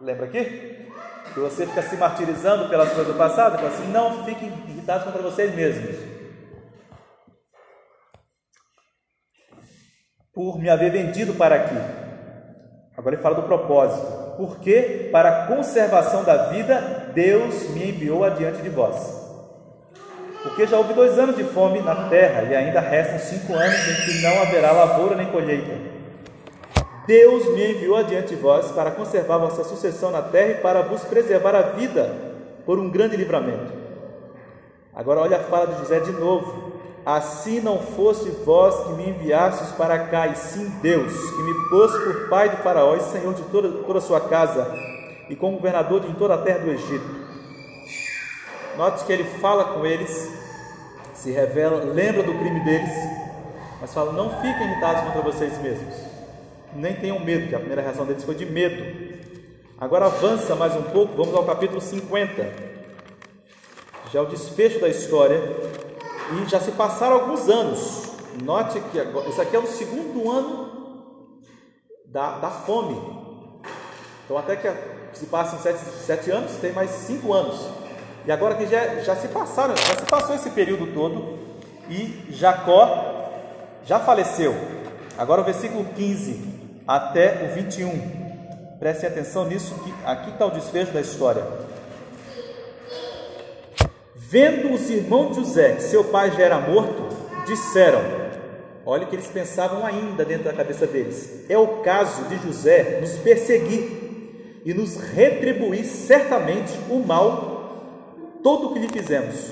Lembra 0.01 0.25
aqui? 0.25 0.89
Que 1.33 1.39
você 1.39 1.65
fica 1.65 1.81
se 1.81 1.95
martirizando 1.95 2.67
pelas 2.67 2.89
coisas 2.89 3.07
do 3.07 3.17
passado, 3.17 3.55
fala 3.55 3.69
assim, 3.69 3.87
não 3.87 4.25
fiquem 4.25 4.49
irritados 4.67 5.05
contra 5.05 5.21
vocês 5.21 5.55
mesmos. 5.55 5.95
Por 10.33 10.59
me 10.59 10.69
haver 10.69 10.91
vendido 10.91 11.33
para 11.35 11.55
aqui. 11.55 11.75
Agora 12.97 13.15
ele 13.15 13.23
fala 13.23 13.35
do 13.35 13.43
propósito. 13.43 14.35
Porque 14.35 15.09
para 15.11 15.29
a 15.29 15.47
conservação 15.47 16.23
da 16.23 16.49
vida, 16.49 16.98
Deus 17.13 17.69
me 17.69 17.89
enviou 17.89 18.23
adiante 18.23 18.61
de 18.61 18.69
vós. 18.69 19.19
Porque 20.43 20.65
já 20.65 20.77
houve 20.77 20.93
dois 20.93 21.19
anos 21.19 21.35
de 21.35 21.43
fome 21.43 21.81
na 21.81 22.09
terra 22.09 22.43
e 22.43 22.55
ainda 22.55 22.79
restam 22.79 23.19
cinco 23.19 23.53
anos 23.53 23.87
em 23.87 24.05
que 24.05 24.21
não 24.21 24.41
haverá 24.41 24.71
lavoura 24.71 25.15
nem 25.15 25.27
colheita. 25.27 25.73
Deus 27.05 27.45
me 27.53 27.71
enviou 27.71 27.97
adiante 27.97 28.35
de 28.35 28.35
vós 28.35 28.71
para 28.71 28.91
conservar 28.91 29.37
vossa 29.37 29.63
sucessão 29.63 30.11
na 30.11 30.21
terra 30.21 30.51
e 30.51 30.61
para 30.61 30.81
vos 30.81 31.01
preservar 31.01 31.55
a 31.55 31.61
vida 31.61 32.13
por 32.65 32.79
um 32.79 32.89
grande 32.89 33.17
livramento. 33.17 33.73
Agora 34.95 35.21
olha 35.21 35.37
a 35.37 35.39
fala 35.39 35.67
de 35.67 35.79
José 35.79 35.99
de 35.99 36.11
novo. 36.11 36.73
Assim 37.05 37.61
não 37.61 37.79
fosse 37.79 38.29
vós 38.45 38.85
que 38.85 38.93
me 38.93 39.09
enviastes 39.09 39.71
para 39.71 39.97
cá, 39.97 40.27
e 40.27 40.35
sim 40.35 40.69
Deus, 40.81 41.13
que 41.31 41.41
me 41.41 41.69
pôs 41.69 41.91
por 42.03 42.29
pai 42.29 42.49
de 42.49 42.57
Faraó 42.57 42.95
e 42.95 42.99
senhor 42.99 43.33
de 43.33 43.41
toda, 43.43 43.69
toda 43.69 43.99
a 43.99 44.01
sua 44.01 44.21
casa, 44.21 44.71
e 45.29 45.35
como 45.35 45.57
governador 45.57 46.01
de 46.01 46.13
toda 46.15 46.33
a 46.33 46.37
terra 46.39 46.59
do 46.59 46.71
Egito. 46.71 47.29
Note 48.77 49.05
que 49.05 49.13
ele 49.13 49.23
fala 49.23 49.73
com 49.73 49.85
eles, 49.85 50.31
se 51.13 51.31
revela, 51.31 51.83
lembra 51.83 52.23
do 52.23 52.33
crime 52.33 52.59
deles, 52.61 52.91
mas 53.79 53.93
fala: 53.93 54.11
não 54.11 54.29
fiquem 54.41 54.71
irritados 54.71 55.03
contra 55.03 55.21
vocês 55.21 55.57
mesmos 55.61 56.09
nem 56.73 56.95
tenham 56.95 57.19
medo, 57.19 57.47
que 57.47 57.55
a 57.55 57.59
primeira 57.59 57.81
reação 57.81 58.05
deles 58.05 58.23
foi 58.23 58.35
de 58.35 58.45
medo. 58.45 59.19
Agora 59.79 60.05
avança 60.05 60.55
mais 60.55 60.75
um 60.75 60.83
pouco, 60.83 61.15
vamos 61.15 61.33
ao 61.33 61.45
capítulo 61.45 61.81
50. 61.81 62.69
Já 64.11 64.21
o 64.21 64.27
desfecho 64.27 64.79
da 64.79 64.89
história 64.89 65.39
e 66.33 66.49
já 66.49 66.59
se 66.59 66.71
passaram 66.71 67.15
alguns 67.15 67.47
anos. 67.49 68.09
Note 68.43 68.79
que 68.91 68.99
agora, 68.99 69.29
esse 69.29 69.41
aqui 69.41 69.55
é 69.55 69.59
o 69.59 69.67
segundo 69.67 70.29
ano 70.29 71.41
da, 72.05 72.39
da 72.39 72.49
fome. 72.49 72.95
Então 74.25 74.37
até 74.37 74.55
que 74.55 74.67
se 75.13 75.25
passam 75.25 75.59
sete, 75.59 75.79
sete 76.05 76.31
anos, 76.31 76.51
tem 76.57 76.71
mais 76.71 76.89
cinco 76.91 77.33
anos. 77.33 77.67
E 78.25 78.31
agora 78.31 78.55
que 78.55 78.67
já, 78.67 78.99
já 78.99 79.15
se 79.15 79.27
passaram, 79.29 79.75
já 79.75 79.95
se 79.95 80.05
passou 80.05 80.35
esse 80.35 80.49
período 80.51 80.93
todo 80.93 81.39
e 81.89 82.27
Jacó 82.29 83.31
já 83.85 83.99
faleceu. 83.99 84.55
Agora 85.17 85.41
o 85.41 85.43
versículo 85.43 85.85
15 85.95 86.39
até 86.87 87.45
o 87.45 87.55
21. 87.55 88.77
Prestem 88.79 89.09
atenção 89.09 89.45
nisso, 89.45 89.75
que 89.83 89.93
aqui 90.05 90.29
está 90.29 90.45
o 90.45 90.51
desfecho 90.51 90.91
da 90.91 91.01
história. 91.01 91.43
Vendo 94.15 94.73
os 94.73 94.89
irmãos 94.89 95.29
de 95.29 95.35
José 95.41 95.73
que 95.73 95.83
seu 95.83 96.03
pai 96.03 96.31
já 96.31 96.43
era 96.43 96.59
morto, 96.59 97.09
disseram: 97.45 97.99
Olha 98.85 99.03
o 99.03 99.07
que 99.07 99.15
eles 99.15 99.27
pensavam 99.27 99.85
ainda 99.85 100.23
dentro 100.23 100.45
da 100.45 100.53
cabeça 100.53 100.85
deles. 100.85 101.45
É 101.49 101.57
o 101.57 101.79
caso 101.81 102.23
de 102.25 102.37
José 102.37 102.99
nos 103.01 103.13
perseguir 103.17 104.08
e 104.65 104.73
nos 104.73 104.97
retribuir 104.97 105.85
certamente 105.85 106.73
o 106.89 106.99
mal, 106.99 108.39
todo 108.43 108.67
o 108.67 108.73
que 108.73 108.79
lhe 108.79 108.87
fizemos. 108.87 109.51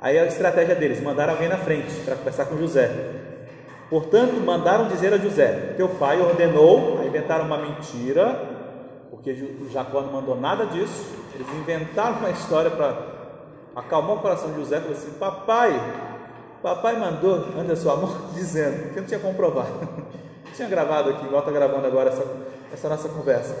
Aí 0.00 0.18
a 0.18 0.24
estratégia 0.24 0.74
deles, 0.74 1.02
mandaram 1.02 1.34
alguém 1.34 1.48
na 1.48 1.58
frente 1.58 1.92
para 2.04 2.16
conversar 2.16 2.46
com 2.46 2.56
José. 2.56 2.90
Portanto, 3.90 4.34
mandaram 4.40 4.88
dizer 4.88 5.12
a 5.12 5.18
José: 5.18 5.74
Teu 5.76 5.88
pai 5.88 6.20
ordenou, 6.20 7.00
aí 7.00 7.08
inventaram 7.08 7.44
uma 7.44 7.58
mentira, 7.58 8.48
porque 9.10 9.34
Jacó 9.70 10.00
não 10.00 10.12
mandou 10.12 10.40
nada 10.40 10.64
disso. 10.66 11.04
Eles 11.34 11.46
inventaram 11.54 12.18
uma 12.18 12.30
história 12.30 12.70
para 12.70 12.96
acalmar 13.76 14.16
o 14.16 14.20
coração 14.20 14.52
de 14.52 14.60
José. 14.60 14.80
Falou 14.80 14.96
assim: 14.96 15.10
Papai, 15.18 15.78
papai 16.62 16.96
mandou, 16.98 17.48
ante 17.58 17.72
a 17.72 17.76
sua 17.76 17.96
mão, 17.96 18.16
dizendo 18.32 18.94
que 18.94 19.00
não 19.00 19.06
tinha 19.06 19.20
como 19.20 19.34
provar. 19.34 19.66
tinha 20.54 20.68
gravado 20.68 21.10
aqui, 21.10 21.26
igual 21.26 21.40
está 21.40 21.52
gravando 21.52 21.86
agora 21.86 22.10
essa, 22.10 22.24
essa 22.72 22.88
nossa 22.88 23.08
conversa. 23.08 23.56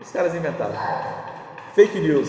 Os 0.00 0.10
caras 0.10 0.34
inventaram. 0.34 0.74
Fake 1.74 1.98
news. 2.00 2.28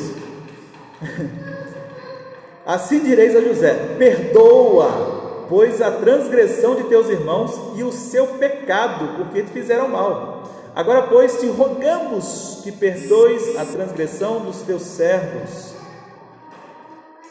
assim 2.65 2.99
direis 2.99 3.35
a 3.35 3.41
José: 3.41 3.95
Perdoa 3.97 5.21
pois, 5.51 5.81
a 5.81 5.91
transgressão 5.91 6.75
de 6.75 6.85
teus 6.85 7.09
irmãos 7.09 7.59
e 7.75 7.83
o 7.83 7.91
seu 7.91 8.25
pecado, 8.25 9.17
porque 9.17 9.43
te 9.43 9.51
fizeram 9.51 9.89
mal. 9.89 10.43
Agora, 10.73 11.01
pois, 11.01 11.41
te 11.41 11.47
rogamos 11.47 12.61
que 12.63 12.71
perdoes 12.71 13.57
a 13.57 13.65
transgressão 13.65 14.39
dos 14.45 14.61
teus 14.61 14.81
servos, 14.83 15.73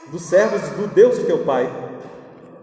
dos 0.08 0.20
servos 0.20 0.60
do 0.76 0.86
Deus 0.88 1.18
de 1.18 1.24
teu 1.24 1.38
pai. 1.38 1.72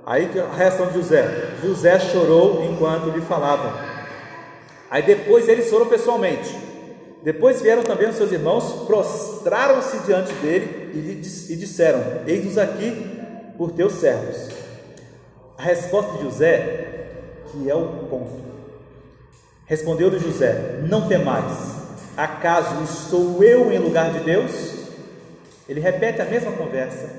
Aí 0.06 0.30
a 0.40 0.56
reação 0.56 0.86
de 0.86 0.94
José: 0.94 1.56
José 1.64 2.00
chorou 2.02 2.64
enquanto 2.64 3.10
lhe 3.10 3.22
falavam. 3.22 3.97
Aí 4.90 5.04
depois 5.04 5.48
eles 5.50 5.70
foram 5.70 5.88
pessoalmente. 5.88 6.56
Depois 7.24 7.62
vieram 7.62 7.84
também 7.84 8.10
os 8.10 8.16
seus 8.16 8.32
irmãos, 8.32 8.86
prostraram-se 8.86 10.00
diante 10.06 10.34
dele 10.36 10.92
e, 10.94 10.98
lhe, 10.98 11.14
e 11.14 11.56
disseram: 11.56 12.00
Eis-nos 12.26 12.58
aqui 12.58 13.20
por 13.58 13.72
teus 13.72 13.94
servos. 13.94 14.50
A 15.58 15.64
resposta 15.64 16.18
de 16.18 16.24
José, 16.24 17.10
que 17.52 17.70
é 17.70 17.76
o 17.76 17.88
ponto. 18.10 18.42
Respondeu-lhe 19.66 20.20
José: 20.20 20.80
Não 20.88 21.08
temais, 21.08 21.54
acaso 22.16 22.84
estou 22.84 23.44
eu 23.44 23.72
em 23.72 23.80
lugar 23.80 24.14
de 24.14 24.20
Deus? 24.20 24.78
Ele 25.68 25.82
repete 25.82 26.22
a 26.22 26.26
mesma 26.26 26.52
conversa 26.54 27.10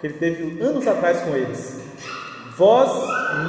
que 0.00 0.06
ele 0.06 0.18
teve 0.18 0.60
anos 0.60 0.86
atrás 0.86 1.22
com 1.22 1.34
eles. 1.34 1.80
Vós, 2.58 2.90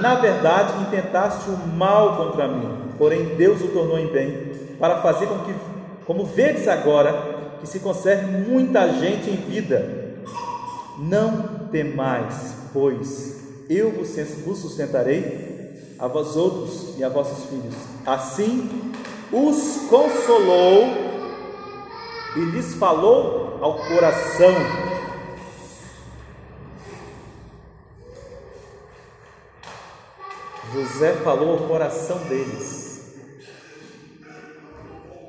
na 0.02 0.16
verdade, 0.16 0.82
intentaste 0.84 1.50
o 1.50 1.58
mal 1.58 2.16
contra 2.16 2.48
mim, 2.48 2.85
porém 2.98 3.36
Deus 3.36 3.62
o 3.62 3.68
tornou 3.68 4.00
em 4.00 4.08
bem, 4.08 4.52
para 4.80 5.02
fazer 5.02 5.28
com 5.28 5.40
que, 5.40 5.54
como 6.06 6.26
vedes 6.26 6.68
agora, 6.68 7.58
que 7.60 7.68
se 7.68 7.80
conserve 7.80 8.26
muita 8.26 8.88
gente 8.94 9.30
em 9.30 9.36
vida. 9.36 10.06
Não 10.98 11.68
temais, 11.72 12.56
pois 12.72 13.44
eu 13.70 13.92
vos 13.92 14.60
sustentarei, 14.60 15.56
a 15.98 16.08
vós 16.08 16.36
outros 16.36 16.98
e 16.98 17.04
a 17.04 17.10
vossos 17.10 17.46
filhos. 17.50 17.76
Assim 18.06 18.92
os 19.32 19.88
consolou 19.90 20.84
e 22.36 22.40
lhes 22.40 22.76
falou 22.76 23.58
ao 23.62 23.76
coração. 23.88 24.54
José 30.74 31.14
falou 31.24 31.54
ao 31.54 31.68
coração 31.68 32.18
deles, 32.28 32.85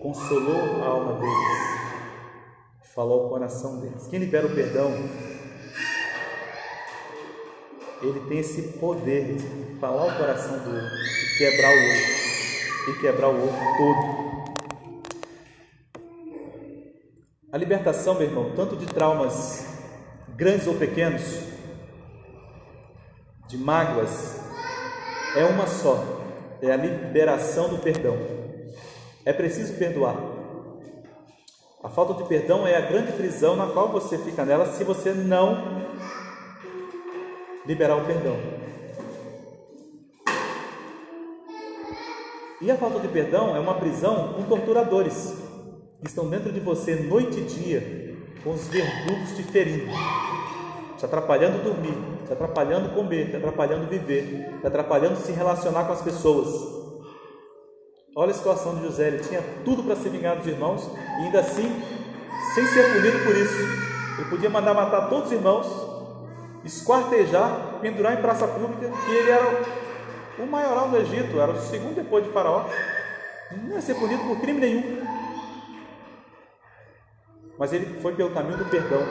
consolou 0.06 0.84
a 0.84 0.86
alma 0.86 1.14
deles, 1.14 2.94
falou 2.94 3.24
ao 3.24 3.28
coração 3.28 3.80
deles. 3.80 4.06
Quem 4.06 4.20
libera 4.20 4.46
o 4.46 4.54
perdão 4.54 4.92
ele 8.02 8.20
tem 8.28 8.38
esse 8.38 8.62
poder 8.78 9.34
de 9.34 9.80
falar 9.80 10.04
o 10.04 10.16
coração 10.16 10.58
do 10.60 10.70
outro 10.70 10.96
e 10.96 11.38
quebrar 11.38 11.70
o 11.70 11.80
outro, 11.88 12.90
e 12.90 13.00
quebrar 13.00 13.28
o 13.30 13.40
outro 13.40 13.58
todo. 13.78 14.26
A 17.50 17.58
libertação, 17.58 18.14
meu 18.14 18.28
irmão, 18.28 18.52
tanto 18.54 18.76
de 18.76 18.86
traumas 18.86 19.66
grandes 20.36 20.68
ou 20.68 20.74
pequenos, 20.74 21.40
de 23.48 23.58
mágoas, 23.58 24.40
é 25.36 25.44
uma 25.46 25.66
só: 25.66 26.04
é 26.62 26.70
a 26.70 26.76
liberação 26.76 27.70
do 27.70 27.78
perdão. 27.78 28.45
É 29.26 29.32
preciso 29.32 29.74
perdoar. 29.74 30.16
A 31.82 31.88
falta 31.88 32.14
de 32.14 32.28
perdão 32.28 32.64
é 32.64 32.76
a 32.76 32.80
grande 32.80 33.10
prisão 33.10 33.56
na 33.56 33.66
qual 33.66 33.88
você 33.88 34.16
fica 34.16 34.44
nela 34.44 34.66
se 34.66 34.84
você 34.84 35.12
não 35.12 35.84
liberar 37.66 37.96
o 37.96 38.04
perdão. 38.04 38.36
E 42.62 42.70
a 42.70 42.76
falta 42.76 43.00
de 43.00 43.08
perdão 43.08 43.56
é 43.56 43.58
uma 43.58 43.74
prisão 43.74 44.32
com 44.34 44.44
torturadores 44.44 45.34
que 46.00 46.06
estão 46.06 46.28
dentro 46.28 46.52
de 46.52 46.60
você 46.60 46.94
noite 46.94 47.40
e 47.40 47.44
dia, 47.44 48.16
com 48.44 48.50
os 48.50 48.68
verdugos 48.68 49.32
te 49.34 49.42
ferindo, 49.42 49.92
te 50.96 51.04
atrapalhando 51.04 51.64
dormir, 51.64 51.98
te 52.24 52.32
atrapalhando 52.32 52.94
comer, 52.94 53.30
te 53.30 53.36
atrapalhando 53.36 53.88
viver, 53.88 54.56
te 54.60 54.66
atrapalhando 54.68 55.16
se 55.16 55.32
relacionar 55.32 55.84
com 55.84 55.92
as 55.92 56.02
pessoas. 56.02 56.85
Olha 58.18 58.30
a 58.30 58.34
situação 58.34 58.74
de 58.76 58.82
José, 58.82 59.08
ele 59.08 59.18
tinha 59.22 59.42
tudo 59.62 59.82
para 59.82 59.94
se 59.94 60.08
vingar 60.08 60.36
dos 60.36 60.46
irmãos 60.46 60.90
e 61.20 61.24
ainda 61.24 61.40
assim, 61.40 61.70
sem 62.54 62.66
ser 62.68 62.94
punido 62.94 63.18
por 63.22 63.36
isso, 63.36 63.62
ele 64.18 64.30
podia 64.30 64.48
mandar 64.48 64.72
matar 64.72 65.10
todos 65.10 65.26
os 65.26 65.32
irmãos 65.32 65.66
esquartejar, 66.64 67.78
pendurar 67.82 68.14
em 68.14 68.22
praça 68.22 68.48
pública, 68.48 68.90
que 69.04 69.12
ele 69.12 69.30
era 69.30 69.62
o 70.38 70.46
maioral 70.46 70.88
do 70.88 70.96
Egito, 70.96 71.38
era 71.38 71.52
o 71.52 71.60
segundo 71.60 71.94
depois 71.94 72.24
de 72.24 72.30
Faraó. 72.30 72.64
Não 73.52 73.74
ia 73.74 73.82
ser 73.82 73.94
punido 73.94 74.24
por 74.24 74.40
crime 74.40 74.60
nenhum. 74.60 75.06
mas 77.58 77.72
ele 77.74 78.00
foi 78.00 78.14
pelo 78.14 78.30
caminho 78.30 78.56
do 78.56 78.64
perdão. 78.64 79.02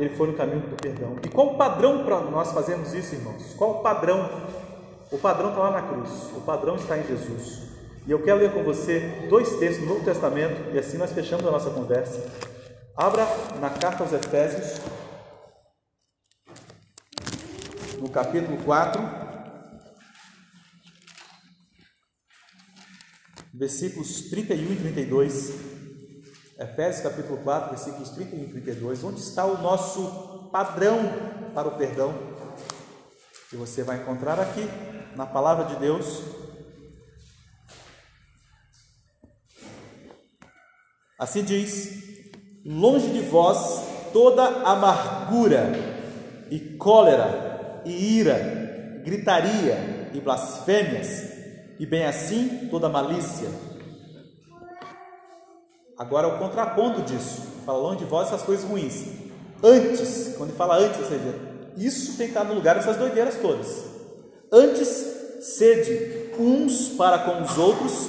Ele 0.00 0.10
foi 0.10 0.26
no 0.26 0.34
caminho 0.34 0.60
do 0.60 0.76
perdão. 0.76 1.16
E 1.24 1.28
qual 1.28 1.54
o 1.54 1.56
padrão 1.56 2.04
para 2.04 2.18
nós 2.20 2.52
fazermos 2.52 2.92
isso, 2.94 3.14
irmãos? 3.14 3.54
Qual 3.56 3.78
o 3.78 3.82
padrão? 3.82 4.28
O 5.10 5.16
padrão 5.16 5.48
está 5.48 5.60
lá 5.60 5.70
na 5.70 5.88
cruz, 5.88 6.10
o 6.36 6.40
padrão 6.42 6.76
está 6.76 6.98
em 6.98 7.06
Jesus. 7.06 7.68
E 8.06 8.10
eu 8.10 8.22
quero 8.22 8.38
ler 8.38 8.52
com 8.52 8.62
você 8.62 9.26
dois 9.28 9.56
textos 9.56 9.80
do 9.80 9.86
Novo 9.86 10.04
Testamento, 10.04 10.74
e 10.74 10.78
assim 10.78 10.98
nós 10.98 11.12
fechamos 11.12 11.46
a 11.46 11.50
nossa 11.50 11.70
conversa. 11.70 12.30
Abra 12.94 13.26
na 13.58 13.70
carta 13.70 14.02
aos 14.02 14.12
Efésios, 14.12 14.80
no 17.98 18.10
capítulo 18.10 18.58
4, 18.64 19.00
versículos 23.54 24.28
31 24.30 24.72
e 24.72 24.76
32. 24.76 25.54
Efésios 26.58 27.02
capítulo 27.02 27.38
4, 27.38 27.70
versículos 27.70 28.10
31 28.10 28.42
e 28.42 28.48
32, 28.48 29.04
onde 29.04 29.20
está 29.20 29.46
o 29.46 29.62
nosso 29.62 30.50
padrão 30.52 30.98
para 31.54 31.68
o 31.68 31.78
perdão. 31.78 32.14
Que 33.48 33.56
você 33.56 33.82
vai 33.82 33.96
encontrar 33.96 34.38
aqui 34.38 34.68
na 35.18 35.26
palavra 35.26 35.64
de 35.64 35.74
Deus. 35.74 36.22
Assim 41.18 41.42
diz: 41.42 42.30
Longe 42.64 43.08
de 43.08 43.22
vós 43.22 43.82
toda 44.12 44.44
amargura 44.62 45.72
e 46.52 46.60
cólera 46.76 47.82
e 47.84 48.18
ira, 48.18 49.02
gritaria 49.04 50.08
e 50.14 50.20
blasfêmias, 50.20 51.32
e 51.80 51.84
bem 51.84 52.04
assim 52.04 52.68
toda 52.70 52.88
malícia. 52.88 53.48
Agora 55.98 56.28
o 56.28 56.38
contraponto 56.38 57.02
disso, 57.02 57.42
fala 57.66 57.78
longe 57.78 57.98
de 57.98 58.04
vós 58.04 58.28
essas 58.28 58.42
coisas 58.42 58.64
ruins. 58.64 59.04
Antes, 59.60 60.36
quando 60.36 60.50
ele 60.50 60.56
fala 60.56 60.76
antes, 60.76 61.00
ou 61.00 61.06
seja, 61.06 61.34
isso 61.76 62.16
tem 62.16 62.28
que 62.28 62.34
estar 62.38 62.44
no 62.44 62.54
lugar 62.54 62.76
dessas 62.76 62.96
doideiras 62.96 63.34
todas. 63.42 63.97
Antes, 64.52 64.88
sede 65.40 66.28
uns 66.38 66.90
para 66.90 67.18
com 67.18 67.42
os 67.42 67.58
outros 67.58 68.08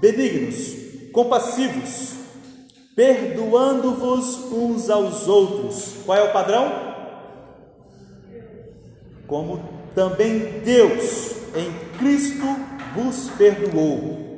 benignos, 0.00 1.10
compassivos, 1.12 2.14
perdoando-vos 2.94 4.52
uns 4.52 4.90
aos 4.90 5.26
outros. 5.26 5.96
Qual 6.04 6.16
é 6.16 6.22
o 6.22 6.32
padrão? 6.32 6.90
Como 9.26 9.80
também 9.94 10.60
Deus 10.60 11.32
em 11.54 11.98
Cristo 11.98 12.44
vos 12.94 13.30
perdoou. 13.30 14.28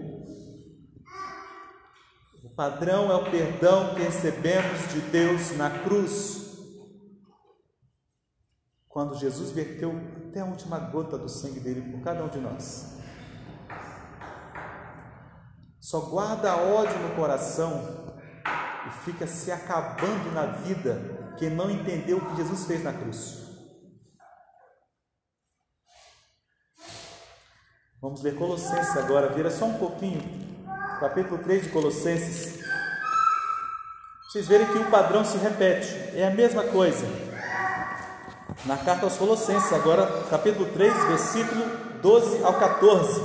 O 2.44 2.50
padrão 2.55 3.11
é 3.11 3.16
o 3.16 3.30
perdão 3.30 3.94
que 3.94 4.03
recebemos 4.03 4.92
de 4.92 5.00
Deus 5.00 5.57
na 5.57 5.70
cruz. 5.70 6.42
Quando 8.88 9.18
Jesus 9.18 9.50
verteu 9.50 9.94
até 10.33 10.41
a 10.41 10.47
última 10.47 10.78
gota 10.78 11.18
do 11.18 11.28
sangue 11.28 11.61
dele 11.61 11.93
por 11.93 12.03
cada 12.03 12.24
um 12.24 12.28
de 12.28 12.39
nós. 12.39 12.97
Só 15.78 16.01
guarda 16.01 16.57
ódio 16.57 16.99
no 17.01 17.14
coração 17.14 18.11
e 18.87 18.91
fica 19.05 19.26
se 19.26 19.53
acabando 19.53 20.33
na 20.33 20.47
vida 20.47 21.35
quem 21.39 21.51
não 21.51 21.70
entendeu 21.70 22.16
o 22.16 22.30
que 22.30 22.37
Jesus 22.37 22.64
fez 22.64 22.83
na 22.83 22.95
cruz. 22.95 23.43
Vamos 28.01 28.22
ler 28.22 28.35
Colossenses 28.35 28.97
agora, 28.97 29.35
vira 29.35 29.51
só 29.51 29.66
um 29.66 29.78
pouquinho, 29.78 30.22
capítulo 30.99 31.43
3 31.43 31.64
de 31.64 31.68
Colossenses. 31.68 32.59
Vocês 34.30 34.49
verem 34.49 34.66
que 34.66 34.78
o 34.78 34.91
padrão 34.91 35.22
se 35.26 35.37
repete, 35.37 35.95
é 36.16 36.26
a 36.26 36.35
mesma 36.35 36.64
coisa. 36.64 37.32
Na 38.66 38.76
carta 38.76 39.07
aos 39.07 39.16
Colossenses, 39.16 39.72
agora, 39.72 40.07
capítulo 40.28 40.66
3, 40.66 40.92
versículo 41.07 41.64
12 42.03 42.44
ao 42.44 42.55
14. 42.55 43.20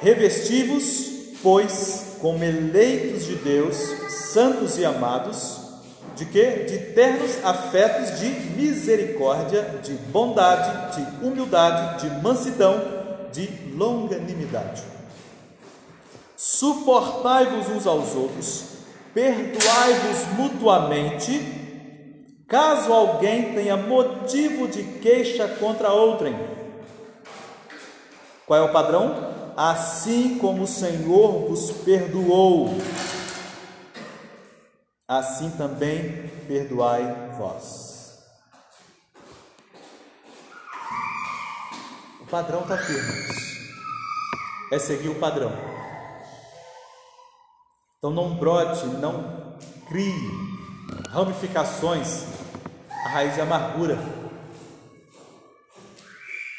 Revestivos, 0.00 1.38
pois, 1.42 2.18
como 2.20 2.44
eleitos 2.44 3.24
de 3.24 3.36
Deus, 3.36 3.76
santos 4.10 4.78
e 4.78 4.84
amados, 4.84 5.60
de 6.14 6.26
que? 6.26 6.64
De 6.64 6.78
ternos 6.92 7.44
afetos 7.44 8.20
de 8.20 8.28
misericórdia, 8.56 9.62
de 9.82 9.94
bondade, 9.94 10.96
de 10.96 11.26
humildade, 11.26 12.02
de 12.02 12.22
mansidão, 12.22 12.80
de 13.32 13.48
longanimidade. 13.74 14.82
Suportai-vos 16.36 17.68
uns 17.68 17.86
aos 17.86 18.14
outros, 18.14 18.75
perdoai-vos 19.16 20.26
mutuamente, 20.36 21.40
caso 22.46 22.92
alguém 22.92 23.54
tenha 23.54 23.74
motivo 23.74 24.68
de 24.68 24.82
queixa 25.00 25.48
contra 25.48 25.90
outrem. 25.90 26.36
Qual 28.44 28.60
é 28.60 28.62
o 28.62 28.72
padrão? 28.74 29.54
Assim 29.56 30.36
como 30.38 30.64
o 30.64 30.66
Senhor 30.66 31.48
vos 31.48 31.70
perdoou 31.70 32.76
assim 35.08 35.50
também 35.50 36.28
perdoai 36.46 37.30
vós. 37.38 38.18
O 42.20 42.26
padrão 42.26 42.60
está 42.60 42.74
irmãos. 42.74 43.46
É 44.72 44.78
seguir 44.78 45.08
o 45.08 45.14
padrão. 45.14 45.85
Então 47.98 48.10
não 48.10 48.36
brote, 48.36 48.86
não 48.86 49.56
crie 49.88 50.12
ramificações, 51.10 52.24
a 52.90 53.08
raiz 53.08 53.34
de 53.34 53.40
amargura. 53.40 53.98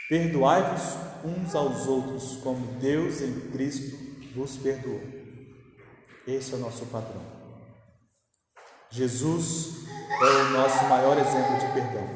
Perdoai-vos 0.09 0.97
uns 1.23 1.53
aos 1.53 1.85
outros, 1.85 2.37
como 2.43 2.65
Deus 2.79 3.21
em 3.21 3.51
Cristo 3.51 3.97
vos 4.35 4.57
perdoou. 4.57 5.01
Esse 6.27 6.53
é 6.53 6.57
o 6.57 6.59
nosso 6.59 6.85
padrão. 6.87 7.21
Jesus 8.89 9.85
é 10.21 10.25
o 10.25 10.49
nosso 10.51 10.83
maior 10.85 11.17
exemplo 11.17 11.59
de 11.59 11.73
perdão. 11.73 12.07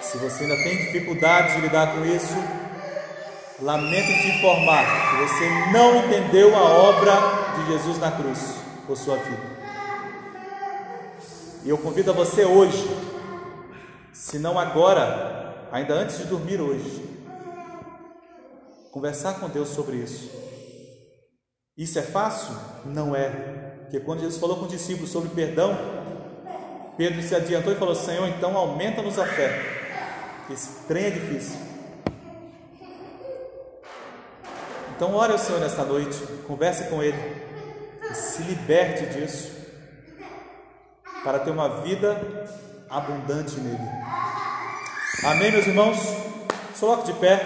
Se 0.00 0.18
você 0.18 0.44
ainda 0.44 0.56
tem 0.62 0.76
dificuldade 0.76 1.56
de 1.56 1.62
lidar 1.62 1.94
com 1.94 2.04
isso, 2.04 2.34
lamento 3.60 4.06
te 4.06 4.28
informar 4.28 4.84
que 5.10 5.16
você 5.22 5.48
não 5.72 6.04
entendeu 6.04 6.54
a 6.54 6.62
obra 6.62 7.43
de 7.54 7.66
Jesus 7.66 7.98
na 7.98 8.10
cruz 8.10 8.56
por 8.86 8.96
sua 8.96 9.16
vida. 9.16 9.54
E 11.64 11.68
eu 11.70 11.78
convido 11.78 12.10
a 12.10 12.14
você 12.14 12.44
hoje, 12.44 12.86
se 14.12 14.38
não 14.38 14.58
agora, 14.58 15.68
ainda 15.72 15.94
antes 15.94 16.18
de 16.18 16.24
dormir 16.24 16.60
hoje, 16.60 17.08
conversar 18.92 19.40
com 19.40 19.48
Deus 19.48 19.68
sobre 19.68 19.96
isso. 19.96 20.30
Isso 21.76 21.98
é 21.98 22.02
fácil? 22.02 22.54
Não 22.84 23.16
é. 23.16 23.30
Porque 23.82 24.00
quando 24.00 24.20
Jesus 24.20 24.38
falou 24.38 24.56
com 24.56 24.66
os 24.66 24.70
discípulos 24.70 25.10
sobre 25.10 25.30
perdão, 25.30 25.76
Pedro 26.96 27.22
se 27.22 27.34
adiantou 27.34 27.72
e 27.72 27.76
falou: 27.76 27.94
Senhor, 27.94 28.28
então 28.28 28.56
aumenta-nos 28.56 29.18
a 29.18 29.26
fé. 29.26 29.60
Esse 30.50 30.84
trem 30.86 31.06
é 31.06 31.10
difícil. 31.10 31.58
Então, 34.94 35.14
ore 35.14 35.32
ao 35.32 35.38
Senhor 35.38 35.60
nesta 35.60 35.82
noite, 35.82 36.16
converse 36.46 36.84
com 36.88 37.02
Ele 37.02 37.43
se 38.14 38.42
liberte 38.42 39.06
disso 39.06 39.52
para 41.22 41.38
ter 41.40 41.50
uma 41.50 41.82
vida 41.82 42.20
abundante 42.88 43.58
nele. 43.58 43.88
Amém, 45.24 45.50
meus 45.50 45.66
irmãos? 45.66 45.98
Coloque 46.78 47.12
de 47.12 47.18
pé, 47.18 47.40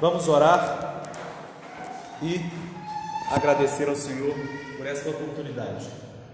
vamos 0.00 0.26
orar 0.26 1.02
e 2.20 2.40
agradecer 3.30 3.88
ao 3.88 3.94
Senhor 3.94 4.34
por 4.76 4.84
esta 4.84 5.10
oportunidade. 5.10 6.07